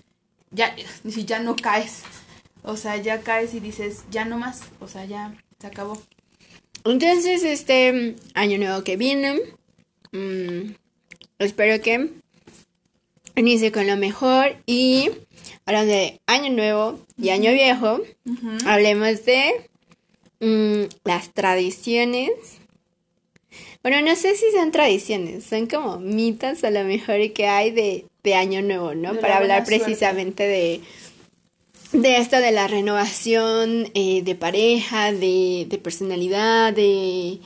ya, 0.51 0.75
ya 1.05 1.41
no 1.41 1.57
caes, 1.57 2.03
o 2.63 2.77
sea, 2.77 2.97
ya 2.97 3.21
caes 3.21 3.55
y 3.55 3.61
dices, 3.61 4.05
ya 4.11 4.25
no 4.25 4.39
más, 4.39 4.63
o 4.81 4.89
sea, 4.89 5.05
ya 5.05 5.35
se 5.61 5.67
acabó. 5.67 6.01
Entonces, 6.85 7.45
este 7.45 8.17
año 8.35 8.59
nuevo 8.59 8.83
que 8.83 8.97
viene, 8.97 9.41
mm, 10.13 10.73
espero 11.39 11.81
que 11.83 12.11
inicie 13.37 13.71
con 13.71 13.87
lo 13.87 13.97
mejor 13.97 14.57
y 14.67 15.11
hablando 15.65 15.93
de 15.93 16.21
año 16.27 16.51
nuevo 16.51 17.01
y 17.17 17.31
año 17.31 17.53
viejo, 17.53 18.01
hablemos 18.67 19.25
de 19.25 19.71
mm, 20.41 20.89
las 21.05 21.33
tradiciones 21.33 22.31
bueno, 23.83 24.01
no 24.03 24.15
sé 24.15 24.37
si 24.37 24.51
son 24.53 24.71
tradiciones, 24.71 25.45
son 25.45 25.67
como 25.67 25.99
mitos 25.99 26.63
a 26.65 26.71
lo 26.71 26.85
mejor 26.85 27.33
que 27.33 27.47
hay 27.47 27.71
de, 27.71 28.07
de 28.23 28.35
Año 28.35 28.63
Nuevo, 28.63 28.95
¿no? 28.95 29.15
Para 29.19 29.39
hablar 29.39 29.65
precisamente 29.65 30.47
de, 30.47 30.81
de 31.93 32.17
esto 32.19 32.37
de 32.37 32.53
la 32.53 32.69
renovación 32.69 33.91
eh, 33.95 34.23
de 34.23 34.35
pareja, 34.35 35.13
de, 35.13 35.67
de 35.69 35.79
personalidad, 35.79 36.73
de 36.73 37.41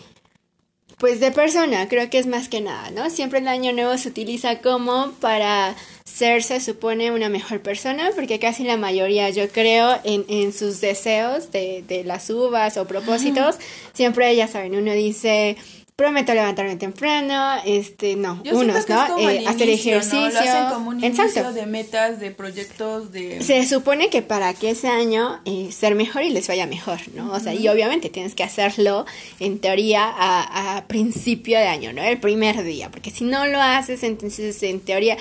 pues 0.99 1.21
de 1.21 1.31
persona, 1.31 1.89
creo 1.89 2.09
que 2.09 2.19
es 2.19 2.27
más 2.27 2.49
que 2.49 2.63
nada, 2.63 2.91
¿no? 2.91 3.11
Siempre 3.11 3.41
el 3.41 3.49
año 3.49 3.73
nuevo 3.73 3.99
se 3.99 4.09
utiliza 4.09 4.61
como 4.63 5.13
para 5.21 5.77
ser, 6.05 6.43
se 6.43 6.59
supone, 6.61 7.11
una 7.11 7.29
mejor 7.29 7.61
persona, 7.61 8.11
porque 8.15 8.39
casi 8.39 8.65
la 8.65 8.79
mayoría, 8.79 9.29
yo 9.29 9.49
creo, 9.51 10.01
en, 10.05 10.25
en 10.29 10.55
sus 10.55 10.81
deseos 10.81 11.53
de, 11.53 11.85
de 11.87 12.03
las 12.05 12.31
uvas 12.31 12.79
o 12.79 12.87
propósitos, 12.87 13.57
siempre, 13.93 14.35
ya 14.35 14.49
saben, 14.49 14.75
uno 14.75 14.93
dice, 14.93 15.59
prometo 15.97 16.35
levantarme 16.35 16.77
temprano, 16.77 17.55
este, 17.65 18.17
no, 18.17 18.43
Yo 18.45 18.59
unos, 18.59 18.87
¿no? 18.87 19.19
Eh, 19.19 19.45
hacer 19.47 19.67
inicio, 19.67 19.93
¿no? 19.93 19.97
ejercicio. 19.99 20.29
Lo 20.31 20.39
hacen 20.39 20.69
como 20.75 20.91
un 20.91 21.03
inicio 21.03 21.53
de 21.53 21.65
metas, 21.65 22.21
de 22.21 22.31
proyectos, 22.31 23.13
de... 23.13 23.43
Se 23.43 23.67
supone 23.67 24.11
que 24.11 24.21
para 24.21 24.53
que 24.53 24.71
ese 24.71 24.89
año 24.89 25.41
eh, 25.47 25.71
ser 25.73 25.95
mejor 25.95 26.23
y 26.23 26.29
les 26.29 26.49
vaya 26.49 26.67
mejor, 26.67 27.01
¿no? 27.15 27.33
O 27.33 27.41
sea, 27.41 27.55
y 27.55 27.67
obviamente 27.69 28.11
tienes 28.11 28.35
que 28.35 28.43
hacerlo 28.43 29.07
en 29.41 29.59
teoría 29.59 30.05
a, 30.05 30.77
a 30.77 30.87
principio 30.87 31.59
de 31.59 31.67
año, 31.67 31.95
¿no? 31.95 32.03
El 32.03 32.21
primer 32.21 32.63
día, 32.63 32.91
porque 32.91 33.11
si 33.11 33.25
no 33.25 33.47
lo 33.47 33.61
haces, 33.63 34.03
entonces 34.03 34.63
en 34.63 34.81
teoría 34.81 35.17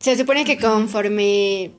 se 0.00 0.16
supone 0.16 0.44
que 0.44 0.58
conforme 0.58 1.70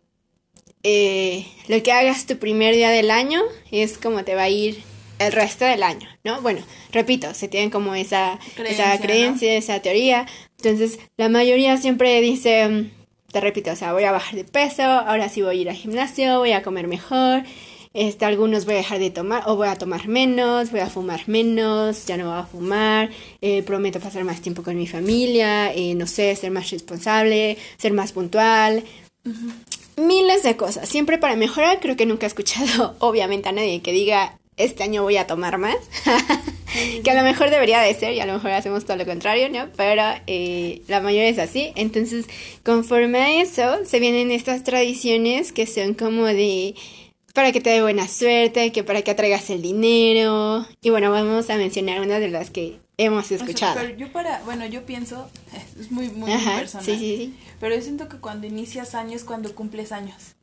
eh, 0.83 1.45
lo 1.67 1.83
que 1.83 1.91
hagas 1.91 2.25
tu 2.25 2.37
primer 2.37 2.73
día 2.73 2.89
del 2.89 3.11
año 3.11 3.41
es 3.69 3.97
como 3.97 4.23
te 4.23 4.33
va 4.33 4.43
a 4.43 4.49
ir 4.49 4.81
el 5.25 5.31
resto 5.31 5.65
del 5.65 5.83
año, 5.83 6.07
¿no? 6.23 6.41
Bueno, 6.41 6.61
repito, 6.91 7.33
se 7.33 7.47
tienen 7.47 7.69
como 7.69 7.95
esa 7.95 8.39
Creencia, 8.55 8.93
esa 8.93 9.01
creencia, 9.01 9.53
esa 9.55 9.79
teoría. 9.81 10.25
Entonces, 10.57 10.99
la 11.17 11.29
mayoría 11.29 11.77
siempre 11.77 12.21
dice, 12.21 12.67
mm, 12.67 12.91
te 13.31 13.39
repito, 13.41 13.71
o 13.71 13.75
sea, 13.75 13.93
voy 13.93 14.03
a 14.03 14.11
bajar 14.11 14.35
de 14.35 14.43
peso, 14.43 14.83
ahora 14.83 15.29
sí 15.29 15.41
voy 15.41 15.57
a 15.57 15.61
ir 15.61 15.69
al 15.69 15.75
gimnasio, 15.75 16.39
voy 16.39 16.51
a 16.51 16.61
comer 16.63 16.87
mejor. 16.87 17.43
Este, 17.93 18.25
algunos 18.25 18.65
voy 18.65 18.73
a 18.73 18.77
dejar 18.77 18.97
de 18.97 19.11
tomar 19.11 19.43
o 19.45 19.55
voy 19.55 19.67
a 19.67 19.75
tomar 19.75 20.07
menos, 20.07 20.71
voy 20.71 20.79
a 20.79 20.89
fumar 20.89 21.21
menos, 21.27 22.07
ya 22.07 22.17
no 22.17 22.25
voy 22.29 22.39
a 22.39 22.43
fumar, 22.43 23.11
eh, 23.39 23.61
prometo 23.61 23.99
pasar 23.99 24.23
más 24.23 24.41
tiempo 24.41 24.63
con 24.63 24.75
mi 24.75 24.87
familia, 24.87 25.71
eh, 25.73 25.93
no 25.93 26.07
sé, 26.07 26.35
ser 26.35 26.49
más 26.49 26.71
responsable, 26.71 27.55
ser 27.77 27.93
más 27.93 28.11
puntual, 28.11 28.83
miles 29.95 30.41
de 30.41 30.57
cosas. 30.57 30.89
Siempre 30.89 31.19
para 31.19 31.35
mejorar, 31.35 31.79
creo 31.79 31.95
que 31.95 32.07
nunca 32.07 32.25
he 32.25 32.27
escuchado, 32.27 32.95
obviamente, 32.99 33.49
a 33.49 33.51
nadie 33.51 33.81
que 33.81 33.91
diga, 33.91 34.39
este 34.57 34.83
año 34.83 35.03
voy 35.03 35.17
a 35.17 35.27
tomar 35.27 35.57
más. 35.57 35.75
que 37.03 37.11
a 37.11 37.13
lo 37.13 37.23
mejor 37.23 37.49
debería 37.49 37.81
de 37.81 37.93
ser 37.93 38.13
y 38.13 38.19
a 38.19 38.25
lo 38.25 38.33
mejor 38.33 38.51
hacemos 38.51 38.85
todo 38.85 38.97
lo 38.97 39.05
contrario, 39.05 39.49
¿no? 39.49 39.69
Pero 39.77 40.01
eh, 40.27 40.81
la 40.87 41.01
mayoría 41.01 41.29
es 41.29 41.39
así. 41.39 41.71
Entonces, 41.75 42.25
conforme 42.63 43.19
a 43.19 43.41
eso, 43.41 43.85
se 43.85 43.99
vienen 43.99 44.31
estas 44.31 44.63
tradiciones 44.63 45.51
que 45.51 45.67
son 45.67 45.93
como 45.93 46.25
de 46.25 46.75
para 47.33 47.51
que 47.51 47.61
te 47.61 47.71
dé 47.71 47.81
buena 47.81 48.07
suerte, 48.07 48.71
que 48.71 48.83
para 48.83 49.01
que 49.01 49.11
atraigas 49.11 49.49
el 49.49 49.61
dinero. 49.61 50.67
Y 50.81 50.89
bueno, 50.91 51.09
vamos 51.11 51.49
a 51.49 51.57
mencionar 51.57 52.01
una 52.01 52.19
de 52.19 52.29
las 52.29 52.51
que 52.51 52.79
hemos 52.97 53.25
O 53.25 53.27
sea, 53.29 53.37
escuchado. 53.37 53.75
pero 53.75 53.97
yo 53.97 54.11
para, 54.11 54.41
bueno, 54.43 54.65
yo 54.67 54.85
pienso, 54.85 55.27
es 55.79 55.91
muy, 55.91 56.09
muy 56.09 56.31
Ajá, 56.31 56.59
personal. 56.59 56.85
sí, 56.85 56.97
sí, 56.97 57.17
sí. 57.17 57.33
Pero 57.59 57.75
yo 57.75 57.81
siento 57.81 58.07
que 58.07 58.17
cuando 58.17 58.45
inicias 58.45 58.93
año 58.93 59.15
es 59.15 59.23
cuando 59.23 59.53
cumples 59.55 59.91
años. 59.91 60.35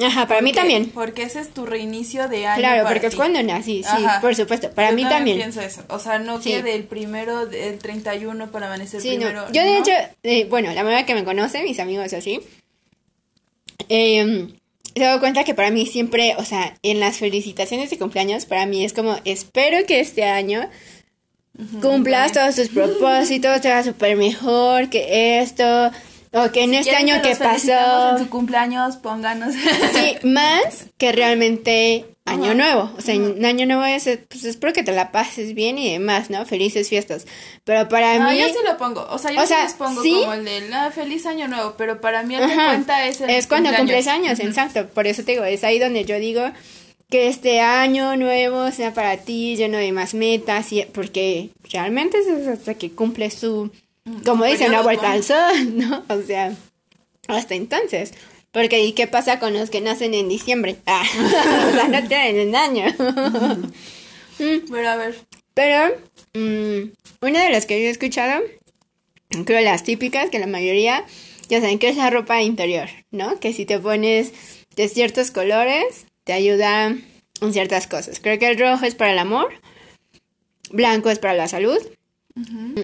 Ajá, 0.00 0.26
para 0.26 0.40
mí 0.40 0.52
también. 0.52 0.90
Porque 0.90 1.22
ese 1.24 1.40
es 1.40 1.50
tu 1.52 1.66
reinicio 1.66 2.26
de 2.28 2.46
año. 2.46 2.60
Claro, 2.60 2.82
para 2.84 2.94
porque 2.94 3.06
es 3.08 3.14
cuando 3.14 3.42
nací, 3.42 3.82
sí, 3.82 3.88
Ajá. 4.04 4.20
por 4.20 4.34
supuesto. 4.34 4.70
Para 4.70 4.90
Yo 4.90 4.96
mí 4.96 5.02
también. 5.04 5.36
pienso 5.36 5.60
eso. 5.60 5.82
O 5.88 5.98
sea, 5.98 6.18
no 6.18 6.40
Sí. 6.40 6.50
que 6.50 6.62
del 6.62 6.84
primero, 6.84 7.46
del 7.46 7.78
31 7.78 8.50
para 8.50 8.66
amanecer 8.66 9.00
Sí, 9.02 9.16
no. 9.18 9.26
primero. 9.26 9.46
Yo 9.52 9.62
de 9.62 9.70
¿no? 9.70 9.78
hecho, 9.80 9.92
eh, 10.22 10.46
bueno, 10.46 10.72
la 10.72 10.82
manera 10.82 11.04
que 11.04 11.14
me 11.14 11.24
conoce, 11.24 11.62
mis 11.62 11.78
amigos 11.78 12.12
así, 12.14 12.40
eh, 13.88 14.48
se 14.94 15.00
dado 15.02 15.20
cuenta 15.20 15.44
que 15.44 15.54
para 15.54 15.70
mí 15.70 15.86
siempre, 15.86 16.34
o 16.38 16.44
sea, 16.44 16.74
en 16.82 16.98
las 17.00 17.18
felicitaciones 17.18 17.90
de 17.90 17.98
cumpleaños, 17.98 18.46
para 18.46 18.66
mí 18.66 18.84
es 18.84 18.92
como, 18.92 19.16
espero 19.24 19.86
que 19.86 20.00
este 20.00 20.24
año 20.24 20.68
cumplas 21.80 22.32
todos 22.32 22.56
tus 22.56 22.68
propósitos, 22.68 23.60
te 23.60 23.70
va 23.70 23.82
súper 23.82 24.16
mejor 24.16 24.88
que 24.90 25.40
esto, 25.40 25.90
o 26.32 26.50
que 26.50 26.64
en 26.64 26.74
este 26.74 26.90
¿Quieren 26.90 27.10
año 27.10 27.22
que 27.22 27.36
pasó, 27.36 28.10
En 28.12 28.18
su 28.18 28.28
cumpleaños, 28.30 28.96
pónganos. 28.96 29.54
sí, 29.92 30.16
más 30.26 30.86
que 30.98 31.12
realmente 31.12 32.06
año 32.24 32.54
nuevo, 32.54 32.90
o 32.96 33.00
sea, 33.00 33.14
año 33.14 33.66
nuevo 33.66 33.84
es, 33.84 34.08
pues 34.28 34.44
espero 34.44 34.72
que 34.72 34.84
te 34.84 34.92
la 34.92 35.10
pases 35.10 35.54
bien 35.54 35.76
y 35.76 35.92
demás, 35.92 36.30
¿no? 36.30 36.46
Felices 36.46 36.88
fiestas, 36.88 37.26
pero 37.64 37.88
para 37.88 38.14
Ah, 38.14 38.30
mí... 38.30 38.38
yo 38.38 38.46
sí 38.46 38.54
lo 38.64 38.76
pongo. 38.78 39.04
O 39.10 39.18
sea, 39.18 39.32
yo 39.32 39.38
O 39.40 39.42
sí 39.42 39.48
sea, 39.48 39.64
les 39.64 39.72
pongo 39.74 40.02
sí. 40.02 40.14
como 40.20 40.34
el 40.34 40.44
de 40.44 40.68
la 40.68 40.90
feliz 40.92 41.26
año 41.26 41.48
nuevo. 41.48 41.74
Pero 41.76 42.00
para 42.00 42.22
mí 42.22 42.36
el 42.36 42.48
que 42.48 42.54
cuenta 42.54 43.06
es 43.06 43.20
el 43.20 43.28
Es 43.30 43.46
cuando 43.48 43.70
cumpleaños. 43.70 44.04
cumples 44.04 44.06
años, 44.06 44.38
exacto. 44.40 44.86
Por 44.88 45.06
eso 45.08 45.24
te 45.24 45.32
digo, 45.32 45.44
es 45.44 45.64
ahí 45.64 45.78
donde 45.80 46.04
yo 46.04 46.16
digo 46.20 46.42
que 47.10 47.26
este 47.28 47.60
año 47.60 48.16
nuevo 48.16 48.70
sea 48.70 48.94
para 48.94 49.16
ti 49.18 49.56
lleno 49.56 49.76
de 49.78 49.90
más 49.92 50.14
metas, 50.14 50.72
y, 50.72 50.82
porque 50.94 51.50
realmente 51.70 52.18
es 52.18 52.46
hasta 52.46 52.74
que 52.74 52.92
cumples 52.92 53.38
tu, 53.40 53.70
como 54.24 54.44
dicen, 54.44 54.66
periodo, 54.66 54.84
vuelta 54.84 55.12
al 55.12 55.22
sol, 55.22 55.76
¿no? 55.76 56.04
O 56.08 56.22
sea, 56.22 56.54
hasta 57.28 57.54
entonces. 57.54 58.12
Porque 58.50 58.84
¿y 58.84 58.92
qué 58.92 59.06
pasa 59.06 59.38
con 59.38 59.54
los 59.54 59.70
que 59.70 59.80
nacen 59.80 60.12
en 60.12 60.28
diciembre? 60.28 60.76
Ah, 60.86 61.04
o 61.68 61.72
sea, 61.72 61.88
no 61.88 62.06
tienen 62.06 62.48
un 62.48 62.56
año. 62.56 62.84
Pero 64.38 64.88
a 64.88 64.96
ver. 64.96 65.16
Pero 65.54 65.94
mm, 66.34 66.92
una 67.22 67.44
de 67.44 67.50
las 67.50 67.66
que 67.66 67.80
yo 67.80 67.86
he 67.86 67.90
escuchado, 67.90 68.42
creo 69.44 69.60
las 69.62 69.84
típicas, 69.84 70.30
que 70.30 70.38
la 70.38 70.46
mayoría 70.46 71.04
ya 71.48 71.60
saben 71.60 71.78
que 71.78 71.88
es 71.88 71.96
la 71.96 72.10
ropa 72.10 72.42
interior, 72.42 72.88
¿no? 73.10 73.38
Que 73.38 73.52
si 73.52 73.66
te 73.66 73.78
pones 73.78 74.32
de 74.76 74.88
ciertos 74.88 75.30
colores, 75.30 76.06
te 76.24 76.32
ayuda 76.32 76.86
en 77.40 77.52
ciertas 77.52 77.86
cosas. 77.86 78.20
Creo 78.20 78.38
que 78.38 78.48
el 78.48 78.58
rojo 78.58 78.84
es 78.84 78.94
para 78.94 79.12
el 79.12 79.18
amor, 79.18 79.52
blanco 80.70 81.10
es 81.10 81.18
para 81.18 81.34
la 81.34 81.48
salud, 81.48 81.78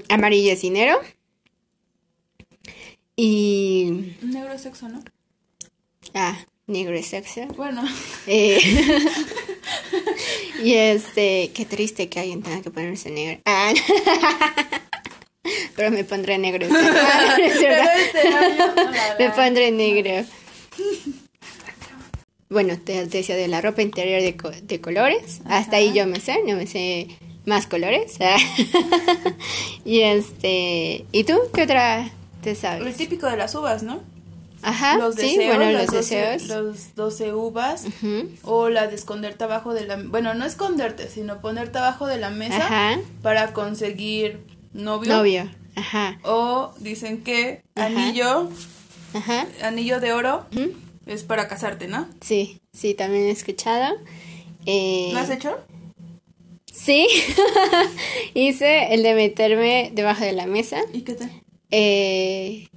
amarillo 0.09 0.53
es 0.53 0.63
dinero 0.63 0.99
y... 3.17 4.15
Negro 4.23 4.53
es 4.53 4.63
sexo, 4.63 4.89
¿no? 4.89 5.03
Ah, 6.15 6.39
negro 6.67 6.95
es 6.97 7.07
sexo. 7.07 7.47
Bueno. 7.57 7.85
Eh, 8.27 8.61
y 10.63 10.75
este, 10.75 11.51
qué 11.55 11.65
triste 11.65 12.09
que 12.09 12.21
alguien 12.21 12.43
tenga 12.43 12.63
que 12.63 12.71
ponerse 12.71 13.11
negro. 13.11 13.41
Ah, 13.45 13.73
pero 15.77 15.91
me 15.91 16.05
pondré 16.05 16.39
negro. 16.39 16.67
Ah, 16.71 17.37
no 17.39 17.45
es 17.45 17.57
este 17.57 18.29
año, 18.29 18.75
Me 19.19 19.31
pondré 19.31 19.71
negro. 19.73 20.25
Bueno, 22.51 22.79
te, 22.79 23.07
te 23.07 23.19
decía 23.19 23.37
de 23.37 23.49
la 23.49 23.61
ropa 23.61 23.83
interior 23.83 24.23
de, 24.23 24.37
co- 24.37 24.51
de 24.51 24.81
colores. 24.81 25.41
Hasta 25.45 25.77
ahí 25.77 25.93
yo 25.93 26.07
me 26.07 26.19
sé, 26.21 26.39
no 26.47 26.57
me 26.57 26.67
sé 26.67 27.09
más 27.49 27.67
colores. 27.67 28.17
y 29.85 30.01
este, 30.01 31.05
¿y 31.13 31.25
tú 31.25 31.35
qué 31.55 31.63
otra 31.63 32.11
te 32.43 32.51
El 32.51 32.57
sabes? 32.57 32.97
típico 32.97 33.27
de 33.27 33.37
las 33.37 33.55
uvas, 33.55 33.83
¿no? 33.83 34.01
Ajá, 34.61 34.97
los 34.99 35.15
sí, 35.15 35.37
deseos, 35.37 35.57
bueno, 35.57 35.71
las 35.73 35.83
los 35.85 35.93
12 35.95 36.17
deseos. 36.17 36.49
Los 36.49 36.95
12 36.97 37.33
uvas. 37.33 37.85
O 38.43 38.69
la 38.69 38.89
de 38.89 38.97
esconderte 38.97 39.45
abajo 39.45 39.73
de 39.73 39.87
la... 39.87 39.97
Bueno, 39.97 40.35
no 40.35 40.45
esconderte, 40.45 41.09
sino 41.09 41.41
ponerte 41.41 41.79
abajo 41.79 42.07
de 42.07 42.19
la 42.19 42.31
mesa 42.31 42.57
Ajá, 42.67 42.99
para 43.23 43.53
conseguir 43.53 44.41
novio. 44.73 45.17
novio. 45.17 45.49
Ajá, 45.77 46.19
O 46.25 46.73
dicen 46.81 47.23
que 47.23 47.63
Ajá. 47.77 47.87
anillo, 47.87 48.51
ajá. 49.15 49.47
anillo 49.63 50.01
de 50.01 50.13
oro 50.13 50.45
es 51.07 51.23
para 51.23 51.47
casarte, 51.47 51.87
¿no? 51.87 52.09
Sí, 52.21 52.61
sí, 52.73 52.95
también 52.95 53.27
he 53.27 53.31
escuchado. 53.31 53.95
Eh, 54.67 55.11
¿Lo 55.13 55.21
has 55.21 55.31
hecho? 55.31 55.57
Sí, 56.79 57.09
hice 58.35 58.95
el 58.95 59.03
de 59.03 59.15
meterme 59.15 59.91
debajo 59.93 60.25
de 60.25 60.33
la 60.33 60.47
mesa. 60.47 60.81
¿Y 60.93 61.03
qué 61.03 61.15
tal? 61.15 61.31
Eh, 61.71 62.69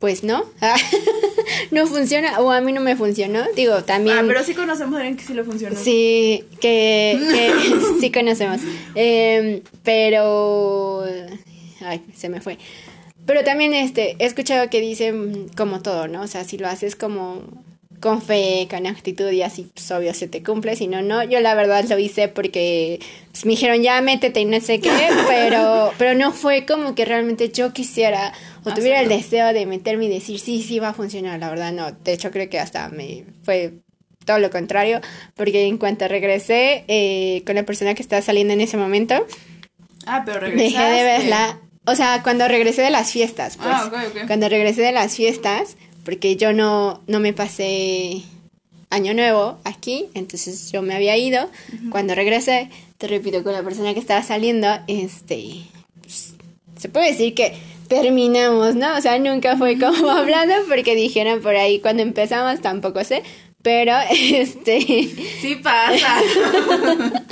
pues 0.00 0.24
no, 0.24 0.44
no 1.70 1.86
funciona, 1.86 2.40
o 2.40 2.50
a 2.50 2.60
mí 2.60 2.72
no 2.72 2.80
me 2.80 2.96
funcionó. 2.96 3.44
Digo, 3.54 3.84
también. 3.84 4.18
Ah, 4.18 4.24
pero 4.26 4.42
sí 4.42 4.52
conocemos 4.52 4.94
a 4.94 4.98
alguien 4.98 5.16
que 5.16 5.24
sí 5.24 5.32
le 5.32 5.44
funcionó. 5.44 5.76
Sí, 5.76 6.44
que, 6.60 7.18
que 7.30 7.52
sí 8.00 8.10
conocemos. 8.10 8.60
Eh, 8.96 9.62
pero. 9.84 11.04
Ay, 11.82 12.02
se 12.14 12.28
me 12.28 12.40
fue. 12.40 12.58
Pero 13.26 13.44
también 13.44 13.72
este, 13.72 14.16
he 14.18 14.26
escuchado 14.26 14.68
que 14.68 14.80
dicen 14.80 15.48
como 15.56 15.80
todo, 15.82 16.08
¿no? 16.08 16.22
O 16.22 16.26
sea, 16.26 16.44
si 16.44 16.58
lo 16.58 16.68
haces 16.68 16.96
como 16.96 17.63
con 18.04 18.20
fe, 18.20 18.68
con 18.68 18.86
actitud 18.86 19.30
y 19.30 19.40
así, 19.40 19.66
pues 19.72 19.90
obvio 19.90 20.12
se 20.12 20.28
te 20.28 20.42
cumple, 20.42 20.76
si 20.76 20.88
no, 20.88 21.00
no. 21.00 21.24
Yo 21.24 21.40
la 21.40 21.54
verdad 21.54 21.86
lo 21.88 21.98
hice 21.98 22.28
porque 22.28 23.00
pues, 23.30 23.46
me 23.46 23.52
dijeron 23.52 23.82
ya 23.82 23.98
métete 24.02 24.40
y 24.40 24.44
no 24.44 24.60
sé 24.60 24.78
qué, 24.78 24.90
pero, 25.26 25.90
pero 25.96 26.14
no 26.14 26.30
fue 26.30 26.66
como 26.66 26.94
que 26.94 27.06
realmente 27.06 27.48
yo 27.48 27.72
quisiera 27.72 28.34
o 28.62 28.74
tuviera 28.74 29.00
el 29.00 29.08
deseo 29.08 29.54
de 29.54 29.64
meterme 29.64 30.04
y 30.04 30.08
decir 30.10 30.38
sí, 30.38 30.62
sí 30.62 30.80
va 30.80 30.90
a 30.90 30.92
funcionar, 30.92 31.40
la 31.40 31.48
verdad 31.48 31.72
no. 31.72 31.92
De 31.92 32.12
hecho 32.12 32.30
creo 32.30 32.50
que 32.50 32.60
hasta 32.60 32.90
me 32.90 33.24
fue 33.42 33.72
todo 34.26 34.38
lo 34.38 34.50
contrario, 34.50 35.00
porque 35.34 35.64
en 35.64 35.78
cuanto 35.78 36.06
regresé 36.06 36.84
eh, 36.88 37.42
con 37.46 37.54
la 37.54 37.62
persona 37.62 37.94
que 37.94 38.02
estaba 38.02 38.20
saliendo 38.20 38.52
en 38.52 38.60
ese 38.60 38.76
momento, 38.76 39.26
Ah, 40.04 40.24
pero 40.26 40.40
regresaste. 40.40 40.78
dejé 40.78 40.92
de 40.92 41.02
verla. 41.04 41.58
O 41.86 41.94
sea, 41.94 42.22
cuando 42.22 42.46
regresé 42.48 42.82
de 42.82 42.90
las 42.90 43.10
fiestas, 43.12 43.56
pues. 43.56 43.70
Ah. 43.70 43.90
Cuando 44.26 44.50
regresé 44.50 44.82
de 44.82 44.92
las 44.92 45.16
fiestas, 45.16 45.78
porque 46.04 46.36
yo 46.36 46.52
no, 46.52 47.02
no 47.06 47.20
me 47.20 47.32
pasé 47.32 48.22
año 48.90 49.12
nuevo 49.14 49.58
aquí, 49.64 50.06
entonces 50.14 50.70
yo 50.70 50.82
me 50.82 50.94
había 50.94 51.16
ido. 51.16 51.50
Cuando 51.90 52.14
regresé, 52.14 52.70
te 52.98 53.08
repito, 53.08 53.42
con 53.42 53.52
la 53.52 53.62
persona 53.62 53.92
que 53.92 54.00
estaba 54.00 54.22
saliendo, 54.22 54.68
este, 54.86 55.64
pues, 56.00 56.34
se 56.78 56.88
puede 56.88 57.10
decir 57.10 57.34
que 57.34 57.54
terminamos, 57.88 58.76
¿no? 58.76 58.96
O 58.96 59.00
sea, 59.00 59.18
nunca 59.18 59.56
fue 59.56 59.78
como 59.78 60.10
hablando 60.10 60.54
porque 60.68 60.94
dijeron 60.94 61.40
por 61.40 61.56
ahí 61.56 61.80
cuando 61.80 62.02
empezamos, 62.02 62.60
tampoco 62.60 63.02
sé, 63.04 63.22
pero 63.62 63.94
este... 64.10 64.80
Sí 64.80 65.56
pasa. 65.62 66.20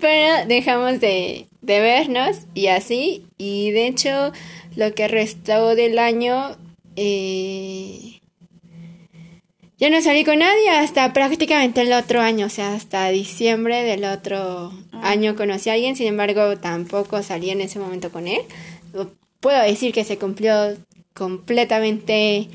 pero 0.00 0.46
dejamos 0.46 1.00
de, 1.00 1.46
de 1.62 1.80
vernos 1.80 2.36
y 2.54 2.66
así, 2.66 3.24
y 3.38 3.70
de 3.70 3.86
hecho 3.86 4.32
lo 4.76 4.94
que 4.94 5.08
restó 5.08 5.74
del 5.74 5.98
año... 5.98 6.56
Eh, 6.96 8.20
yo 9.78 9.90
no 9.90 10.00
salí 10.00 10.24
con 10.24 10.38
nadie 10.38 10.70
hasta 10.70 11.12
prácticamente 11.12 11.82
el 11.82 11.92
otro 11.92 12.20
año, 12.20 12.46
o 12.46 12.50
sea, 12.50 12.74
hasta 12.74 13.08
diciembre 13.08 13.82
del 13.82 14.04
otro 14.04 14.72
ah. 14.92 15.10
año 15.10 15.36
conocí 15.36 15.68
a 15.68 15.74
alguien, 15.74 15.96
sin 15.96 16.06
embargo 16.06 16.56
tampoco 16.58 17.22
salí 17.22 17.50
en 17.50 17.60
ese 17.60 17.78
momento 17.78 18.10
con 18.10 18.28
él. 18.28 18.42
Puedo 19.40 19.62
decir 19.62 19.92
que 19.92 20.04
se 20.04 20.16
cumplió 20.16 20.76
completamente 21.14 22.48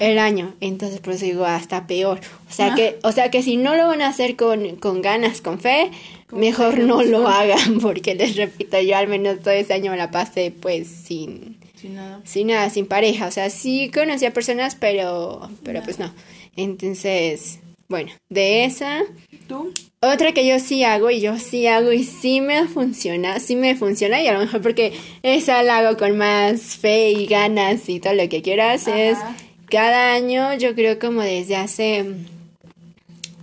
el 0.00 0.18
año. 0.18 0.54
Entonces, 0.60 1.00
por 1.00 1.14
eso 1.14 1.24
digo, 1.24 1.44
hasta 1.44 1.86
peor. 1.86 2.20
O 2.48 2.52
sea, 2.52 2.72
ah. 2.72 2.74
que, 2.74 2.98
o 3.02 3.12
sea 3.12 3.30
que 3.30 3.42
si 3.42 3.56
no 3.56 3.74
lo 3.76 3.88
van 3.88 4.02
a 4.02 4.08
hacer 4.08 4.36
con, 4.36 4.76
con 4.76 5.02
ganas, 5.02 5.40
con 5.40 5.58
fe, 5.58 5.90
mejor 6.32 6.78
no 6.78 7.02
lo 7.02 7.28
hagan, 7.28 7.78
porque 7.82 8.14
les 8.14 8.36
repito, 8.36 8.80
yo 8.80 8.96
al 8.96 9.08
menos 9.08 9.40
todo 9.40 9.54
ese 9.54 9.74
año 9.74 9.90
me 9.90 9.96
la 9.96 10.10
pasé 10.10 10.52
pues 10.52 10.86
sin... 10.88 11.58
Sin 11.84 11.96
nada. 11.96 12.22
Sin 12.24 12.46
nada, 12.46 12.70
sin 12.70 12.86
pareja. 12.86 13.26
O 13.26 13.30
sea, 13.30 13.50
sí 13.50 13.90
conocía 13.92 14.32
personas, 14.32 14.74
pero, 14.74 15.50
pero 15.64 15.82
pues 15.82 15.98
no. 15.98 16.10
Entonces, 16.56 17.58
bueno, 17.88 18.10
de 18.30 18.64
esa. 18.64 19.02
¿Tú? 19.46 19.70
Otra 20.00 20.32
que 20.32 20.46
yo 20.46 20.58
sí 20.60 20.82
hago 20.82 21.10
y 21.10 21.20
yo 21.20 21.36
sí 21.36 21.66
hago 21.66 21.92
y 21.92 22.04
sí 22.04 22.40
me 22.40 22.66
funciona, 22.68 23.38
sí 23.38 23.54
me 23.54 23.76
funciona 23.76 24.22
y 24.22 24.28
a 24.28 24.32
lo 24.32 24.38
mejor 24.38 24.62
porque 24.62 24.94
esa 25.22 25.62
la 25.62 25.80
hago 25.80 25.98
con 25.98 26.16
más 26.16 26.62
fe 26.62 27.10
y 27.10 27.26
ganas 27.26 27.86
y 27.90 28.00
todo 28.00 28.14
lo 28.14 28.30
que 28.30 28.40
quieras 28.40 28.88
es 28.88 29.18
cada 29.66 30.14
año, 30.14 30.54
yo 30.54 30.74
creo 30.74 30.98
como 30.98 31.20
desde 31.20 31.56
hace 31.56 32.06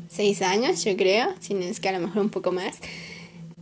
seis 0.09 0.41
años, 0.41 0.83
yo 0.83 0.97
creo, 0.97 1.31
si 1.39 1.53
no 1.53 1.61
es 1.61 1.79
que 1.79 1.89
a 1.89 1.91
lo 1.91 1.99
mejor 1.99 2.23
un 2.23 2.29
poco 2.29 2.51
más, 2.51 2.79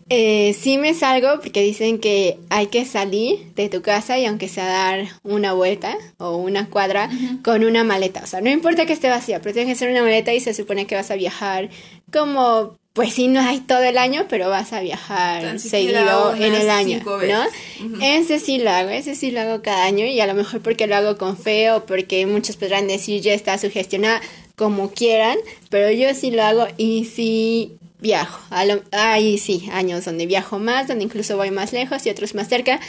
eh, 0.10 0.56
sí 0.60 0.80
me 0.80 0.96
salgo 0.96 1.40
porque 1.40 1.62
dicen 1.62 2.00
que 2.00 2.40
hay 2.50 2.68
que 2.68 2.86
salir 2.86 3.54
de 3.56 3.70
tu 3.70 3.84
casa 3.84 4.18
y 4.18 4.26
aunque 4.26 4.48
sea 4.48 4.66
dar 4.66 5.08
una 5.24 5.54
vuelta 5.54 5.96
o 6.18 6.38
una 6.38 6.68
cuadra 6.68 7.10
con 7.44 7.64
una 7.64 7.84
maleta. 7.84 8.22
O 8.24 8.28
sea, 8.28 8.42
no 8.42 8.50
importa 8.50 8.88
que 8.88 8.94
esté 8.94 9.10
vacía, 9.10 9.40
pero 9.40 9.54
tiene 9.54 9.72
que 9.72 9.78
ser 9.78 9.92
una 9.92 10.02
maleta 10.02 10.34
y 10.34 10.40
se 10.40 10.54
supone 10.56 10.88
que 10.88 10.96
vas 10.96 11.12
a 11.12 11.16
viajar 11.16 11.70
como, 12.12 12.76
pues 12.94 13.14
sí, 13.14 13.28
no 13.28 13.40
hay 13.40 13.60
todo 13.60 13.84
el 13.84 14.00
año, 14.00 14.26
pero 14.28 14.50
vas 14.50 14.74
a 14.74 14.82
viajar 14.82 15.60
seguido 15.60 16.36
en 16.36 16.56
el 16.56 16.70
año, 16.72 17.02
¿no? 17.06 17.44
Ese 18.02 18.40
sí 18.40 18.58
lo 18.58 18.72
hago, 18.72 18.90
ese 18.90 19.14
sí 19.16 19.30
lo 19.30 19.42
hago 19.42 19.62
cada 19.62 19.84
año 19.84 20.06
y 20.06 20.20
a 20.20 20.28
lo 20.28 20.34
mejor 20.34 20.62
porque 20.62 20.88
lo 20.88 20.96
hago 20.96 21.18
con 21.18 21.38
fe 21.38 21.70
o 21.72 21.86
porque 21.86 22.26
muchos 22.26 22.58
podrán 22.58 22.88
decir 22.88 23.22
ya 23.22 23.34
está 23.34 23.58
sugestionada 23.60 24.22
como 24.56 24.92
quieran, 24.92 25.38
pero 25.70 25.92
yo 25.92 26.14
sí 26.16 26.32
lo 26.32 26.44
hago 26.44 26.68
y 26.78 27.06
sí 27.06 27.79
viajo. 28.00 28.42
Ahí 28.92 29.38
sí, 29.38 29.70
años 29.72 30.06
donde 30.06 30.26
viajo 30.26 30.60
más, 30.60 30.88
donde 30.88 31.04
incluso 31.04 31.38
voy 31.38 31.52
más 31.52 31.74
lejos 31.74 32.06
y 32.06 32.10
otros 32.10 32.36
más 32.36 32.48
cerca, 32.48 32.80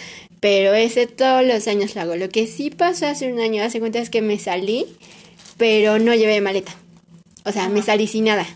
pero 0.40 0.74
ese 0.74 1.06
todos 1.06 1.44
los 1.44 1.66
años 1.68 1.94
lo 1.94 2.02
hago. 2.02 2.16
Lo 2.16 2.28
que 2.28 2.46
sí 2.46 2.70
pasó 2.70 3.06
hace 3.06 3.32
un 3.32 3.40
año, 3.40 3.62
hace 3.62 3.80
cuenta 3.80 3.98
es 3.98 4.10
que 4.10 4.22
me 4.22 4.38
salí, 4.38 4.86
pero 5.56 5.98
no 5.98 6.14
llevé 6.14 6.40
maleta. 6.40 6.72
O 7.44 7.52
sea, 7.52 7.68
me 7.68 7.82
salí 7.82 8.06
sin 8.06 8.24
nada. 8.24 8.46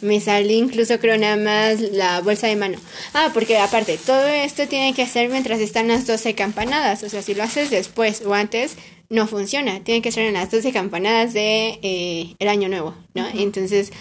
Me 0.00 0.20
salí 0.20 0.54
incluso 0.54 0.98
creo 0.98 1.16
nada 1.16 1.36
más 1.36 1.80
la 1.80 2.20
bolsa 2.20 2.48
de 2.48 2.56
mano. 2.56 2.76
Ah, 3.14 3.30
porque 3.32 3.56
aparte, 3.58 3.98
todo 4.04 4.26
esto 4.26 4.66
tiene 4.66 4.94
que 4.94 5.02
hacer 5.02 5.30
mientras 5.30 5.60
están 5.60 5.88
las 5.88 6.08
12 6.08 6.34
campanadas. 6.34 7.04
O 7.04 7.08
sea, 7.08 7.22
si 7.22 7.34
lo 7.34 7.44
haces 7.44 7.70
después 7.70 8.22
o 8.26 8.34
antes, 8.34 8.76
no 9.10 9.28
funciona. 9.28 9.78
Tiene 9.84 10.02
que 10.02 10.10
ser 10.10 10.24
en 10.24 10.34
las 10.34 10.50
12 10.50 10.72
campanadas 10.72 11.34
de 11.34 11.78
eh, 11.82 12.34
el 12.40 12.48
año 12.48 12.68
nuevo, 12.68 12.96
¿no? 13.14 13.28
Entonces 13.32 13.92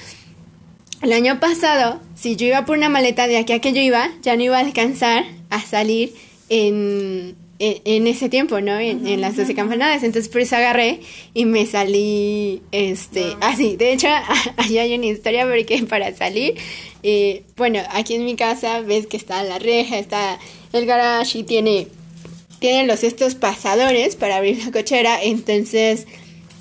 el 1.02 1.14
año 1.14 1.40
pasado, 1.40 2.00
si 2.16 2.36
yo 2.36 2.48
iba 2.48 2.66
por 2.66 2.78
una 2.78 2.90
maleta 2.90 3.28
de 3.28 3.38
aquí 3.38 3.54
a 3.54 3.60
que 3.60 3.74
yo 3.74 3.82
iba, 3.82 4.10
ya 4.22 4.36
no 4.36 4.44
iba 4.44 4.58
a 4.58 4.62
alcanzar 4.62 5.26
a 5.50 5.62
salir 5.62 6.14
en, 6.50 7.36
en, 7.60 8.08
ese 8.08 8.30
tiempo, 8.30 8.60
¿no? 8.62 8.80
En, 8.80 9.22
las 9.22 9.36
12 9.36 9.56
campanadas. 9.56 10.04
Entonces 10.04 10.30
por 10.32 10.42
eso 10.42 10.56
agarré 10.56 11.00
y 11.34 11.46
me 11.46 11.66
salí, 11.66 12.62
este, 12.72 13.36
así. 13.42 13.76
de 13.78 13.94
hecho, 13.94 14.08
ahí 14.58 14.78
hay 14.78 14.96
una 14.96 15.08
historia 15.08 15.48
porque 15.48 15.84
para 15.90 16.14
salir, 16.16 16.56
eh, 17.04 17.44
bueno, 17.56 17.80
aquí 17.92 18.16
en 18.16 18.26
mi 18.26 18.36
casa 18.36 18.82
ves 18.82 19.08
que 19.08 19.18
está 19.18 19.44
la 19.44 19.60
reja, 19.60 19.98
está 19.98 20.40
el 20.74 20.86
garage 20.86 21.40
y 21.40 21.44
tiene, 21.44 21.88
tiene 22.60 22.88
los 22.88 23.04
estos 23.04 23.36
pasadores 23.36 24.16
para 24.16 24.38
abrir 24.38 24.64
la 24.64 24.72
cochera. 24.72 25.22
Entonces 25.22 26.08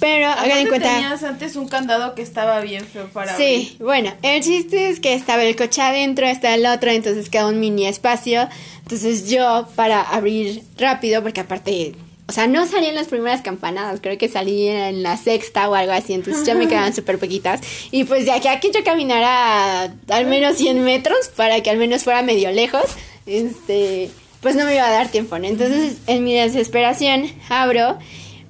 pero 0.00 0.28
hagan 0.28 0.58
en 0.58 0.68
cuenta. 0.68 0.94
tenías 0.94 1.22
antes 1.22 1.56
un 1.56 1.68
candado 1.68 2.14
que 2.14 2.22
estaba 2.22 2.60
bien 2.60 2.86
feo 2.86 3.08
para 3.08 3.36
Sí, 3.36 3.76
bueno, 3.78 4.12
el 4.22 4.42
chiste 4.42 4.88
es 4.88 4.98
que 4.98 5.14
estaba 5.14 5.44
el 5.44 5.54
coche 5.54 5.82
adentro, 5.82 6.26
está 6.26 6.54
el 6.54 6.64
otro, 6.66 6.90
entonces 6.90 7.28
queda 7.28 7.46
un 7.46 7.60
mini 7.60 7.86
espacio. 7.86 8.48
Entonces 8.82 9.28
yo, 9.30 9.68
para 9.76 10.00
abrir 10.00 10.62
rápido, 10.78 11.22
porque 11.22 11.40
aparte, 11.40 11.94
o 12.26 12.32
sea, 12.32 12.46
no 12.46 12.66
salí 12.66 12.86
en 12.86 12.94
las 12.94 13.08
primeras 13.08 13.42
campanadas, 13.42 14.00
creo 14.00 14.16
que 14.16 14.28
salí 14.28 14.68
en 14.68 15.02
la 15.02 15.16
sexta 15.18 15.68
o 15.68 15.74
algo 15.74 15.92
así, 15.92 16.14
entonces 16.14 16.46
ya 16.46 16.54
me 16.54 16.66
quedaban 16.68 16.94
súper 16.94 17.18
poquitas. 17.18 17.60
Y 17.90 18.04
pues 18.04 18.24
de 18.24 18.32
aquí 18.32 18.48
a 18.48 18.58
que 18.58 18.72
yo 18.72 18.82
caminara 18.82 19.92
al 20.08 20.26
menos 20.26 20.56
100 20.56 20.82
metros 20.82 21.28
para 21.36 21.62
que 21.62 21.70
al 21.70 21.76
menos 21.76 22.04
fuera 22.04 22.22
medio 22.22 22.50
lejos, 22.50 22.84
este, 23.26 24.10
pues 24.40 24.56
no 24.56 24.64
me 24.64 24.74
iba 24.74 24.86
a 24.86 24.90
dar 24.90 25.08
tiempo, 25.08 25.38
¿no? 25.38 25.46
Entonces, 25.46 25.98
en 26.06 26.24
mi 26.24 26.34
desesperación, 26.34 27.30
abro 27.50 27.98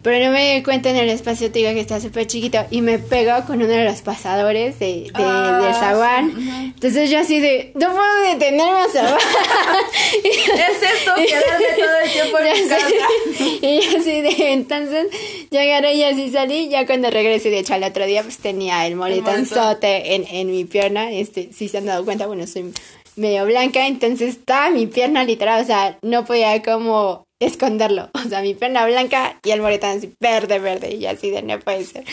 pero 0.02 0.24
no 0.24 0.32
me 0.32 0.54
di 0.54 0.62
cuenta 0.62 0.88
en 0.88 0.96
el 0.96 1.10
espacio, 1.10 1.52
te 1.52 1.58
digo 1.58 1.72
que 1.72 1.80
está 1.80 2.00
súper 2.00 2.26
chiquito. 2.26 2.58
Y 2.70 2.80
me 2.80 2.98
pegó 2.98 3.44
con 3.46 3.56
uno 3.56 3.66
de 3.66 3.84
los 3.84 4.00
pasadores 4.00 4.78
de, 4.78 4.86
de 4.86 5.10
ah, 5.14 5.60
del 5.62 5.74
zaguán. 5.74 6.72
Entonces 6.74 7.10
yo 7.10 7.18
así 7.18 7.38
de, 7.38 7.72
no 7.74 7.92
puedo 7.92 8.20
detenerme 8.32 8.80
a 8.80 8.88
zaguán. 8.88 9.18
es 10.24 10.82
esto, 10.82 11.12
quedarme 11.16 11.66
todo 11.76 11.96
el 12.02 12.10
tiempo 12.10 12.38
en 12.38 12.68
casa. 12.68 13.06
y 13.66 13.80
yo 13.80 13.98
así 13.98 14.20
de, 14.22 14.52
entonces 14.52 15.06
yo 15.50 15.60
agarré 15.60 15.94
y 15.94 16.04
así 16.04 16.30
salí. 16.30 16.70
Ya 16.70 16.86
cuando 16.86 17.10
regresé, 17.10 17.50
de 17.50 17.58
hecho 17.58 17.74
al 17.74 17.84
otro 17.84 18.06
día, 18.06 18.22
pues 18.22 18.38
tenía 18.38 18.86
el 18.86 18.96
moretanzote 18.96 20.14
en, 20.14 20.26
en 20.30 20.50
mi 20.50 20.64
pierna. 20.64 21.10
Este, 21.10 21.50
si 21.52 21.68
se 21.68 21.76
han 21.76 21.84
dado 21.84 22.06
cuenta, 22.06 22.26
bueno, 22.26 22.46
soy 22.46 22.72
medio 23.16 23.44
blanca, 23.44 23.86
entonces 23.86 24.30
estaba 24.30 24.70
mi 24.70 24.86
pierna 24.86 25.24
literal, 25.24 25.62
o 25.62 25.66
sea, 25.66 25.98
no 26.00 26.24
podía 26.24 26.62
como 26.62 27.26
esconderlo. 27.40 28.10
O 28.14 28.28
sea, 28.28 28.42
mi 28.42 28.54
pierna 28.54 28.86
blanca 28.86 29.40
y 29.42 29.50
el 29.50 29.60
moretón 29.60 29.98
así 29.98 30.14
verde, 30.20 30.58
verde, 30.58 30.94
y 30.94 31.06
así 31.06 31.30
de 31.30 31.42
no 31.42 31.58
puede 31.58 31.84
ser. 31.84 32.04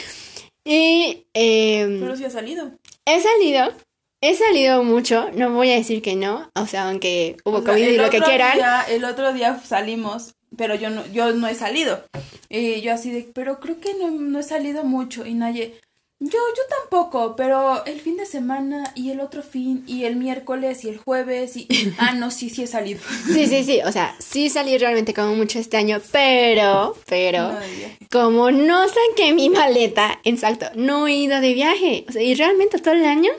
Y. 0.65 1.25
Eh, 1.33 1.97
Pero 1.99 2.15
sí 2.15 2.25
ha 2.25 2.29
salido. 2.29 2.71
He 3.05 3.21
salido. 3.21 3.71
He 4.19 4.33
salido 4.33 4.83
mucho, 4.83 5.29
no 5.33 5.51
voy 5.51 5.69
a 5.69 5.75
decir 5.75 6.01
que 6.01 6.15
no, 6.15 6.49
o 6.55 6.65
sea, 6.65 6.89
aunque 6.89 7.37
hubo 7.45 7.63
COVID 7.63 7.87
y 7.87 7.97
lo 7.97 8.09
que 8.09 8.19
quieran. 8.19 8.57
el 8.89 9.03
otro 9.03 9.31
día 9.31 9.59
salimos, 9.63 10.33
pero 10.57 10.73
yo 10.73 10.89
no, 10.89 11.05
yo 11.11 11.33
no 11.33 11.47
he 11.47 11.53
salido. 11.53 12.03
Y 12.49 12.81
yo 12.81 12.93
así 12.93 13.11
de, 13.11 13.29
pero 13.35 13.59
creo 13.59 13.79
que 13.79 13.93
no, 13.93 14.09
no 14.09 14.39
he 14.39 14.43
salido 14.43 14.83
mucho. 14.83 15.23
Y 15.23 15.35
nadie, 15.35 15.79
yo, 16.19 16.29
yo 16.29 16.63
tampoco, 16.81 17.35
pero 17.35 17.85
el 17.85 17.99
fin 18.01 18.17
de 18.17 18.25
semana 18.25 18.91
y 18.95 19.11
el 19.11 19.19
otro 19.19 19.43
fin 19.43 19.83
y 19.85 20.05
el 20.05 20.15
miércoles 20.15 20.83
y 20.83 20.89
el 20.89 20.97
jueves 20.97 21.55
y... 21.57 21.67
Ah, 21.99 22.13
no, 22.13 22.31
sí, 22.31 22.49
sí 22.49 22.63
he 22.63 22.67
salido. 22.67 22.99
Sí, 23.25 23.45
sí, 23.45 23.63
sí, 23.63 23.81
o 23.85 23.91
sea, 23.91 24.15
sí 24.19 24.49
salí 24.49 24.77
realmente 24.77 25.13
como 25.13 25.35
mucho 25.35 25.59
este 25.59 25.77
año, 25.77 26.01
pero, 26.11 26.95
pero, 27.07 27.51
como 28.11 28.51
no 28.51 28.87
saqué 28.87 29.33
mi 29.33 29.49
maleta, 29.49 30.19
exacto, 30.23 30.67
no 30.75 31.07
he 31.07 31.15
ido 31.15 31.39
de 31.39 31.53
viaje. 31.53 32.05
O 32.09 32.11
sea, 32.11 32.23
y 32.23 32.33
realmente 32.33 32.79
todo 32.79 32.95
el 32.95 33.05
año 33.05 33.31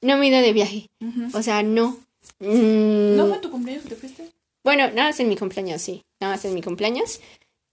no 0.00 0.16
me 0.16 0.26
he 0.26 0.28
ido 0.28 0.40
de 0.40 0.52
viaje. 0.52 0.86
O 1.32 1.42
sea, 1.42 1.62
no. 1.62 1.98
¿No 2.38 3.26
fue 3.26 3.38
tu 3.38 3.50
cumpleaños 3.50 3.84
que 3.84 3.90
te 3.90 3.96
fuiste? 3.96 4.30
Bueno, 4.62 4.88
nada 4.88 5.08
más 5.08 5.20
en 5.20 5.28
mi 5.28 5.36
cumpleaños, 5.36 5.82
sí, 5.82 6.02
nada 6.20 6.34
más 6.34 6.44
en 6.44 6.54
mi 6.54 6.62
cumpleaños. 6.62 7.20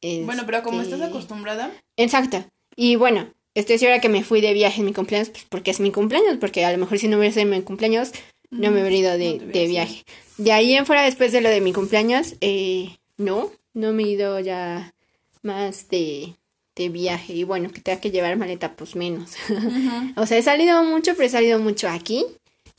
Bueno, 0.01 0.43
pero 0.45 0.63
como 0.63 0.81
estás 0.81 0.99
este, 0.99 1.09
acostumbrada. 1.09 1.71
Exacto. 1.95 2.43
Y 2.75 2.95
bueno, 2.95 3.27
estoy 3.55 3.77
segura 3.77 3.99
que 3.99 4.09
me 4.09 4.23
fui 4.23 4.41
de 4.41 4.53
viaje 4.53 4.79
en 4.79 4.85
mi 4.85 4.93
cumpleaños, 4.93 5.29
pues 5.29 5.45
porque 5.47 5.71
es 5.71 5.79
mi 5.79 5.91
cumpleaños, 5.91 6.37
porque 6.39 6.65
a 6.65 6.71
lo 6.71 6.77
mejor 6.77 6.99
si 6.99 7.07
no 7.07 7.17
hubiera 7.17 7.33
sido 7.33 7.45
mi 7.45 7.61
cumpleaños, 7.61 8.11
no 8.49 8.69
me 8.71 8.81
hubiera 8.81 8.95
ido 8.95 9.17
de, 9.17 9.39
de 9.39 9.67
viaje. 9.67 10.03
De 10.37 10.51
ahí 10.51 10.73
en 10.73 10.85
fuera, 10.85 11.03
después 11.03 11.31
de 11.31 11.41
lo 11.41 11.49
de 11.49 11.61
mi 11.61 11.73
cumpleaños, 11.73 12.35
eh, 12.41 12.97
no, 13.17 13.51
no 13.73 13.93
me 13.93 14.03
he 14.03 14.07
ido 14.07 14.39
ya 14.39 14.93
más 15.41 15.87
de, 15.89 16.35
de 16.75 16.89
viaje. 16.89 17.33
Y 17.33 17.43
bueno, 17.43 17.69
que 17.71 17.81
tenga 17.81 18.01
que 18.01 18.11
llevar 18.11 18.37
maleta, 18.37 18.75
pues 18.75 18.95
menos. 18.95 19.35
o 20.15 20.25
sea, 20.25 20.37
he 20.37 20.43
salido 20.43 20.83
mucho, 20.83 21.13
pero 21.13 21.27
he 21.27 21.29
salido 21.29 21.59
mucho 21.59 21.87
aquí, 21.87 22.25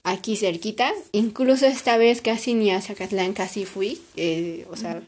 aquí 0.03 0.37
cerquita. 0.37 0.93
Incluso 1.13 1.67
esta 1.67 1.97
vez 1.97 2.21
casi 2.21 2.55
ni 2.55 2.71
a 2.71 2.81
Zacatlán 2.81 3.33
casi 3.33 3.65
fui. 3.65 4.01
Eh, 4.17 4.67
o 4.71 4.77
sea, 4.77 5.03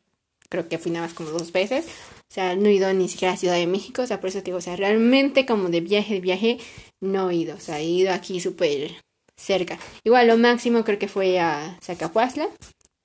creo 0.48 0.68
que 0.68 0.78
fui 0.78 0.92
nada 0.92 1.06
más 1.06 1.14
como 1.14 1.30
dos 1.30 1.52
veces. 1.52 1.86
O 2.34 2.40
sea, 2.40 2.56
no 2.56 2.68
he 2.68 2.72
ido 2.72 2.92
ni 2.92 3.08
siquiera 3.08 3.34
a 3.34 3.36
Ciudad 3.36 3.54
de 3.54 3.68
México, 3.68 4.02
o 4.02 4.06
sea, 4.08 4.18
por 4.18 4.28
eso 4.28 4.40
te 4.40 4.46
digo, 4.46 4.58
o 4.58 4.60
sea, 4.60 4.74
realmente 4.74 5.46
como 5.46 5.68
de 5.68 5.80
viaje, 5.80 6.14
de 6.14 6.20
viaje, 6.20 6.58
no 7.00 7.30
he 7.30 7.36
ido, 7.36 7.54
o 7.54 7.60
sea, 7.60 7.78
he 7.78 7.84
ido 7.84 8.12
aquí 8.12 8.40
súper 8.40 8.90
cerca. 9.36 9.78
Igual 10.02 10.26
lo 10.26 10.36
máximo 10.36 10.82
creo 10.82 10.98
que 10.98 11.06
fue 11.06 11.38
a 11.38 11.78
Zacapuazla, 11.80 12.48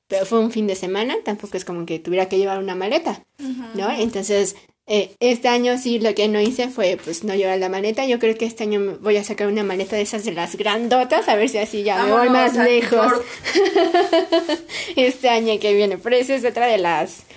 pero 0.08 0.26
fue 0.26 0.40
un 0.40 0.50
fin 0.50 0.66
de 0.66 0.74
semana, 0.74 1.16
tampoco 1.24 1.58
es 1.58 1.64
como 1.64 1.86
que 1.86 2.00
tuviera 2.00 2.28
que 2.28 2.40
llevar 2.40 2.58
una 2.58 2.74
maleta, 2.74 3.24
¿no? 3.76 3.92
Entonces, 3.92 4.56
eh, 4.88 5.12
este 5.20 5.48
año 5.48 5.78
sí 5.78 6.00
lo 6.00 6.16
que 6.16 6.28
no 6.28 6.42
hice 6.42 6.68
fue 6.68 6.98
pues 7.04 7.24
no 7.24 7.36
llevar 7.36 7.60
la 7.60 7.70
maleta. 7.70 8.08
Yo 8.08 8.18
creo 8.18 8.36
que 8.36 8.46
este 8.46 8.64
año 8.64 8.98
voy 9.00 9.18
a 9.18 9.24
sacar 9.24 9.46
una 9.46 9.64
maleta 9.64 9.96
de 9.96 10.02
esas 10.02 10.26
de 10.26 10.32
las 10.32 10.56
grandotas, 10.56 11.30
a 11.30 11.36
ver 11.36 11.50
si 11.50 11.60
así 11.60 11.84
ya 11.84 12.04
me 12.04 12.12
voy 12.12 12.30
más 12.30 12.56
lejos. 12.56 13.14
este 14.96 15.30
año 15.30 15.60
que 15.60 15.76
viene. 15.76 16.00
Pero 16.00 16.16
esa 16.16 16.34
es 16.34 16.44
otra 16.44 16.66
de 16.66 16.80
las 16.80 17.28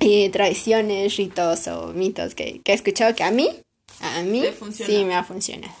eh, 0.00 0.30
tradiciones, 0.30 1.16
ritos 1.16 1.68
o 1.68 1.88
mitos 1.88 2.34
que, 2.34 2.60
he 2.64 2.72
escuchado 2.72 3.14
que 3.14 3.22
a 3.22 3.30
mí, 3.30 3.50
a 4.00 4.22
mí 4.22 4.44
sí 4.72 5.04
me 5.04 5.14
ha 5.14 5.24
funcionado. 5.24 5.74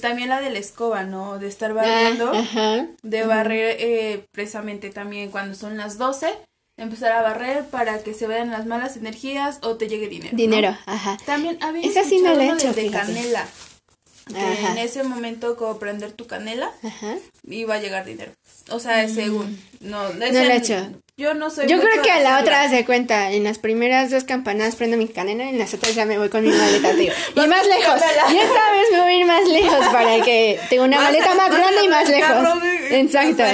También 0.00 0.28
la 0.28 0.40
de 0.40 0.50
la 0.50 0.60
escoba, 0.60 1.02
¿no? 1.02 1.38
De 1.40 1.48
estar 1.48 1.74
barriendo. 1.74 2.32
Ah, 2.34 2.86
de 3.02 3.26
barrer 3.26 3.76
eh, 3.80 4.24
precisamente 4.30 4.90
también 4.90 5.30
cuando 5.30 5.56
son 5.56 5.76
las 5.76 5.98
12 5.98 6.28
empezar 6.76 7.12
a 7.12 7.22
barrer 7.22 7.66
para 7.66 8.02
que 8.02 8.14
se 8.14 8.26
vean 8.26 8.50
las 8.50 8.66
malas 8.66 8.96
energías 8.96 9.58
o 9.62 9.76
te 9.76 9.88
llegue 9.88 10.08
dinero. 10.08 10.36
Dinero, 10.36 10.76
ajá. 10.86 11.18
También 11.26 11.58
había 11.60 11.88
Esa 11.88 12.04
sí 12.04 12.20
no 12.20 12.32
hecho, 12.40 12.72
de 12.72 12.90
canela. 12.90 13.46
En 14.28 14.78
ese 14.78 15.02
momento 15.02 15.56
como 15.56 15.78
prender 15.78 16.12
tu 16.12 16.26
canela 16.26 16.70
ajá. 16.82 17.16
iba 17.48 17.74
a 17.74 17.80
llegar 17.80 18.04
dinero. 18.04 18.32
O 18.70 18.78
sea, 18.78 19.06
mm. 19.06 19.14
según 19.14 19.58
no, 19.80 20.08
no 20.10 20.26
lo 20.26 20.38
he 20.38 20.56
hecho. 20.56 20.76
Yo 21.16 21.34
no 21.34 21.50
soy 21.50 21.66
Yo 21.66 21.78
creo 21.80 22.02
que 22.02 22.10
a 22.10 22.20
la 22.20 22.40
otra 22.40 22.68
se 22.70 22.84
cuenta, 22.84 23.32
en 23.32 23.44
las 23.44 23.58
primeras 23.58 24.10
dos 24.10 24.24
campanadas 24.24 24.76
prendo 24.76 24.96
mi 24.96 25.08
canela 25.08 25.44
y 25.44 25.50
en 25.50 25.58
las 25.58 25.74
otras 25.74 25.94
ya 25.94 26.06
me 26.06 26.18
voy 26.18 26.30
con 26.30 26.42
mi 26.42 26.50
maleta, 26.50 26.94
tío. 26.94 27.12
y 27.36 27.48
más 27.48 27.66
lejos. 27.66 28.00
Y 28.32 28.36
esta 28.38 28.72
vez 28.72 28.86
me 28.92 29.00
voy 29.02 29.12
a 29.12 29.18
ir 29.18 29.26
más 29.26 29.48
lejos 29.48 29.86
para 29.92 30.24
que 30.24 30.58
tenga 30.70 30.84
una 30.84 31.00
maleta 31.00 31.34
más 31.34 31.50
grande 31.50 31.84
y 31.84 31.88
más 31.88 32.08
lejos. 32.08 32.48
Exacto. 32.90 33.44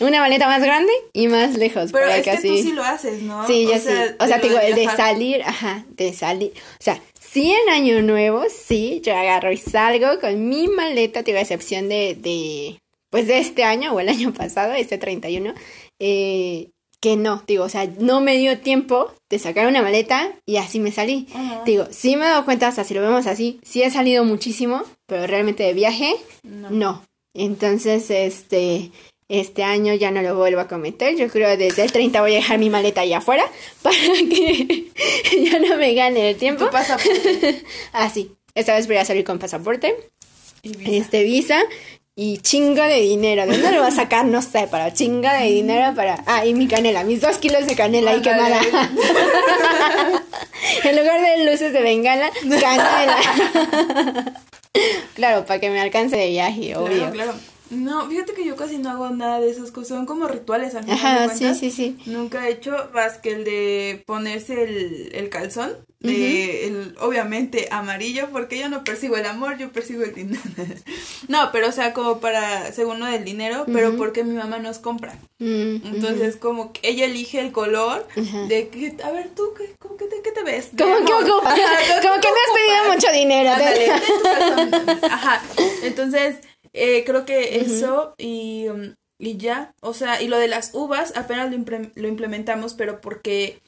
Una 0.00 0.20
maleta 0.20 0.46
más 0.46 0.62
grande 0.62 0.92
y 1.12 1.28
más 1.28 1.56
lejos. 1.56 1.90
Pero 1.92 2.06
es 2.08 2.24
que 2.24 2.36
tú 2.36 2.56
sí 2.56 2.72
lo 2.72 2.84
haces, 2.84 3.22
¿no? 3.22 3.46
Sí, 3.46 3.66
ya 3.66 3.78
sí. 3.78 3.88
O 4.20 4.26
sea, 4.26 4.38
digo, 4.38 4.58
el 4.58 4.74
de 4.74 4.84
salir, 4.84 5.42
ajá, 5.42 5.84
de 5.88 6.12
salir. 6.12 6.52
O 6.78 6.82
sea, 6.82 7.00
sí 7.30 7.52
en 7.52 7.68
Año 7.70 8.02
Nuevo, 8.02 8.44
sí, 8.48 9.00
yo 9.04 9.14
agarro 9.14 9.52
y 9.52 9.56
salgo 9.56 10.20
con 10.20 10.48
mi 10.48 10.68
maleta, 10.68 11.22
digo, 11.22 11.38
a 11.38 11.42
excepción 11.42 11.88
de, 11.88 12.14
de, 12.14 12.80
pues 13.10 13.26
de 13.26 13.38
este 13.38 13.64
año 13.64 13.92
o 13.92 14.00
el 14.00 14.08
año 14.08 14.32
pasado, 14.32 14.72
este 14.74 14.98
31, 14.98 15.54
eh, 15.98 16.70
que 17.00 17.16
no, 17.16 17.44
digo, 17.46 17.64
o 17.64 17.68
sea, 17.68 17.86
no 17.98 18.20
me 18.20 18.36
dio 18.36 18.58
tiempo 18.58 19.12
de 19.28 19.38
sacar 19.38 19.68
una 19.68 19.82
maleta 19.82 20.32
y 20.46 20.56
así 20.56 20.80
me 20.80 20.90
salí. 20.90 21.28
Digo, 21.64 21.86
sí 21.90 22.16
me 22.16 22.24
he 22.24 22.28
dado 22.28 22.44
cuenta, 22.44 22.68
o 22.68 22.72
sea, 22.72 22.84
si 22.84 22.94
lo 22.94 23.02
vemos 23.02 23.26
así, 23.26 23.60
sí 23.62 23.82
he 23.82 23.90
salido 23.90 24.24
muchísimo, 24.24 24.82
pero 25.06 25.26
realmente 25.26 25.62
de 25.62 25.74
viaje, 25.74 26.16
no. 26.42 27.04
Entonces, 27.34 28.10
este, 28.10 28.90
este 29.28 29.62
año 29.62 29.92
ya 29.94 30.10
no 30.10 30.22
lo 30.22 30.34
vuelvo 30.36 30.60
a 30.60 30.68
cometer. 30.68 31.14
Yo 31.16 31.28
creo 31.28 31.48
que 31.50 31.64
desde 31.64 31.82
el 31.82 31.92
30 31.92 32.20
voy 32.20 32.32
a 32.32 32.36
dejar 32.36 32.58
mi 32.58 32.70
maleta 32.70 33.02
allá 33.02 33.18
afuera 33.18 33.44
para 33.82 33.96
que 33.96 34.90
ya 35.42 35.58
no 35.58 35.76
me 35.76 35.94
gane 35.94 36.30
el 36.30 36.36
tiempo. 36.36 36.64
¿Tu 36.64 36.70
pasaporte? 36.70 37.64
ah, 37.92 38.10
sí. 38.10 38.32
Esta 38.54 38.74
vez 38.74 38.86
voy 38.86 38.96
a 38.96 39.04
salir 39.04 39.24
con 39.24 39.38
pasaporte. 39.38 39.94
¿Y 40.62 40.76
visa? 40.76 40.90
Este 40.90 41.22
visa. 41.22 41.62
Y 42.16 42.38
chingo 42.38 42.82
de 42.82 43.00
dinero. 43.00 43.46
¿De 43.46 43.52
dónde 43.52 43.70
lo 43.70 43.78
voy 43.78 43.88
a 43.88 43.94
sacar? 43.94 44.24
No 44.24 44.42
sé, 44.42 44.66
pero 44.68 44.90
chinga 44.90 45.34
de 45.34 45.46
dinero 45.46 45.94
para. 45.94 46.24
Ah, 46.26 46.44
y 46.44 46.54
mi 46.54 46.66
canela, 46.66 47.04
mis 47.04 47.20
dos 47.20 47.38
kilos 47.38 47.68
de 47.68 47.76
canela 47.76 48.10
ahí 48.10 48.22
quemada. 48.22 48.60
en 50.82 50.96
lugar 50.96 51.20
de 51.20 51.48
luces 51.48 51.72
de 51.72 51.80
bengala, 51.80 52.32
canela. 52.60 53.20
claro, 55.14 55.46
para 55.46 55.60
que 55.60 55.70
me 55.70 55.80
alcance 55.80 56.16
de 56.16 56.30
viaje, 56.30 56.74
obvio. 56.74 56.96
Claro, 56.96 57.12
claro. 57.12 57.34
No, 57.70 58.08
fíjate 58.08 58.32
que 58.32 58.44
yo 58.44 58.56
casi 58.56 58.78
no 58.78 58.90
hago 58.90 59.10
nada 59.10 59.40
de 59.40 59.50
esas 59.50 59.70
cosas, 59.70 59.88
son 59.88 60.06
como 60.06 60.26
rituales 60.26 60.74
al 60.74 60.84
final 60.84 61.30
sí, 61.36 61.54
sí, 61.54 61.70
sí. 61.70 61.98
Nunca 62.06 62.48
he 62.48 62.52
hecho 62.52 62.74
más 62.94 63.18
que 63.18 63.32
el 63.32 63.44
de 63.44 64.02
ponerse 64.06 64.62
el, 64.62 65.10
el 65.12 65.28
calzón, 65.28 65.72
de 66.00 66.66
el, 66.66 66.94
obviamente 67.00 67.68
amarillo, 67.72 68.28
porque 68.30 68.58
yo 68.58 68.68
no 68.68 68.84
percibo 68.84 69.16
el 69.16 69.26
amor, 69.26 69.58
yo 69.58 69.72
percibo 69.72 70.04
el 70.04 70.14
dinero. 70.14 70.40
no, 71.28 71.50
pero 71.52 71.68
o 71.68 71.72
sea, 71.72 71.92
como 71.92 72.20
para, 72.20 72.72
según 72.72 73.00
lo 73.00 73.06
del 73.06 73.24
dinero, 73.24 73.64
pero 73.72 73.96
porque 73.96 74.22
mi 74.22 74.34
mamá 74.34 74.58
nos 74.58 74.78
compra. 74.78 75.18
Mm, 75.38 75.86
Entonces, 75.86 76.36
como 76.36 76.72
que 76.72 76.88
ella 76.88 77.04
elige 77.04 77.40
el 77.40 77.52
color 77.52 78.06
de 78.48 78.68
que, 78.68 78.96
a 79.02 79.10
ver, 79.10 79.30
tú, 79.34 79.52
¿qué, 79.56 79.74
cómo 79.78 79.96
que 79.96 80.06
te, 80.06 80.22
qué 80.22 80.30
te 80.30 80.42
ves? 80.44 80.70
Como, 80.78 80.94
que, 80.98 81.12
como, 81.12 81.42
que 81.42 82.28
me 82.30 82.40
has 82.44 82.52
pedido 82.54 82.94
mucho 82.94 83.12
dinero. 83.12 83.50
Ajá, 85.10 85.42
entonces 85.82 86.36
eh, 86.72 87.04
creo 87.04 87.24
que 87.24 87.60
eso 87.60 88.14
y, 88.18 88.68
um, 88.68 88.94
y 89.18 89.36
ya, 89.36 89.74
o 89.80 89.94
sea, 89.94 90.22
y 90.22 90.28
lo 90.28 90.38
de 90.38 90.48
las 90.48 90.74
uvas 90.74 91.16
apenas 91.16 91.50
lo, 91.50 92.08
implementamos, 92.08 92.74
pero 92.74 93.00
porque 93.00 93.60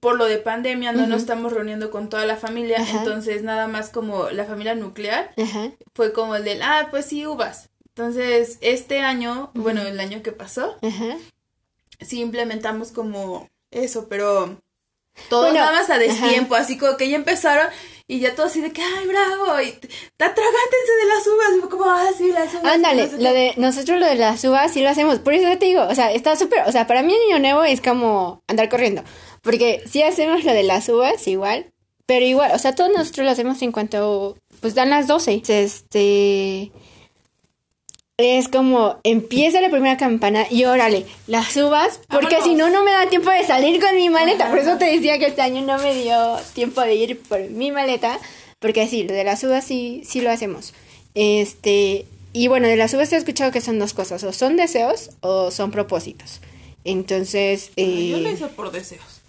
por 0.00 0.16
lo 0.16 0.24
de 0.24 0.38
pandemia 0.38 0.92
no 0.92 1.06
nos 1.06 1.22
estamos 1.22 1.52
reuniendo 1.52 1.90
con 1.90 2.08
toda 2.08 2.26
la 2.26 2.36
familia, 2.36 2.78
entonces 2.94 3.42
nada 3.42 3.68
más 3.68 3.90
como 3.90 4.30
la 4.30 4.44
familia 4.44 4.74
nuclear 4.74 5.32
fue 5.94 6.12
como 6.12 6.34
el 6.34 6.44
del, 6.44 6.62
ah, 6.62 6.88
pues 6.90 7.06
sí, 7.06 7.26
uvas. 7.26 7.70
Entonces, 7.88 8.58
este 8.60 9.00
año, 9.00 9.50
bueno, 9.54 9.82
el 9.82 9.98
año 9.98 10.22
que 10.22 10.30
pasó, 10.30 10.76
sí 12.00 12.20
implementamos 12.20 12.92
como 12.92 13.48
eso, 13.72 14.08
pero 14.08 14.60
todo 15.28 15.52
nada 15.52 15.72
más 15.72 15.90
a 15.90 15.98
destiempo, 15.98 16.54
así 16.54 16.78
como 16.78 16.96
que 16.96 17.08
ya 17.08 17.16
empezaron 17.16 17.68
y 18.10 18.20
ya 18.20 18.34
todo 18.34 18.46
así 18.46 18.62
de 18.62 18.72
que, 18.72 18.80
ay, 18.80 19.06
bravo, 19.06 19.60
y 19.60 19.68
atragántense 19.68 20.92
de 20.98 21.06
las 21.06 21.26
uvas. 21.26 21.48
Y 21.58 21.68
como, 21.68 21.84
ah, 21.84 22.08
sí, 22.16 22.32
las 22.32 22.54
uvas. 22.54 22.74
Ándale, 22.74 23.10
lo 23.18 23.32
de, 23.34 23.52
nosotros 23.58 24.00
lo 24.00 24.06
de 24.06 24.14
las 24.14 24.42
uvas 24.44 24.72
sí 24.72 24.80
lo 24.80 24.88
hacemos. 24.88 25.18
Por 25.18 25.34
eso 25.34 25.58
te 25.58 25.66
digo, 25.66 25.82
o 25.82 25.94
sea, 25.94 26.10
está 26.12 26.34
súper, 26.34 26.62
o 26.66 26.72
sea, 26.72 26.86
para 26.86 27.02
mí 27.02 27.14
el 27.14 27.34
Año 27.34 27.42
Nuevo 27.42 27.64
es 27.64 27.82
como 27.82 28.42
andar 28.48 28.70
corriendo. 28.70 29.04
Porque 29.42 29.82
sí 29.90 30.02
hacemos 30.02 30.42
lo 30.42 30.54
de 30.54 30.62
las 30.62 30.88
uvas 30.88 31.28
igual, 31.28 31.70
pero 32.06 32.24
igual, 32.24 32.52
o 32.54 32.58
sea, 32.58 32.74
todos 32.74 32.90
nosotros 32.96 33.26
lo 33.26 33.30
hacemos 33.30 33.60
en 33.60 33.72
cuanto, 33.72 34.38
pues 34.60 34.74
dan 34.74 34.88
las 34.88 35.06
12. 35.06 35.42
Este 35.46 36.72
es 38.18 38.48
como 38.48 38.98
empieza 39.04 39.60
la 39.60 39.70
primera 39.70 39.96
campana 39.96 40.46
y 40.50 40.64
órale, 40.64 41.06
las 41.28 41.56
uvas, 41.56 42.00
porque 42.10 42.42
si 42.42 42.56
no, 42.56 42.68
no 42.68 42.82
me 42.82 42.90
da 42.90 43.08
tiempo 43.08 43.30
de 43.30 43.44
salir 43.44 43.80
con 43.80 43.94
mi 43.94 44.10
maleta. 44.10 44.50
Por 44.50 44.58
eso 44.58 44.76
te 44.76 44.86
decía 44.86 45.20
que 45.20 45.26
este 45.26 45.40
año 45.40 45.62
no 45.62 45.78
me 45.78 45.94
dio 45.94 46.36
tiempo 46.52 46.80
de 46.80 46.96
ir 46.96 47.20
por 47.20 47.40
mi 47.48 47.70
maleta, 47.70 48.18
porque 48.58 48.88
sí, 48.88 49.04
de 49.04 49.22
las 49.22 49.44
uvas 49.44 49.64
sí, 49.64 50.02
sí 50.04 50.20
lo 50.20 50.30
hacemos. 50.30 50.74
Este, 51.14 52.06
y 52.32 52.48
bueno, 52.48 52.66
de 52.66 52.76
las 52.76 52.92
uvas 52.92 53.12
he 53.12 53.16
escuchado 53.16 53.52
que 53.52 53.60
son 53.60 53.78
dos 53.78 53.94
cosas, 53.94 54.24
o 54.24 54.32
son 54.32 54.56
deseos 54.56 55.10
o 55.20 55.52
son 55.52 55.70
propósitos. 55.70 56.40
Entonces... 56.82 57.70
Eh, 57.76 58.08
yo 58.10 58.18
lo 58.18 58.30
hice 58.30 58.48
por 58.48 58.72
deseos. 58.72 59.22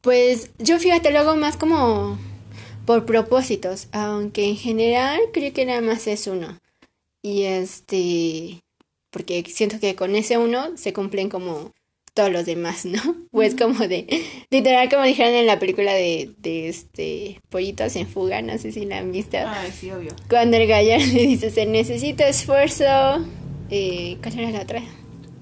Pues 0.00 0.50
yo 0.58 0.80
fíjate, 0.80 1.12
lo 1.12 1.20
hago 1.20 1.36
más 1.36 1.56
como 1.56 2.18
por 2.84 3.06
propósitos, 3.06 3.86
aunque 3.92 4.48
en 4.48 4.56
general 4.56 5.20
creo 5.32 5.52
que 5.52 5.64
nada 5.64 5.80
más 5.80 6.08
es 6.08 6.26
uno. 6.26 6.58
Y 7.22 7.44
este, 7.44 8.62
porque 9.10 9.44
siento 9.46 9.78
que 9.78 9.94
con 9.94 10.16
ese 10.16 10.38
uno 10.38 10.76
se 10.76 10.92
cumplen 10.92 11.28
como 11.28 11.72
todos 12.14 12.30
los 12.30 12.44
demás, 12.44 12.84
¿no? 12.84 13.00
Pues 13.30 13.54
como 13.54 13.88
de, 13.88 14.06
literal 14.50 14.90
como 14.90 15.04
dijeron 15.04 15.34
en 15.34 15.46
la 15.46 15.58
película 15.58 15.94
de, 15.94 16.30
de 16.38 16.68
este, 16.68 17.40
Pollitos 17.48 17.96
en 17.96 18.06
Fuga, 18.06 18.42
no 18.42 18.58
sé 18.58 18.72
si 18.72 18.84
la 18.84 18.98
han 18.98 19.10
visto. 19.10 19.38
Ah, 19.38 19.64
sí, 19.72 19.90
obvio. 19.90 20.14
Cuando 20.28 20.56
el 20.58 20.66
gallo 20.66 20.96
le 20.98 21.26
dice, 21.26 21.50
se 21.50 21.64
necesita 21.64 22.28
esfuerzo, 22.28 22.84
eh, 23.70 24.18
¿cuál 24.22 24.38
era 24.38 24.50
la 24.50 24.62
otra? 24.62 24.82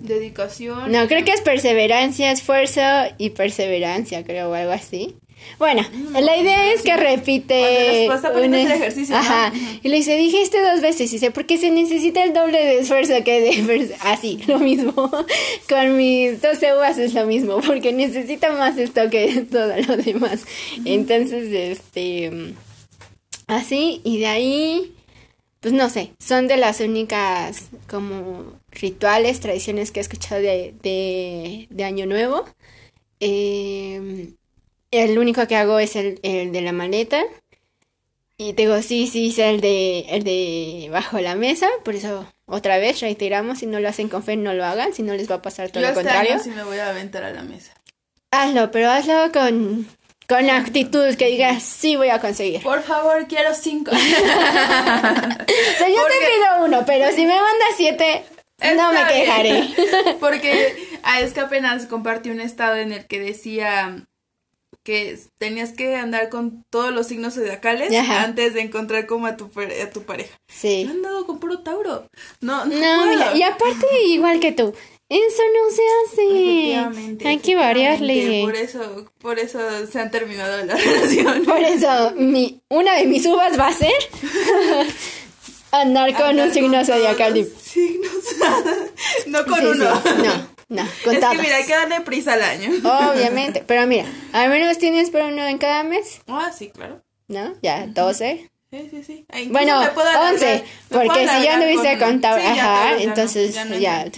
Dedicación. 0.00 0.92
No, 0.92 1.06
creo 1.08 1.24
que 1.24 1.32
es 1.32 1.42
perseverancia, 1.42 2.30
esfuerzo 2.30 2.80
y 3.18 3.30
perseverancia, 3.30 4.24
creo, 4.24 4.50
o 4.50 4.54
algo 4.54 4.72
así. 4.72 5.16
Bueno, 5.60 5.82
la 6.12 6.38
idea 6.38 6.72
es 6.72 6.80
que 6.80 6.96
repite. 6.96 8.08
Un, 8.34 8.54
ejercicio. 8.54 9.14
Ajá. 9.14 9.52
Y 9.82 9.88
le 9.88 9.96
dice, 9.96 10.16
dijiste 10.16 10.58
dos 10.62 10.80
veces. 10.80 11.10
Y 11.10 11.16
dice, 11.16 11.30
porque 11.30 11.58
se 11.58 11.70
necesita 11.70 12.24
el 12.24 12.32
doble 12.32 12.58
de 12.58 12.78
esfuerzo 12.80 13.12
que 13.22 13.40
de 13.42 13.94
Así, 14.00 14.40
lo 14.46 14.58
mismo. 14.58 14.92
Con 15.68 15.98
mis 15.98 16.40
12 16.40 16.74
uvas 16.74 16.96
es 16.96 17.12
lo 17.12 17.26
mismo, 17.26 17.60
porque 17.60 17.92
necesita 17.92 18.50
más 18.52 18.78
esto 18.78 19.10
que 19.10 19.42
todo 19.50 19.74
lo 19.76 19.96
demás. 19.98 20.46
Entonces, 20.86 21.52
este. 21.52 22.54
Así, 23.46 24.00
y 24.02 24.18
de 24.18 24.26
ahí. 24.26 24.94
Pues 25.60 25.74
no 25.74 25.90
sé, 25.90 26.12
son 26.18 26.48
de 26.48 26.56
las 26.56 26.80
únicas 26.80 27.68
como 27.86 28.54
rituales, 28.70 29.40
tradiciones 29.40 29.90
que 29.90 30.00
he 30.00 30.02
escuchado 30.02 30.40
de, 30.40 30.72
de, 30.82 31.66
de 31.68 31.84
Año 31.84 32.06
Nuevo. 32.06 32.46
Eh, 33.20 34.30
el 34.90 35.18
único 35.18 35.46
que 35.46 35.56
hago 35.56 35.78
es 35.78 35.96
el, 35.96 36.20
de 36.22 36.60
la 36.60 36.72
maleta. 36.72 37.22
Y 38.36 38.52
digo, 38.52 38.80
sí, 38.80 39.06
sí, 39.06 39.28
es 39.28 39.38
el 39.38 39.60
de, 39.60 40.06
el 40.08 40.24
de 40.24 40.88
bajo 40.90 41.20
la 41.20 41.34
mesa. 41.34 41.68
Por 41.84 41.94
eso, 41.94 42.26
otra 42.46 42.78
vez, 42.78 43.00
reiteramos, 43.00 43.58
si 43.58 43.66
no 43.66 43.80
lo 43.80 43.88
hacen 43.88 44.08
con 44.08 44.22
fe, 44.22 44.36
no 44.36 44.54
lo 44.54 44.64
hagan. 44.64 44.94
Si 44.94 45.02
no, 45.02 45.14
les 45.14 45.30
va 45.30 45.36
a 45.36 45.42
pasar 45.42 45.70
todo 45.70 45.82
lo 45.82 45.88
este 45.88 46.02
contrario. 46.02 46.34
Año 46.34 46.42
sí 46.42 46.50
me 46.50 46.64
voy 46.64 46.78
a 46.78 46.88
aventar 46.88 47.22
a 47.22 47.32
la 47.32 47.42
mesa. 47.42 47.72
Hazlo, 48.30 48.70
pero 48.70 48.90
hazlo 48.90 49.30
con, 49.32 49.86
con 50.28 50.48
actitud 50.48 51.14
que 51.16 51.26
digas, 51.26 51.62
sí 51.62 51.96
voy 51.96 52.08
a 52.08 52.20
conseguir. 52.20 52.62
Por 52.62 52.82
favor, 52.82 53.26
quiero 53.26 53.54
cinco. 53.54 53.90
o 53.94 53.96
sea, 53.96 55.88
yo 55.88 56.06
te 56.06 56.18
pido 56.18 56.64
uno, 56.64 56.84
pero 56.86 57.10
si 57.10 57.26
me 57.26 57.34
mandas 57.34 57.74
siete, 57.76 58.24
no 58.76 58.92
me 58.92 59.04
quejaré. 59.06 59.68
Porque 60.20 60.98
ah, 61.02 61.20
es 61.20 61.32
que 61.32 61.40
apenas 61.40 61.86
compartí 61.86 62.30
un 62.30 62.40
estado 62.40 62.76
en 62.76 62.92
el 62.92 63.06
que 63.06 63.18
decía 63.18 64.06
que 64.82 65.18
tenías 65.38 65.72
que 65.72 65.96
andar 65.96 66.28
con 66.28 66.64
todos 66.70 66.92
los 66.92 67.06
signos 67.06 67.34
zodiacales 67.34 67.92
antes 68.08 68.54
de 68.54 68.62
encontrar 68.62 69.06
como 69.06 69.26
a 69.26 69.36
tu, 69.36 69.50
a 69.56 69.90
tu 69.90 70.02
pareja. 70.02 70.36
Sí. 70.48 70.84
Yo 70.84 70.90
he 70.90 70.92
andado 70.92 71.26
con 71.26 71.38
puro 71.38 71.60
Tauro. 71.60 72.06
No, 72.40 72.64
no. 72.64 73.06
no 73.06 73.36
y 73.36 73.42
aparte, 73.42 73.86
igual 74.06 74.40
que 74.40 74.52
tú, 74.52 74.74
eso 75.10 75.42
no 75.54 75.74
se 75.74 75.82
hace. 75.82 76.70
Efectivamente. 76.70 77.28
Hay 77.28 77.38
que 77.38 77.56
variarle. 77.56 78.42
Por 78.44 78.54
eso, 78.54 79.10
por 79.18 79.38
eso 79.40 79.58
se 79.90 79.98
han 79.98 80.10
terminado 80.10 80.64
las 80.64 80.84
relaciones. 80.84 81.48
Por 81.48 81.58
eso, 81.58 82.12
mi, 82.16 82.60
una 82.68 82.94
de 82.94 83.06
mis 83.06 83.26
uvas 83.26 83.58
va 83.58 83.66
a 83.66 83.72
ser 83.72 83.92
andar 85.72 86.14
con 86.16 86.38
un 86.38 86.52
signo 86.52 86.84
zodiacal. 86.84 87.44
Signos. 87.60 88.12
no 89.26 89.44
con 89.46 89.66
uno. 89.66 89.84
No, 89.84 90.48
no, 90.70 90.82
con 91.04 91.14
Es 91.16 91.24
que 91.24 91.38
mira, 91.38 91.56
hay 91.56 91.66
que 91.66 91.74
darle 91.74 92.00
prisa 92.00 92.32
al 92.34 92.42
año. 92.42 92.70
Obviamente. 92.78 93.62
Pero 93.66 93.86
mira, 93.86 94.06
al 94.32 94.48
menos 94.48 94.78
tienes 94.78 95.10
por 95.10 95.20
uno 95.20 95.46
en 95.46 95.58
cada 95.58 95.82
mes. 95.84 96.20
Ah, 96.28 96.50
sí, 96.56 96.70
claro. 96.70 97.02
¿No? 97.28 97.54
Ya, 97.60 97.86
12. 97.86 98.48
Sí, 98.72 98.88
sí, 98.88 99.02
sí. 99.02 99.26
bueno, 99.48 99.80
11, 99.80 100.62
porque 100.90 101.26
si 101.26 101.42
ya 101.42 101.56
no 101.56 101.64
hubiese 101.64 101.98
contado, 101.98 102.36
ajá, 102.36 103.02
entonces 103.02 103.56
ya, 103.80 104.08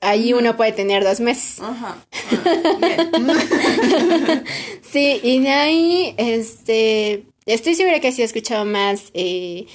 ahí 0.00 0.32
uno 0.32 0.56
puede 0.56 0.72
tener 0.72 1.04
dos 1.04 1.20
meses. 1.20 1.60
Ajá. 1.60 1.98
Ah, 2.32 2.94
sí, 4.90 5.20
y 5.22 5.38
de 5.40 5.50
ahí, 5.50 6.14
este, 6.16 7.24
estoy 7.44 7.74
segura 7.74 8.00
que 8.00 8.10
sí 8.10 8.22
he 8.22 8.24
escuchado 8.24 8.64
más 8.64 9.10
eh, 9.12 9.66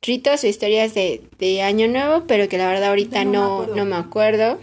ritos 0.00 0.44
o 0.44 0.46
historias 0.46 0.94
de, 0.94 1.20
de 1.38 1.60
Año 1.60 1.88
Nuevo, 1.88 2.24
pero 2.26 2.48
que 2.48 2.56
la 2.56 2.68
verdad 2.68 2.88
ahorita 2.88 3.26
no, 3.26 3.66
no, 3.66 3.84
me 3.84 3.96
acuerdo. 3.96 4.58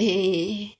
Eh, 0.00 0.78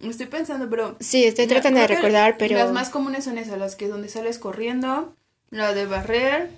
estoy 0.00 0.26
pensando, 0.26 0.68
pero... 0.68 0.96
Sí, 1.00 1.24
estoy 1.24 1.46
tratando 1.46 1.80
de 1.80 1.86
recordar, 1.86 2.36
pero... 2.38 2.56
Las 2.58 2.72
más 2.72 2.90
comunes 2.90 3.24
son 3.24 3.38
esas, 3.38 3.58
las 3.58 3.76
que 3.76 3.88
donde 3.88 4.08
sales 4.08 4.38
corriendo 4.38 5.16
la 5.50 5.72
de 5.72 5.86
barrer, 5.86 6.50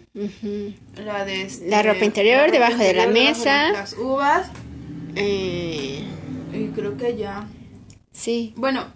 la 1.04 1.24
de... 1.24 1.42
Este, 1.42 1.68
la 1.68 1.82
ropa 1.82 2.04
interior, 2.04 2.50
debajo 2.50 2.78
de 2.78 2.94
la 2.94 3.06
mesa. 3.06 3.70
las 3.72 3.92
uvas. 3.92 4.50
Eh, 5.14 6.02
y 6.52 6.66
creo 6.68 6.96
que 6.96 7.16
ya. 7.16 7.46
Sí. 8.12 8.54
Bueno, 8.56 8.86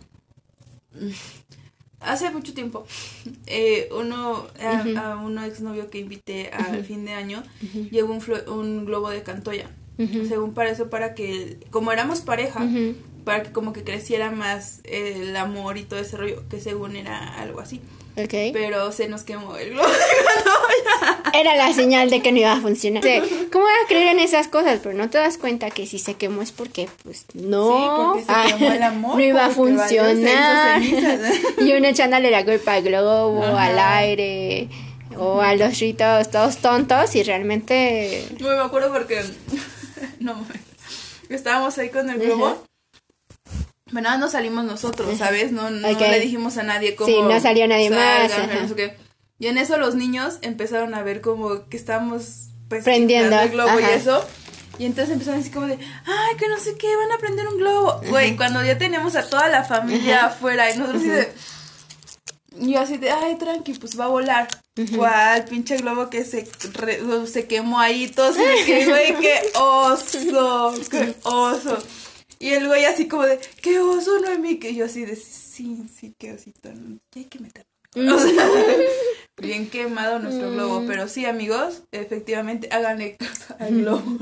hace 2.01 2.31
mucho 2.31 2.55
tiempo, 2.55 2.87
eh, 3.47 3.89
uno, 3.97 4.47
a, 4.97 5.17
un 5.17 5.39
exnovio 5.39 5.91
que 5.91 5.99
invité 5.99 6.51
al 6.51 6.83
fin 6.85 7.05
de 7.05 7.13
año, 7.13 7.43
llevó 7.91 8.15
un, 8.15 8.23
un 8.49 8.85
globo 8.87 9.11
de 9.11 9.23
cantoya. 9.23 9.71
Según 10.29 10.55
para 10.55 10.71
eso, 10.71 10.89
para 10.89 11.15
que, 11.15 11.59
como 11.71 11.93
éramos 11.93 12.21
pareja, 12.21 12.67
para 13.25 13.43
que 13.43 13.53
como 13.53 13.73
que 13.73 13.85
creciera 13.85 14.31
más 14.31 14.81
el 14.85 15.37
amor 15.37 15.79
y 15.79 15.83
todo 15.83 16.01
ese 16.01 16.17
rollo, 16.17 16.43
que 16.49 16.61
según 16.61 16.97
era 16.97 17.41
algo 17.41 17.61
así. 17.61 17.81
Pero 18.29 18.93
se 18.93 19.09
nos 19.09 19.23
quemó 19.23 19.57
el 19.57 19.71
globo 19.71 19.89
Era 21.33 21.57
la 21.57 21.73
señal 21.73 22.11
de 22.11 22.21
que 22.21 22.33
no 22.33 22.39
iba 22.39 22.53
a 22.53 22.61
funcionar. 22.61 23.03
¿Cómo 23.53 23.65
voy 23.65 23.73
a 23.85 23.89
creer 23.89 24.09
en 24.09 24.19
esas 24.19 24.49
cosas? 24.49 24.81
Pero 24.83 24.97
no 24.97 25.09
te 25.09 25.19
das 25.19 25.39
cuenta 25.39 25.71
que 25.71 25.87
si 25.87 25.99
se 25.99 26.15
quemó 26.15 26.43
es 26.43 26.53
porque, 26.53 26.89
pues, 27.05 27.27
no. 27.35 28.17
Sí, 28.19 28.27
porque 28.27 28.49
se 28.51 28.59
quemó 28.59 28.73
el 28.73 28.83
amor. 28.83 29.17
No 29.17 29.23
iba 29.23 29.47
a 29.47 29.51
funcionar. 29.51 30.83
y 31.59 31.73
uno 31.73 31.87
echándole 31.87 32.31
la 32.31 32.45
culpa 32.45 32.75
al 32.75 32.83
globo, 32.83 33.45
al 33.45 33.79
aire 33.79 34.69
o 35.17 35.41
a 35.41 35.55
los 35.55 35.79
ritos 35.79 36.31
todos 36.31 36.59
tontos 36.59 37.15
y 37.15 37.23
realmente... 37.23 38.27
No 38.39 38.49
me 38.49 38.59
acuerdo 38.59 38.93
porque... 38.93 39.23
no, 40.21 40.47
estábamos 41.29 41.79
ahí 41.79 41.91
con 41.91 42.11
el 42.11 42.19
globo 42.19 42.65
bueno, 43.93 44.17
no 44.19 44.29
salimos 44.29 44.65
nosotros, 44.65 45.19
¿sabes? 45.19 45.53
No, 45.53 45.71
no, 45.71 45.89
le 45.89 46.21
dijimos 46.21 46.57
a 46.59 46.63
nadie 46.63 46.95
cómo. 46.95 47.09
Sí, 47.09 47.21
no 47.21 47.41
salió 47.41 47.67
nadie 47.67 47.91
más. 47.91 48.33
Y 49.39 49.47
en 49.47 49.57
eso 49.57 49.79
los 49.79 49.95
niños 49.95 50.39
empezaron 50.43 50.95
a 50.95 51.03
ver 51.03 51.23
como 51.23 51.67
que 51.69 51.77
estábamos 51.77 52.51
pues, 52.69 52.85
prendiendo 52.85 53.39
el 53.41 53.51
globo 53.51 53.81
y 53.81 53.85
eso. 53.85 54.25
Y 54.79 54.85
entonces 54.85 55.13
empezaron 55.13 55.41
así 55.41 55.51
como 55.51 55.67
de, 55.67 55.75
ay, 55.75 56.37
que 56.39 56.49
no 56.49 56.59
sé 56.59 56.77
qué, 56.77 56.95
van 56.95 57.13
a 57.13 57.19
prender 57.19 57.49
un 57.49 57.57
globo. 57.57 58.01
Güey, 58.09 58.37
cuando 58.37 58.63
ya 58.65 58.79
teníamos 58.79 59.17
a 59.17 59.29
toda 59.29 59.49
la 59.49 59.65
familia 59.65 60.27
afuera 60.27 60.73
y 60.73 60.79
nosotros 60.79 61.03
así 61.03 61.11
de. 61.11 61.33
Y 62.61 62.73
yo 62.73 62.81
así 62.81 62.99
de, 62.99 63.11
ay, 63.11 63.37
tranqui, 63.37 63.75
pues 63.75 63.99
va 63.99 64.05
a 64.05 64.09
volar. 64.09 64.49
¿Cuál 64.97 65.45
pinche 65.45 65.77
globo 65.79 66.11
que 66.11 66.25
se, 66.25 66.47
se 67.27 67.47
quemó 67.47 67.79
ahí? 67.81 68.09
Todos, 68.09 68.37
que, 68.37 68.87
güey, 68.87 69.15
qué 69.21 69.41
oso, 69.55 70.75
qué 70.91 71.15
oso. 71.23 71.79
Y 72.39 72.51
el 72.51 72.67
güey 72.67 72.85
así 72.85 73.07
como 73.07 73.25
de, 73.25 73.39
qué 73.61 73.81
oso, 73.81 74.19
no 74.21 74.39
mí 74.39 74.59
Que 74.59 74.75
yo 74.75 74.87
así 74.87 75.05
de, 75.05 75.17
sí, 75.17 75.87
sí, 75.95 76.15
qué 76.19 76.33
osito, 76.33 76.71
hay 77.15 77.25
que 77.25 77.39
meterlo. 77.39 77.71
bien 79.37 79.69
quemado 79.69 80.21
nuestro 80.21 80.53
globo, 80.53 80.81
mm. 80.81 80.87
pero 80.87 81.09
sí, 81.09 81.27
amigos, 81.27 81.83
efectivamente, 81.91 82.69
háganle 82.71 83.17
caso 83.17 83.57
al 83.59 83.75
globo. 83.81 84.19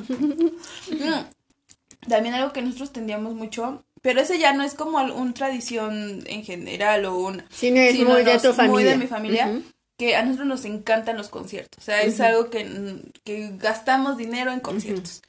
También 2.09 2.35
algo 2.35 2.53
que 2.53 2.63
nosotros 2.63 2.93
tendíamos 2.93 3.35
mucho, 3.35 3.85
pero 4.01 4.21
ese 4.21 4.39
ya 4.39 4.55
no 4.55 4.63
es 4.63 4.75
como 4.75 4.99
una 4.99 5.35
tradición 5.35 6.23
en 6.27 6.45
general 6.45 7.05
o 7.05 7.19
un... 7.19 7.43
Sí, 7.51 7.71
no 7.71 7.81
es 7.81 7.99
muy 7.99 8.25
de 8.25 8.39
tu 8.39 8.55
familia. 8.55 8.73
Muy 8.73 8.85
de 8.85 8.97
mi 8.97 9.07
familia 9.07 9.63
que 9.99 10.15
a 10.15 10.23
nosotros 10.23 10.47
nos 10.47 10.65
encantan 10.65 11.17
los 11.17 11.29
conciertos, 11.29 11.83
o 11.83 11.85
sea, 11.85 12.03
es 12.03 12.21
algo 12.21 12.51
que, 12.51 13.03
que, 13.25 13.51
gastamos 13.57 14.17
dinero 14.17 14.53
en 14.53 14.61
conciertos. 14.61 15.23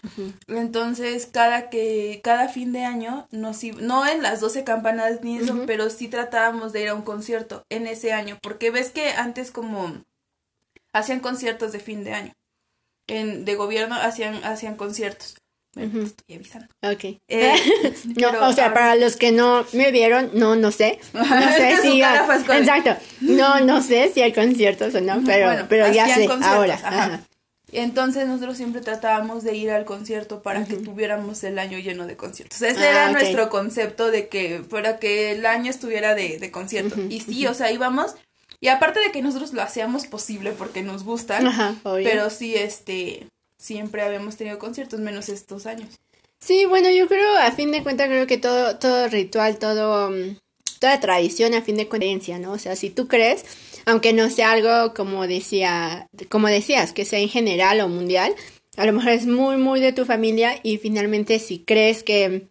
Entonces, 0.47 1.25
cada 1.25 1.71
que 1.71 2.21
cada 2.23 2.49
fin 2.49 2.71
de 2.71 2.85
año 2.85 3.27
nos 3.31 3.63
no 3.63 4.05
en 4.05 4.21
las 4.21 4.41
12 4.41 4.63
campanas 4.63 5.21
ni 5.23 5.39
eso, 5.39 5.63
pero 5.65 5.89
sí 5.89 6.07
tratábamos 6.07 6.71
de 6.71 6.83
ir 6.83 6.89
a 6.89 6.93
un 6.93 7.01
concierto 7.01 7.65
en 7.69 7.87
ese 7.87 8.13
año, 8.13 8.37
porque 8.43 8.69
ves 8.69 8.91
que 8.91 9.09
antes 9.09 9.49
como 9.49 10.03
hacían 10.93 11.19
conciertos 11.19 11.71
de 11.71 11.79
fin 11.79 12.03
de 12.03 12.13
año. 12.13 12.33
En, 13.07 13.45
de 13.45 13.55
gobierno 13.55 13.95
hacían 13.95 14.43
hacían 14.43 14.75
conciertos. 14.75 15.35
Bueno, 15.75 16.01
estoy 16.01 16.35
avisando. 16.35 16.67
Ok. 16.81 17.03
Eh, 17.27 17.53
no, 18.19 18.47
o 18.47 18.53
sea, 18.53 18.73
para 18.73 18.95
los 18.95 19.15
que 19.15 19.31
no 19.31 19.65
me 19.73 19.91
vieron, 19.91 20.31
no, 20.33 20.55
no 20.55 20.71
sé. 20.71 20.99
No 21.13 21.55
sé 21.55 21.81
si. 21.81 22.01
exacto. 22.01 22.95
No, 23.21 23.59
no 23.61 23.81
sé 23.81 24.11
si 24.13 24.21
hay 24.21 24.33
conciertos 24.33 24.95
o 24.95 25.01
no, 25.01 25.21
pero, 25.25 25.65
pero 25.67 25.91
ya 25.91 26.13
sé 26.13 26.27
ahora. 26.43 27.21
Entonces 27.71 28.27
nosotros 28.27 28.57
siempre 28.57 28.81
tratábamos 28.81 29.43
de 29.43 29.55
ir 29.55 29.69
al 29.69 29.85
concierto 29.85 30.41
para 30.41 30.65
que 30.65 30.77
tuviéramos 30.77 31.43
el 31.43 31.59
año 31.59 31.77
lleno 31.77 32.07
de 32.07 32.17
conciertos. 32.17 32.59
Ese 32.63 32.79
ah, 32.79 32.89
era 32.89 33.11
nuestro 33.11 33.49
concepto 33.49 34.09
de 34.09 34.27
que 34.27 34.63
para 34.67 34.97
que 34.97 35.33
el 35.33 35.45
año 35.45 35.69
estuviera 35.69 36.15
de, 36.15 36.39
de 36.39 36.51
concierto. 36.51 36.95
y 37.09 37.19
sí, 37.21 37.45
o 37.45 37.53
sea, 37.53 37.71
íbamos. 37.71 38.15
Y 38.59 38.69
aparte 38.69 38.99
de 38.99 39.11
que 39.11 39.21
nosotros 39.21 39.53
lo 39.53 39.61
hacíamos 39.61 40.07
posible 40.07 40.51
porque 40.51 40.81
nos 40.81 41.03
gustan, 41.03 41.79
pero 41.83 42.29
sí, 42.29 42.55
este, 42.55 43.27
siempre 43.59 44.01
habíamos 44.01 44.37
tenido 44.37 44.57
conciertos, 44.57 44.99
menos 44.99 45.29
estos 45.29 45.67
años. 45.67 45.99
Sí, 46.39 46.65
bueno, 46.65 46.89
yo 46.89 47.07
creo, 47.07 47.37
a 47.37 47.51
fin 47.51 47.71
de 47.71 47.83
cuentas, 47.83 48.07
creo 48.07 48.25
que 48.25 48.37
todo, 48.37 48.79
todo 48.79 49.07
ritual, 49.09 49.59
todo, 49.59 50.09
mm, 50.09 50.37
toda 50.79 50.99
tradición, 50.99 51.53
a 51.53 51.61
fin 51.61 51.75
de 51.75 51.87
cuentas, 51.87 52.39
¿no? 52.39 52.53
O 52.53 52.57
sea, 52.57 52.75
si 52.77 52.89
tú 52.89 53.07
crees, 53.07 53.43
aunque 53.85 54.13
no 54.13 54.29
sea 54.29 54.51
algo 54.51 54.93
como 54.93 55.27
decía, 55.27 56.07
como 56.29 56.47
decías, 56.47 56.93
que 56.93 57.05
sea 57.05 57.19
en 57.19 57.29
general 57.29 57.81
o 57.81 57.89
mundial, 57.89 58.33
a 58.77 58.85
lo 58.85 58.93
mejor 58.93 59.11
es 59.11 59.27
muy, 59.27 59.57
muy 59.57 59.81
de 59.81 59.91
tu 59.91 60.05
familia 60.05 60.57
y 60.63 60.77
finalmente 60.77 61.39
si 61.39 61.59
crees 61.59 62.03
que 62.03 62.47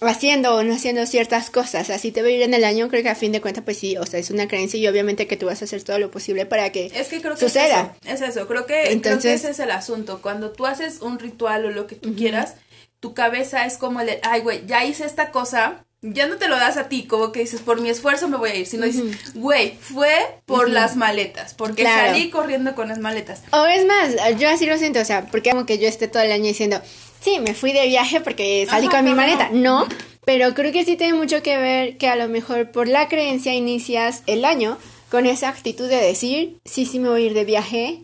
haciendo 0.00 0.54
o 0.54 0.62
no 0.62 0.74
haciendo 0.74 1.06
ciertas 1.06 1.50
cosas, 1.50 1.90
así 1.90 2.12
te 2.12 2.22
va 2.22 2.28
a 2.28 2.30
ir 2.30 2.42
en 2.42 2.54
el 2.54 2.64
año, 2.64 2.88
creo 2.88 3.02
que 3.02 3.08
a 3.08 3.14
fin 3.14 3.32
de 3.32 3.40
cuentas, 3.40 3.64
pues 3.64 3.78
sí, 3.78 3.96
o 3.96 4.06
sea, 4.06 4.20
es 4.20 4.30
una 4.30 4.48
creencia 4.48 4.78
y 4.78 4.86
obviamente 4.86 5.26
que 5.26 5.36
tú 5.36 5.46
vas 5.46 5.62
a 5.62 5.64
hacer 5.64 5.82
todo 5.82 5.98
lo 5.98 6.10
posible 6.10 6.46
para 6.46 6.70
que, 6.72 6.90
es 6.94 7.08
que 7.08 7.20
creo 7.20 7.34
que 7.34 7.40
suceda. 7.40 7.96
Es 8.04 8.20
eso, 8.20 8.46
creo 8.46 8.66
que, 8.66 8.92
Entonces, 8.92 9.40
ese 9.40 9.50
es 9.50 9.58
el 9.60 9.70
asunto. 9.70 10.20
Cuando 10.22 10.50
tú 10.50 10.66
haces 10.66 11.00
un 11.00 11.18
ritual 11.18 11.64
o 11.66 11.70
lo 11.70 11.86
que 11.86 11.96
tú 11.96 12.14
quieras, 12.14 12.54
tu 13.00 13.14
cabeza 13.14 13.66
es 13.66 13.76
como 13.76 14.00
el 14.00 14.06
de, 14.06 14.20
ay, 14.22 14.40
güey, 14.40 14.66
ya 14.66 14.84
hice 14.84 15.04
esta 15.04 15.30
cosa, 15.30 15.84
ya 16.00 16.26
no 16.26 16.36
te 16.36 16.48
lo 16.48 16.56
das 16.56 16.76
a 16.76 16.88
ti, 16.88 17.06
como 17.06 17.32
que 17.32 17.40
dices, 17.40 17.60
por 17.60 17.80
mi 17.80 17.88
esfuerzo 17.88 18.28
me 18.28 18.36
voy 18.36 18.50
a 18.50 18.54
ir, 18.54 18.66
sino 18.66 18.84
dices, 18.84 19.34
güey, 19.34 19.76
fue 19.80 20.40
por 20.44 20.68
las 20.68 20.96
maletas, 20.96 21.54
porque 21.54 21.84
salí 21.84 22.30
corriendo 22.30 22.74
con 22.74 22.88
las 22.88 22.98
maletas. 22.98 23.42
O 23.52 23.64
es 23.66 23.86
más, 23.86 24.38
yo 24.38 24.48
así 24.48 24.66
lo 24.66 24.76
siento, 24.76 25.00
o 25.00 25.04
sea, 25.04 25.26
porque 25.26 25.50
como 25.50 25.66
que 25.66 25.78
yo 25.78 25.88
esté 25.88 26.08
todo 26.08 26.22
el 26.22 26.32
año 26.32 26.44
diciendo, 26.44 26.80
sí, 27.24 27.40
me 27.40 27.54
fui 27.54 27.72
de 27.72 27.88
viaje 27.88 28.20
porque 28.20 28.66
salí 28.68 28.88
con 28.88 29.04
mi 29.04 29.14
maleta. 29.14 29.48
No, 29.50 29.88
pero 30.24 30.54
creo 30.54 30.72
que 30.72 30.84
sí 30.84 30.96
tiene 30.96 31.14
mucho 31.14 31.42
que 31.42 31.56
ver 31.56 31.96
que 31.96 32.08
a 32.08 32.16
lo 32.16 32.28
mejor 32.28 32.70
por 32.70 32.86
la 32.86 33.08
creencia 33.08 33.54
inicias 33.54 34.22
el 34.26 34.44
año 34.44 34.76
con 35.10 35.26
esa 35.26 35.48
actitud 35.48 35.88
de 35.88 35.96
decir, 35.96 36.58
sí, 36.64 36.86
sí 36.86 36.98
me 36.98 37.08
voy 37.08 37.22
a 37.22 37.26
ir 37.26 37.34
de 37.34 37.44
viaje 37.44 38.02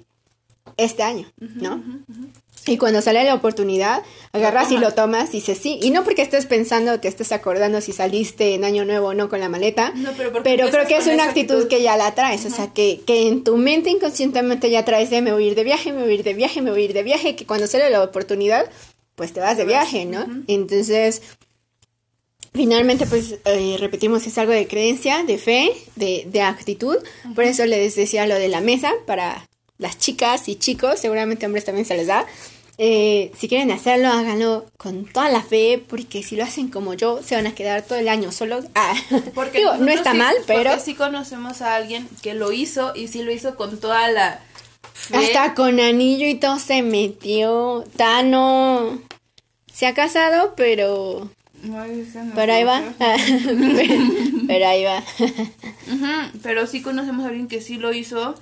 este 0.77 1.03
año, 1.03 1.31
¿no? 1.39 1.83
Y 2.67 2.77
cuando 2.77 3.01
sale 3.01 3.25
la 3.25 3.35
oportunidad, 3.35 4.03
agarras 4.33 4.71
y 4.71 4.77
lo 4.77 4.93
tomas 4.93 5.31
y 5.31 5.39
dices 5.39 5.59
sí. 5.59 5.79
Y 5.83 5.91
no 5.91 6.05
porque 6.05 6.23
estés 6.23 6.45
pensando, 6.45 7.01
te 7.01 7.09
estés 7.09 7.33
acordando 7.33 7.81
si 7.81 7.93
saliste 7.93 8.55
en 8.55 8.65
año 8.65 8.85
nuevo 8.85 9.09
o 9.09 9.15
no 9.15 9.31
con 9.31 9.41
la 9.41 9.49
maleta. 9.49 9.93
No, 9.95 10.11
pero 10.17 10.43
pero 10.43 10.69
creo 10.69 10.87
que 10.87 10.99
es 10.99 11.07
una 11.07 11.25
actitud. 11.25 11.69
que 11.69 11.83
ya 11.83 11.97
la 11.97 12.15
traes. 12.15 12.45
O 12.45 12.51
sea, 12.51 12.73
que, 12.73 13.01
que 13.07 13.29
en 13.29 13.45
tu 13.45 13.57
mente 13.57 13.89
inconscientemente 13.89 14.71
ya 14.71 14.85
traes 14.85 15.09
de 15.09 15.23
me 15.23 15.33
voy 15.33 15.45
a 15.45 15.49
ir 15.49 15.55
de 15.55 15.65
viaje, 15.65 15.93
me 15.93 16.03
voy 16.03 16.13
a 16.13 16.15
ir 16.15 16.23
de 16.23 16.35
viaje, 16.35 16.61
me 16.61 16.71
voy 16.71 16.83
a 16.83 16.85
ir 16.85 16.93
de 16.93 17.03
viaje. 17.03 17.35
Que 17.35 17.47
cuando 17.47 17.67
sale 17.67 17.89
la 17.89 18.03
oportunidad, 18.03 18.71
pues 19.21 19.35
te 19.35 19.41
vas 19.41 19.59
de 19.59 19.67
viaje, 19.67 20.07
¿no? 20.07 20.25
Entonces, 20.47 21.21
finalmente, 22.55 23.05
pues 23.07 23.35
eh, 23.45 23.77
repetimos, 23.79 24.27
es 24.27 24.39
algo 24.39 24.53
de 24.53 24.67
creencia, 24.67 25.23
de 25.25 25.37
fe, 25.37 25.73
de, 25.97 26.27
de 26.27 26.41
actitud. 26.41 26.97
Por 27.35 27.45
eso 27.45 27.67
les 27.67 27.97
decía 27.97 28.27
lo 28.27 28.37
de 28.37 28.49
la 28.49 28.63
mesa 28.63 28.93
para 29.07 29.47
las 29.77 29.99
chicas 29.99 30.49
y 30.49 30.57
chicos, 30.57 31.01
seguramente 31.01 31.45
hombres 31.45 31.67
también 31.67 31.85
se 31.85 31.99
les 31.99 32.07
da. 32.07 32.27
Eh, 32.79 33.31
si 33.39 33.47
quieren 33.47 33.71
hacerlo, 33.73 34.09
háganlo 34.09 34.65
con 34.79 35.05
toda 35.05 35.29
la 35.29 35.43
fe, 35.43 35.85
porque 35.87 36.23
si 36.23 36.35
lo 36.37 36.45
hacen 36.45 36.69
como 36.69 36.95
yo, 36.95 37.21
se 37.23 37.35
van 37.37 37.47
a 37.47 37.55
quedar 37.55 37.83
todo 37.83 37.99
el 37.99 38.09
año 38.09 38.33
solos. 38.33 38.65
Ah, 38.75 38.95
Porque 39.35 39.59
digo, 39.59 39.75
no 39.77 39.91
está 39.91 40.13
sí- 40.13 40.17
mal, 40.19 40.35
pero 40.47 40.71
Porque 40.71 40.83
sí 40.83 40.95
conocemos 40.95 41.61
a 41.61 41.75
alguien 41.75 42.09
que 42.23 42.33
lo 42.33 42.53
hizo 42.53 42.95
y 42.97 43.09
sí 43.09 43.23
lo 43.23 43.33
hizo 43.33 43.55
con 43.57 43.79
toda 43.81 44.09
la. 44.11 44.41
Hasta 45.13 45.55
con 45.55 45.81
anillo 45.81 46.27
y 46.27 46.35
todo 46.35 46.59
se 46.59 46.83
metió. 46.83 47.85
Tano 47.97 49.01
se 49.73 49.87
ha 49.87 49.95
casado, 49.95 50.55
pero 50.57 51.31
no 51.63 51.85
pero 52.35 52.53
ahí 52.53 52.65
va. 52.65 52.83
pero, 52.99 53.95
pero 54.47 54.67
ahí 54.67 54.85
va. 54.85 55.03
Pero 56.43 56.67
sí 56.67 56.83
conocemos 56.83 57.25
a 57.25 57.29
alguien 57.29 57.49
que 57.49 57.61
sí 57.61 57.77
lo 57.77 57.93
hizo. 57.93 58.35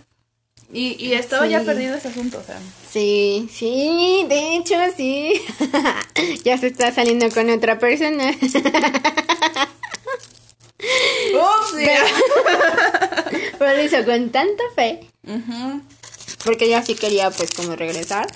Y, 0.71 0.97
y 1.03 1.15
estaba 1.15 1.47
ya 1.47 1.63
perdido 1.63 1.95
ese 1.95 2.09
asunto, 2.09 2.39
o 2.39 2.43
sea. 2.43 2.59
Sí, 2.91 3.49
sí, 3.51 4.27
de 4.29 4.57
hecho 4.57 4.75
sí. 4.97 5.33
ya 6.45 6.59
se 6.59 6.67
está 6.67 6.93
saliendo 6.93 7.31
con 7.31 7.49
otra 7.49 7.79
persona. 7.79 8.31
¡Ups! 11.33 11.75
Pero 13.59 13.77
lo 13.77 13.83
hizo 13.83 14.05
con 14.05 14.31
tanta 14.31 14.63
fe. 14.75 15.01
Ujú. 15.27 15.81
Porque 16.45 16.67
ella 16.67 16.83
sí 16.85 16.95
quería 16.95 17.31
pues 17.31 17.51
como 17.53 17.75
regresar. 17.77 18.27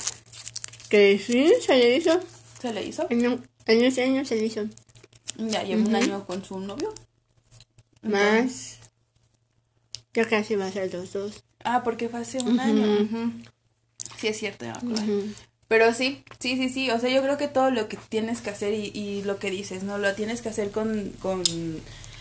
Que 0.88 1.18
sí, 1.24 1.52
se 1.64 1.76
le 1.76 1.96
hizo. 1.96 2.20
¿Se 2.60 2.72
le 2.72 2.84
hizo? 2.84 3.06
En, 3.10 3.26
un- 3.26 3.46
en 3.66 3.84
ese 3.84 4.02
año 4.04 4.24
se 4.24 4.36
le 4.36 4.46
hizo. 4.46 4.64
Ya 5.38 5.62
lleva 5.62 5.82
un 5.82 5.94
año 5.96 6.26
con 6.26 6.44
su 6.44 6.60
novio. 6.60 6.92
Más. 8.02 8.78
Ya 10.14 10.24
casi 10.28 10.56
va 10.56 10.66
a 10.66 10.72
ser 10.72 10.92
los 10.92 11.12
dos. 11.12 11.44
Ah, 11.64 11.82
porque 11.84 12.08
fue 12.08 12.20
hace 12.20 12.38
un 12.38 12.58
año. 12.60 13.08
Sí, 14.18 14.28
es 14.28 14.38
cierto, 14.38 14.64
ya 14.64 14.78
me 14.82 14.92
acuerdo. 14.98 15.22
Pero 15.68 15.94
sí, 15.94 16.22
sí, 16.38 16.56
sí, 16.56 16.68
sí. 16.68 16.90
O 16.90 16.98
sea, 17.00 17.08
yo 17.08 17.22
creo 17.22 17.38
que 17.38 17.48
todo 17.48 17.70
lo 17.70 17.88
que 17.88 17.96
tienes 18.10 18.42
que 18.42 18.50
hacer 18.50 18.74
y, 18.74 18.90
y 18.94 19.22
lo 19.22 19.38
que 19.38 19.50
dices, 19.50 19.84
¿no? 19.84 19.96
Lo 19.96 20.14
tienes 20.14 20.42
que 20.42 20.50
hacer 20.50 20.70
con, 20.70 21.10
con 21.20 21.42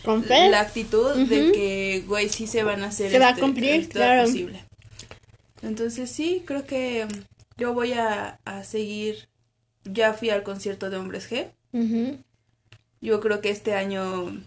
Con 0.06 0.24
fe. 0.24 0.50
la 0.50 0.62
actitud 0.62 1.14
de 1.28 1.52
que, 1.52 2.04
güey, 2.08 2.30
sí 2.30 2.48
se 2.48 2.64
van 2.64 2.82
a 2.84 2.88
hacer. 2.88 3.12
Se 3.12 3.20
va 3.20 3.28
a 3.28 3.30
este- 3.32 3.42
cumplir, 3.42 3.90
claro. 3.90 4.24
posible. 4.24 4.64
Entonces, 5.64 6.10
sí, 6.10 6.44
creo 6.46 6.66
que 6.66 7.08
yo 7.58 7.74
voy 7.74 7.94
a, 7.94 8.40
a 8.46 8.64
seguir. 8.64 9.30
Ya 9.84 10.14
fui 10.14 10.30
al 10.30 10.44
concierto 10.44 10.90
de 10.90 10.98
Hombres 10.98 11.30
G. 11.30 11.48
Yo 13.02 13.20
creo 13.20 13.42
que 13.42 13.50
este 13.50 13.74
año, 13.74 14.44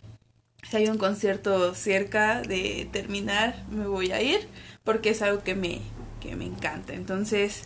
si 0.69 0.77
hay 0.77 0.87
un 0.87 0.99
concierto 0.99 1.75
cerca 1.75 2.41
de 2.43 2.89
terminar, 2.93 3.65
me 3.71 3.87
voy 3.87 4.13
a 4.13 4.23
ir 4.23 4.47
porque 4.85 5.11
es 5.11 5.23
algo 5.23 5.43
que 5.43 5.55
me, 5.55 5.81
que 6.21 6.37
me 6.37 6.45
encanta. 6.45 6.95
Entonces, 6.95 7.65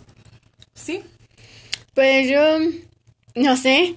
sí. 0.74 1.02
Pues 1.94 2.30
yo, 2.30 2.40
no 3.34 3.56
sé, 3.56 3.96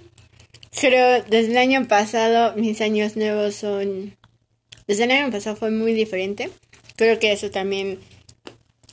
creo 0.80 1.24
desde 1.24 1.52
el 1.52 1.58
año 1.58 1.88
pasado 1.88 2.56
mis 2.56 2.82
años 2.82 3.16
nuevos 3.16 3.56
son, 3.56 4.18
desde 4.88 5.06
el 5.06 5.12
año 5.12 5.32
pasado 5.32 5.56
fue 5.56 5.72
muy 5.72 5.93
diferente. 5.93 6.49
Creo 6.97 7.20
que 7.20 7.32
eso 7.32 7.52
también 7.52 7.99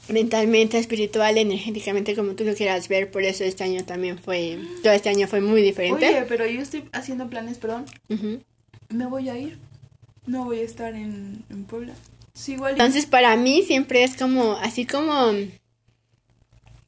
mentalmente, 0.09 0.79
espiritual, 0.79 1.39
energéticamente, 1.39 2.15
como 2.15 2.33
tú 2.33 2.45
lo 2.45 2.55
quieras 2.55 2.89
ver, 2.89 3.11
por 3.11 3.23
eso 3.23 3.45
este 3.45 3.65
año 3.65 3.85
también 3.85 4.19
fue, 4.19 4.59
todo 4.83 4.93
este 4.93 5.09
año 5.09 5.27
fue 5.27 5.41
muy 5.41 5.63
diferente. 5.63 6.09
Oye, 6.09 6.25
pero 6.29 6.47
yo 6.47 6.61
estoy 6.61 6.85
haciendo 6.93 7.29
planes, 7.29 7.59
perdón. 7.59 7.85
Ujú. 8.09 8.41
Me 8.89 9.07
voy 9.07 9.29
a 9.29 9.39
ir. 9.39 9.59
No 10.27 10.45
voy 10.45 10.61
a 10.61 10.63
estar 10.63 10.95
en, 10.95 11.45
en 11.51 11.65
Puebla. 11.65 11.95
Sí, 12.35 12.53
igual. 12.53 12.73
Entonces 12.73 13.07
para 13.07 13.37
mí 13.37 13.63
siempre 13.63 14.05
es 14.05 14.15
como, 14.17 14.53
así 14.53 14.87
como 14.87 15.33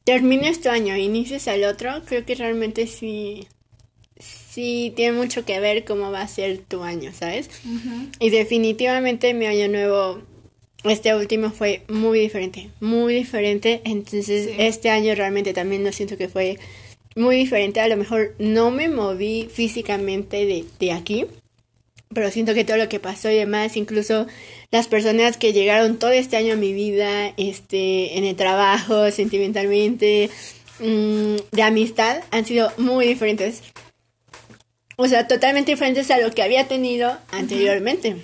termines 0.04 0.60
tu 0.60 0.68
año, 0.68 0.96
inicies 0.96 1.46
el 1.46 1.64
otro, 1.64 2.02
creo 2.04 2.24
que 2.24 2.34
realmente 2.34 2.86
sí, 2.86 3.46
sí 4.18 4.92
tiene 4.96 5.16
mucho 5.16 5.44
que 5.44 5.60
ver 5.60 5.84
cómo 5.84 6.10
va 6.10 6.22
a 6.22 6.28
ser 6.28 6.58
tu 6.58 6.82
año, 6.82 7.12
¿sabes? 7.12 7.48
Ujú. 7.64 8.08
Y 8.18 8.30
definitivamente 8.30 9.34
mi 9.34 9.46
año 9.46 9.68
nuevo, 9.68 10.22
este 10.84 11.14
último 11.14 11.50
fue 11.50 11.82
muy 11.88 12.18
diferente, 12.20 12.70
muy 12.80 13.14
diferente. 13.14 13.80
Entonces 13.84 14.46
Sí. 14.46 14.54
este 14.58 14.90
año 14.90 15.14
realmente 15.14 15.52
también 15.52 15.84
lo 15.84 15.92
siento 15.92 16.16
que 16.16 16.28
fue 16.28 16.58
muy 17.16 17.36
diferente. 17.36 17.80
A 17.80 17.88
lo 17.88 17.96
mejor 17.96 18.34
no 18.38 18.70
me 18.70 18.88
moví 18.88 19.48
físicamente 19.52 20.46
de, 20.46 20.64
de 20.78 20.92
aquí, 20.92 21.26
pero 22.14 22.30
siento 22.30 22.54
que 22.54 22.64
todo 22.64 22.76
lo 22.76 22.88
que 22.88 22.98
pasó 22.98 23.30
y 23.30 23.36
demás, 23.36 23.76
incluso 23.76 24.26
las 24.70 24.88
personas 24.88 25.36
que 25.36 25.52
llegaron 25.52 25.98
todo 25.98 26.10
este 26.12 26.36
año 26.36 26.54
a 26.54 26.56
mi 26.56 26.72
vida, 26.72 27.34
este, 27.36 28.16
en 28.18 28.24
el 28.24 28.34
trabajo, 28.36 29.10
sentimentalmente, 29.10 30.30
mm, 30.80 31.36
de 31.52 31.62
amistad, 31.62 32.22
han 32.30 32.46
sido 32.46 32.72
muy 32.78 33.06
diferentes. 33.06 33.62
O 34.96 35.08
sea, 35.08 35.26
totalmente 35.28 35.72
diferentes 35.72 36.10
a 36.10 36.18
lo 36.18 36.30
que 36.30 36.42
había 36.42 36.68
tenido 36.68 37.16
anteriormente. 37.30 38.16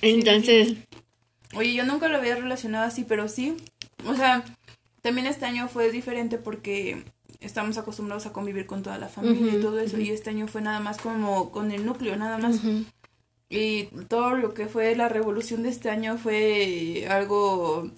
Entonces, 0.00 0.74
Oye, 1.54 1.74
yo 1.74 1.84
nunca 1.84 2.08
lo 2.08 2.18
había 2.18 2.36
relacionado 2.36 2.84
así, 2.84 3.04
pero 3.04 3.28
sí. 3.28 3.56
O 4.06 4.14
sea, 4.14 4.44
también 5.02 5.26
este 5.26 5.44
año 5.44 5.68
fue 5.68 5.90
diferente 5.90 6.38
porque 6.38 7.04
estamos 7.40 7.76
acostumbrados 7.78 8.26
a 8.26 8.32
convivir 8.32 8.66
con 8.66 8.82
toda 8.82 8.98
la 8.98 9.08
familia 9.08 9.54
y 9.54 9.60
todo 9.60 9.78
eso. 9.80 9.98
Y 9.98 10.10
este 10.10 10.30
año 10.30 10.46
fue 10.48 10.62
nada 10.62 10.80
más 10.80 10.98
como 10.98 11.50
con 11.50 11.70
el 11.72 11.84
núcleo, 11.84 12.16
nada 12.16 12.38
más. 12.38 12.60
Y 13.50 13.84
todo 14.08 14.30
lo 14.36 14.54
que 14.54 14.66
fue 14.66 14.96
la 14.96 15.08
revolución 15.08 15.62
de 15.62 15.68
este 15.68 15.90
año 15.90 16.16
fue 16.16 17.06
algo 17.10 17.90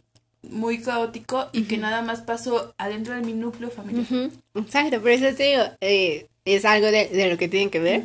muy 0.42 0.78
caótico 0.80 1.48
y 1.52 1.62
que 1.62 1.78
nada 1.78 2.02
más 2.02 2.20
pasó 2.22 2.74
adentro 2.76 3.14
de 3.14 3.20
mi 3.22 3.32
núcleo 3.34 3.70
familiar. 3.70 4.04
Exacto, 4.54 5.00
por 5.00 5.10
eso 5.10 5.34
te 5.36 5.42
digo, 5.44 5.62
eh, 5.80 6.26
es 6.44 6.64
algo 6.64 6.88
de, 6.88 7.08
de 7.08 7.30
lo 7.30 7.38
que 7.38 7.48
tienen 7.48 7.70
que 7.70 7.80
ver. 7.80 8.02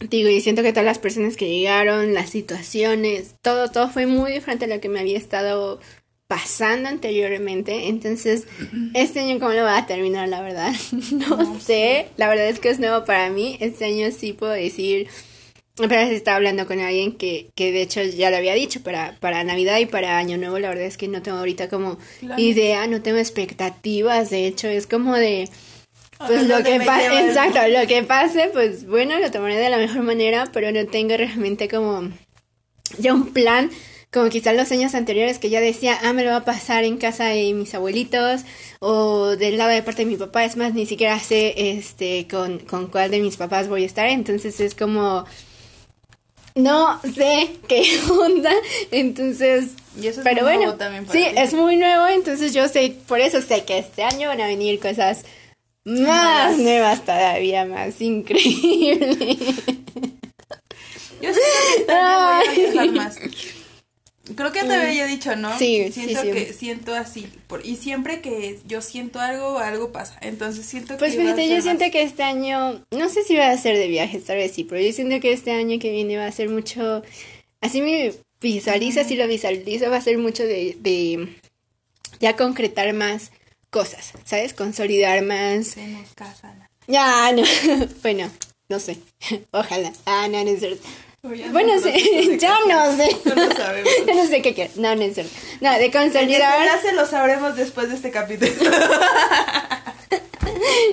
Digo, 0.00 0.28
y 0.28 0.40
siento 0.40 0.62
que 0.62 0.72
todas 0.72 0.84
las 0.84 0.98
personas 0.98 1.36
que 1.36 1.48
llegaron, 1.48 2.12
las 2.14 2.30
situaciones, 2.30 3.34
todo, 3.42 3.70
todo 3.70 3.88
fue 3.88 4.06
muy 4.06 4.32
diferente 4.32 4.66
a 4.66 4.68
lo 4.68 4.80
que 4.80 4.88
me 4.88 5.00
había 5.00 5.16
estado 5.16 5.80
pasando 6.28 6.88
anteriormente. 6.88 7.88
Entonces, 7.88 8.46
este 8.94 9.20
año, 9.20 9.38
¿cómo 9.38 9.52
lo 9.52 9.62
va 9.62 9.78
a 9.78 9.86
terminar? 9.86 10.28
La 10.28 10.42
verdad, 10.42 10.72
no, 11.12 11.58
sé. 11.60 12.08
La 12.16 12.28
verdad 12.28 12.48
es 12.48 12.58
que 12.60 12.68
es 12.68 12.78
nuevo 12.78 13.04
para 13.04 13.30
mí. 13.30 13.56
Este 13.60 13.86
año 13.86 14.10
sí 14.10 14.32
puedo 14.32 14.52
decir. 14.52 15.08
Pero 15.76 15.94
estaba 15.94 16.38
hablando 16.38 16.66
con 16.66 16.80
alguien 16.80 17.12
que, 17.12 17.50
que 17.54 17.70
de 17.70 17.82
hecho 17.82 18.02
ya 18.02 18.30
lo 18.30 18.38
había 18.38 18.54
dicho 18.54 18.82
para, 18.82 19.14
para 19.20 19.44
Navidad 19.44 19.78
y 19.78 19.84
para 19.84 20.16
Año 20.16 20.38
Nuevo. 20.38 20.58
La 20.58 20.70
verdad 20.70 20.86
es 20.86 20.96
que 20.96 21.06
no 21.06 21.20
tengo 21.20 21.36
ahorita 21.36 21.68
como 21.68 21.98
Claro. 22.20 22.40
idea, 22.40 22.86
no 22.86 23.02
tengo 23.02 23.18
expectativas. 23.18 24.30
De 24.30 24.46
hecho, 24.46 24.68
es 24.68 24.86
como 24.86 25.16
de. 25.16 25.48
Pues 26.18 26.42
lo 26.48 26.62
que 26.62 26.80
pase, 26.80 27.26
exacto, 27.26 27.58
lo 27.68 27.86
que 27.86 28.02
pase, 28.02 28.50
pues 28.52 28.86
bueno, 28.86 29.18
lo 29.18 29.30
tomaré 29.30 29.56
de 29.56 29.70
la 29.70 29.78
mejor 29.78 30.02
manera, 30.02 30.46
pero 30.52 30.72
no 30.72 30.86
tengo 30.86 31.16
realmente 31.16 31.68
como 31.68 32.10
ya 32.98 33.12
un 33.12 33.32
plan, 33.32 33.70
como 34.12 34.30
quizás 34.30 34.56
los 34.56 34.70
años 34.72 34.94
anteriores 34.94 35.38
que 35.38 35.50
ya 35.50 35.60
decía, 35.60 35.98
ah, 36.02 36.12
me 36.12 36.24
lo 36.24 36.30
va 36.30 36.36
a 36.36 36.44
pasar 36.44 36.84
en 36.84 36.96
casa 36.96 37.24
de 37.26 37.52
mis 37.52 37.74
abuelitos 37.74 38.42
o 38.80 39.36
del 39.36 39.58
lado 39.58 39.70
de 39.70 39.82
parte 39.82 40.04
de 40.04 40.10
mi 40.10 40.16
papá, 40.16 40.44
es 40.44 40.56
más, 40.56 40.72
ni 40.72 40.86
siquiera 40.86 41.18
sé 41.18 41.54
este 41.78 42.26
con, 42.30 42.60
con 42.60 42.86
cuál 42.86 43.10
de 43.10 43.20
mis 43.20 43.36
papás 43.36 43.68
voy 43.68 43.82
a 43.82 43.86
estar, 43.86 44.06
entonces 44.06 44.58
es 44.60 44.74
como 44.74 45.26
no 46.54 46.98
sé 47.02 47.50
qué 47.68 47.84
onda, 48.10 48.52
entonces 48.90 49.72
Y 50.00 50.06
eso 50.06 50.20
es 50.20 50.24
pero 50.24 50.42
muy 50.42 50.42
bueno, 50.44 50.62
nuevo 50.62 50.78
también 50.78 51.04
para 51.04 51.18
sí, 51.18 51.26
ti. 51.26 51.36
es 51.36 51.52
muy 51.52 51.76
nuevo, 51.76 52.06
entonces 52.06 52.54
yo 52.54 52.66
sé, 52.68 52.94
por 53.06 53.20
eso 53.20 53.42
sé 53.42 53.64
que 53.64 53.76
este 53.78 54.02
año 54.04 54.28
van 54.28 54.40
a 54.40 54.46
venir 54.46 54.80
cosas 54.80 55.24
más 55.86 56.58
Nuevas. 56.58 57.04
todavía, 57.04 57.64
más 57.64 58.00
increíbles. 58.00 59.38
Yo 61.20 61.30
siento 61.32 61.92
que 62.54 62.64
este 62.64 62.78
voy 62.78 62.88
a 62.88 62.92
más. 62.92 63.18
Creo 64.34 64.50
que 64.50 64.64
te 64.64 64.74
había 64.74 65.06
dicho, 65.06 65.36
¿no? 65.36 65.56
Sí, 65.56 65.92
siento 65.92 66.20
sí, 66.20 66.26
sí. 66.26 66.32
que 66.32 66.52
siento 66.52 66.94
así. 66.94 67.28
Por, 67.46 67.64
y 67.64 67.76
siempre 67.76 68.20
que 68.20 68.58
yo 68.66 68.82
siento 68.82 69.20
algo, 69.20 69.58
algo 69.58 69.92
pasa. 69.92 70.18
Entonces 70.20 70.66
siento 70.66 70.96
Pues 70.96 71.14
que. 71.14 71.20
a 71.20 71.22
fíjate, 71.22 71.48
yo 71.48 71.62
siento 71.62 71.84
que 71.92 72.02
este 72.02 72.24
año, 72.24 72.84
no 72.90 73.08
sé 73.08 73.22
si 73.22 73.36
va 73.36 73.50
a 73.50 73.56
ser 73.56 73.76
de 73.76 73.86
viajes, 73.86 74.24
tal 74.24 74.38
vez 74.38 74.52
sí, 74.52 74.64
pero 74.64 74.80
yo 74.80 74.92
siento 74.92 75.20
que 75.20 75.32
este 75.32 75.52
año 75.52 75.78
que 75.78 75.92
viene 75.92 76.16
va 76.18 76.26
a 76.26 76.32
ser 76.32 76.48
mucho, 76.48 77.02
así 77.60 77.80
me 77.80 78.12
visualizo, 78.40 79.00
así 79.00 79.14
lo 79.14 79.28
visualizo, 79.28 79.90
va 79.90 79.98
a 79.98 80.00
ser 80.00 80.18
mucho 80.18 80.42
de, 80.42 80.76
de 80.80 81.28
ya 82.18 82.34
concretar 82.34 82.92
más 82.94 83.30
cosas, 83.70 84.12
¿sabes? 84.24 84.54
Consolidar 84.54 85.22
más. 85.22 85.66
Se. 85.68 85.96
Ya, 86.86 87.32
no. 87.32 87.42
bueno, 88.02 88.30
no 88.68 88.78
sé. 88.80 88.98
Ojalá. 89.50 89.92
Ah, 90.06 90.28
no, 90.30 90.42
no 90.44 90.50
es 90.50 90.60
cierto. 90.60 90.86
Bueno, 91.22 91.74
no, 91.74 91.82
sí, 91.82 92.36
ya 92.40 92.56
no 92.68 92.96
sé. 92.96 93.08
No 93.24 93.34
lo 93.34 93.50
sabemos. 93.56 93.90
Yo 94.06 94.14
no 94.14 94.26
sé 94.28 94.42
qué 94.42 94.54
quiero. 94.54 94.70
No, 94.76 94.94
no 94.94 95.02
es 95.02 95.14
cierto. 95.14 95.32
No, 95.60 95.72
de 95.72 95.86
El 95.86 95.92
consolidar. 95.92 96.60
desenlace 96.60 96.92
lo 96.92 97.06
sabremos 97.06 97.56
después 97.56 97.88
de 97.88 97.96
este 97.96 98.10
capítulo. 98.12 98.52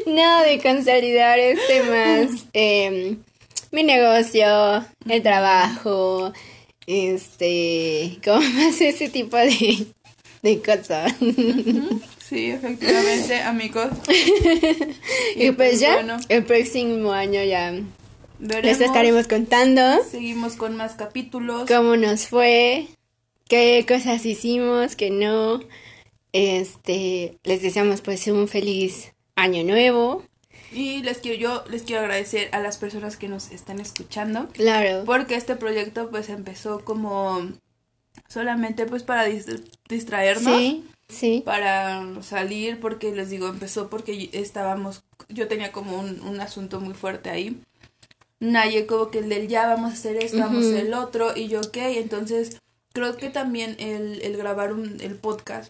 No, 0.07 0.41
de 0.41 0.59
consolidar 0.61 1.39
este 1.39 1.83
más. 1.83 2.45
em, 2.53 3.17
mi 3.71 3.83
negocio, 3.83 4.85
el 5.07 5.21
trabajo, 5.23 6.33
este. 6.87 8.17
Como 8.23 8.41
más 8.41 8.79
ese 8.81 9.09
tipo 9.09 9.37
de, 9.37 9.85
de 10.41 10.61
cosas. 10.61 11.13
Sí, 12.27 12.51
efectivamente, 12.51 13.41
amigos. 13.43 13.89
Y 15.35 15.51
pues 15.51 15.79
ya, 15.79 15.95
bueno, 15.95 16.17
el 16.29 16.43
próximo 16.45 17.11
año 17.11 17.43
ya 17.43 17.71
veremos. 18.39 18.63
les 18.79 18.81
estaremos 18.81 19.27
contando 19.27 19.81
Seguimos 20.09 20.55
con 20.55 20.75
más 20.77 20.93
capítulos. 20.93 21.67
cómo 21.67 21.95
nos 21.97 22.27
fue, 22.27 22.87
qué 23.47 23.85
cosas 23.87 24.25
hicimos, 24.25 24.95
qué 24.95 25.09
no. 25.09 25.59
Este, 26.31 27.37
les 27.43 27.61
deseamos 27.61 28.01
pues 28.01 28.25
un 28.27 28.47
feliz 28.47 29.11
año 29.35 29.63
nuevo. 29.63 30.23
Y 30.71 31.03
les 31.03 31.19
quiero, 31.19 31.37
yo 31.37 31.63
les 31.69 31.83
quiero 31.83 32.01
agradecer 32.01 32.49
a 32.51 32.59
las 32.59 32.77
personas 32.77 33.17
que 33.17 33.27
nos 33.27 33.51
están 33.51 33.79
escuchando. 33.79 34.47
Claro. 34.53 35.03
Porque 35.05 35.35
este 35.35 35.55
proyecto 35.55 36.09
pues 36.09 36.29
empezó 36.29 36.83
como 36.83 37.47
solamente 38.27 38.87
pues 38.87 39.03
para 39.03 39.27
dis- 39.27 39.63
distraernos. 39.87 40.57
Sí, 40.57 40.83
sí. 41.09 41.41
Para 41.45 42.03
salir, 42.21 42.79
porque 42.79 43.13
les 43.13 43.29
digo, 43.29 43.47
empezó 43.47 43.89
porque 43.89 44.29
estábamos, 44.33 45.03
yo 45.29 45.47
tenía 45.47 45.71
como 45.71 45.97
un, 45.99 46.21
un 46.21 46.39
asunto 46.41 46.79
muy 46.79 46.93
fuerte 46.93 47.29
ahí. 47.29 47.61
Naye 48.39 48.85
como 48.85 49.09
que 49.09 49.19
el 49.19 49.29
del 49.29 49.47
ya 49.47 49.67
vamos 49.67 49.91
a 49.91 49.93
hacer 49.93 50.17
esto, 50.17 50.39
vamos 50.39 50.65
a 50.65 50.67
hacer 50.69 50.85
el 50.87 50.93
otro, 50.93 51.35
y 51.35 51.47
yo 51.47 51.61
ok, 51.61 51.77
entonces 51.77 52.57
creo 52.91 53.15
que 53.15 53.29
también 53.29 53.75
el, 53.79 54.21
el 54.21 54.35
grabar 54.35 54.73
un, 54.73 54.99
el 54.99 55.15
podcast, 55.15 55.69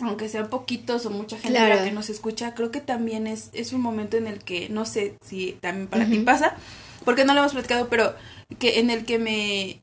aunque 0.00 0.28
sean 0.28 0.48
poquitos 0.48 1.04
o 1.04 1.10
mucha 1.10 1.36
gente 1.36 1.58
Claro. 1.58 1.74
la 1.74 1.84
que 1.84 1.92
nos 1.92 2.08
escucha, 2.08 2.54
creo 2.54 2.70
que 2.70 2.80
también 2.80 3.26
es, 3.26 3.50
es 3.52 3.72
un 3.74 3.82
momento 3.82 4.16
en 4.16 4.26
el 4.26 4.38
que, 4.38 4.68
no 4.70 4.86
sé 4.86 5.16
si 5.22 5.52
también 5.60 5.86
para 5.88 6.06
ti 6.06 6.20
pasa, 6.20 6.56
porque 7.04 7.24
no 7.26 7.34
lo 7.34 7.40
hemos 7.40 7.52
platicado, 7.52 7.88
pero 7.88 8.14
que 8.58 8.80
en 8.80 8.88
el 8.90 9.04
que 9.04 9.18
me 9.18 9.80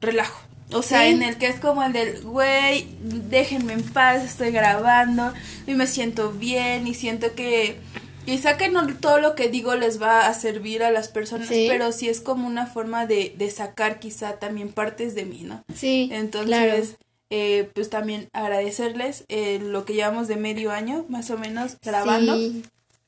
relajo. 0.00 0.45
O 0.72 0.82
sea, 0.82 1.02
Sí. 1.02 1.08
en 1.14 1.22
el 1.22 1.36
que 1.38 1.46
es 1.46 1.60
como 1.60 1.82
el 1.84 1.92
del, 1.92 2.22
güey, 2.22 2.86
déjenme 3.00 3.72
en 3.74 3.82
paz, 3.84 4.24
estoy 4.24 4.50
grabando 4.50 5.32
y 5.66 5.74
me 5.74 5.86
siento 5.86 6.32
bien 6.32 6.86
y 6.88 6.94
siento 6.94 7.34
que 7.34 7.76
quizá 8.24 8.56
que 8.56 8.68
no 8.68 8.86
todo 8.96 9.18
lo 9.20 9.36
que 9.36 9.48
digo 9.48 9.76
les 9.76 10.02
va 10.02 10.26
a 10.26 10.34
servir 10.34 10.82
a 10.82 10.90
las 10.90 11.06
personas, 11.08 11.46
Sí. 11.46 11.66
pero 11.68 11.92
sí 11.92 12.08
es 12.08 12.20
como 12.20 12.46
una 12.48 12.66
forma 12.66 13.06
de, 13.06 13.32
de 13.38 13.50
sacar 13.50 14.00
quizá 14.00 14.40
también 14.40 14.72
partes 14.72 15.14
de 15.14 15.24
mí, 15.24 15.42
¿no? 15.44 15.62
Sí, 15.72 16.08
Entonces, 16.12 16.48
claro. 16.48 16.84
eh, 17.30 17.70
pues 17.72 17.88
también 17.88 18.28
agradecerles 18.32 19.24
eh, 19.28 19.60
lo 19.62 19.84
que 19.84 19.94
llevamos 19.94 20.26
de 20.26 20.34
medio 20.36 20.72
año, 20.72 21.04
más 21.08 21.30
o 21.30 21.38
menos, 21.38 21.76
grabando, 21.84 22.36
Sí, 22.36 22.64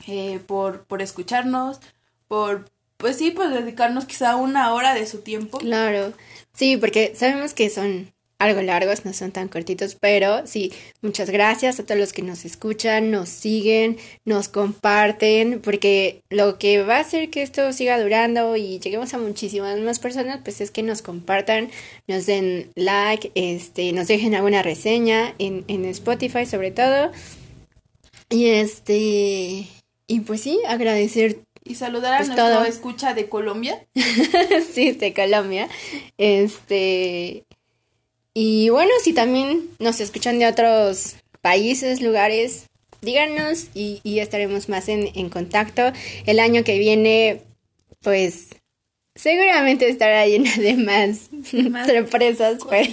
eh, 0.07 0.39
por, 0.47 0.85
por 0.85 1.03
escucharnos, 1.03 1.81
por, 2.29 2.67
pues 2.99 3.17
sí, 3.17 3.33
pues 3.33 3.51
dedicarnos 3.51 4.05
quizá 4.05 4.37
una 4.37 4.73
hora 4.73 4.95
de 4.95 5.07
su 5.07 5.19
tiempo. 5.23 5.59
claro. 5.59 6.13
Sí, 6.59 6.77
porque 6.77 7.13
sabemos 7.15 7.55
que 7.55 7.71
son 7.71 8.13
algo 8.41 8.61
largos, 8.63 9.05
no 9.05 9.13
son 9.13 9.31
tan 9.31 9.47
cortitos, 9.47 9.95
pero 9.95 10.45
sí, 10.45 10.73
muchas 11.03 11.31
gracias 11.31 11.79
a 11.79 11.85
todos 11.85 12.01
los 12.01 12.13
que 12.13 12.23
nos 12.23 12.45
escuchan, 12.45 13.13
nos 13.13 13.29
siguen, 13.29 13.97
nos 14.25 14.49
comparten, 14.49 15.61
porque 15.61 16.21
lo 16.31 16.59
que 16.59 16.83
va 16.83 16.97
a 16.97 17.01
hacer 17.01 17.31
que 17.31 17.43
esto 17.43 17.73
siga 17.73 18.03
durando 18.03 18.57
y 18.57 18.81
lleguemos 18.81 19.15
a 19.15 19.19
muchísimas 19.19 19.79
más 19.79 20.01
personas, 20.01 20.41
pues 20.43 20.61
es 20.61 20.73
que 20.73 20.83
nos 20.83 21.01
compartan, 21.01 21.71
nos 22.09 22.27
den 22.27 22.73
like, 22.75 23.31
este, 23.37 23.93
nos 23.93 24.09
dejen 24.09 24.35
alguna 24.35 24.65
reseña 24.65 25.37
en, 25.39 25.65
en 25.69 25.85
Spotify 25.85 26.45
sobre 26.45 26.73
todo. 26.73 27.13
Y 28.31 28.47
este, 28.47 29.69
y 30.11 30.21
pues 30.21 30.41
sí, 30.41 30.59
agradecer 30.67 31.39
Y 31.69 31.75
saludar 31.75 32.15
a 32.15 32.17
Pues 32.19 32.29
nuestro 32.29 32.47
todo. 32.49 32.65
escucha 32.65 33.15
de 33.15 33.29
Colombia. 33.29 33.87
sí, 34.75 34.93
de 34.93 35.13
Colombia. 35.15 35.69
Este. 36.17 37.45
Y 38.35 38.69
bueno, 38.71 38.91
si 39.03 39.13
también 39.13 39.69
nos 39.79 40.01
escuchan 40.01 40.39
de 40.39 40.47
otros 40.47 41.17
países, 41.41 42.01
lugares, 42.01 42.67
díganos 43.03 43.67
y, 43.75 44.01
y 44.03 44.21
estaremos 44.21 44.69
más 44.69 44.89
en, 44.89 45.11
en 45.15 45.29
contacto. 45.29 45.83
El 46.27 46.41
año 46.41 46.65
que 46.65 46.79
viene, 46.79 47.43
pues 48.01 48.49
seguramente 49.15 49.89
estará 49.89 50.27
llena 50.27 50.55
de 50.57 50.75
más, 50.75 51.31
Más 51.71 51.87
sorpresas, 51.91 52.59
pero 52.69 52.91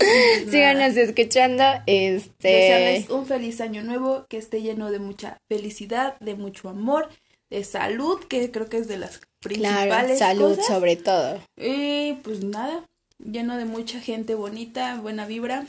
síganos 0.50 0.96
escuchando. 0.96 1.64
Este. 1.86 2.48
Desearles 2.48 3.10
un 3.10 3.26
feliz 3.26 3.60
año 3.60 3.82
nuevo, 3.82 4.26
que 4.28 4.38
esté 4.38 4.62
lleno 4.62 4.90
de 4.90 4.98
mucha 4.98 5.38
felicidad, 5.48 6.18
de 6.20 6.34
mucho 6.34 6.68
amor, 6.68 7.08
de 7.50 7.64
salud, 7.64 8.20
que 8.28 8.50
creo 8.50 8.68
que 8.68 8.78
es 8.78 8.88
de 8.88 8.98
las 8.98 9.20
Claro, 9.42 9.78
principales 9.88 10.18
salud 10.18 10.50
cosas. 10.56 10.66
sobre 10.66 10.96
todo. 10.96 11.40
Y 11.56 12.14
pues 12.22 12.44
nada, 12.44 12.84
lleno 13.18 13.56
de 13.56 13.64
mucha 13.64 14.00
gente 14.00 14.34
bonita, 14.34 14.96
buena 15.00 15.26
vibra 15.26 15.64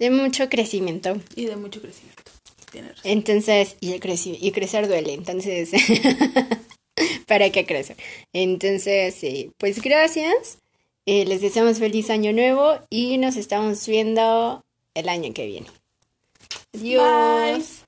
De 0.00 0.10
mucho 0.10 0.48
crecimiento. 0.48 1.16
y 1.36 1.46
de 1.46 1.56
mucho 1.56 1.80
crecimiento. 1.80 2.22
Tienes 2.72 2.96
razón. 2.96 3.10
Entonces, 3.10 3.76
y, 3.80 3.92
el 3.92 4.00
creci- 4.00 4.38
y 4.40 4.50
crecer 4.52 4.88
duele, 4.88 5.12
entonces, 5.14 5.70
¿para 7.26 7.50
qué 7.50 7.64
crecer? 7.66 7.96
Entonces, 8.32 9.14
sí, 9.14 9.50
pues 9.58 9.80
gracias, 9.80 10.58
eh, 11.06 11.24
les 11.24 11.40
deseamos 11.40 11.78
feliz 11.78 12.10
año 12.10 12.32
nuevo 12.32 12.78
y 12.90 13.18
nos 13.18 13.36
estamos 13.36 13.86
viendo 13.86 14.64
el 14.94 15.08
año 15.08 15.32
que 15.32 15.46
viene. 15.46 15.66
Adiós. 16.74 17.81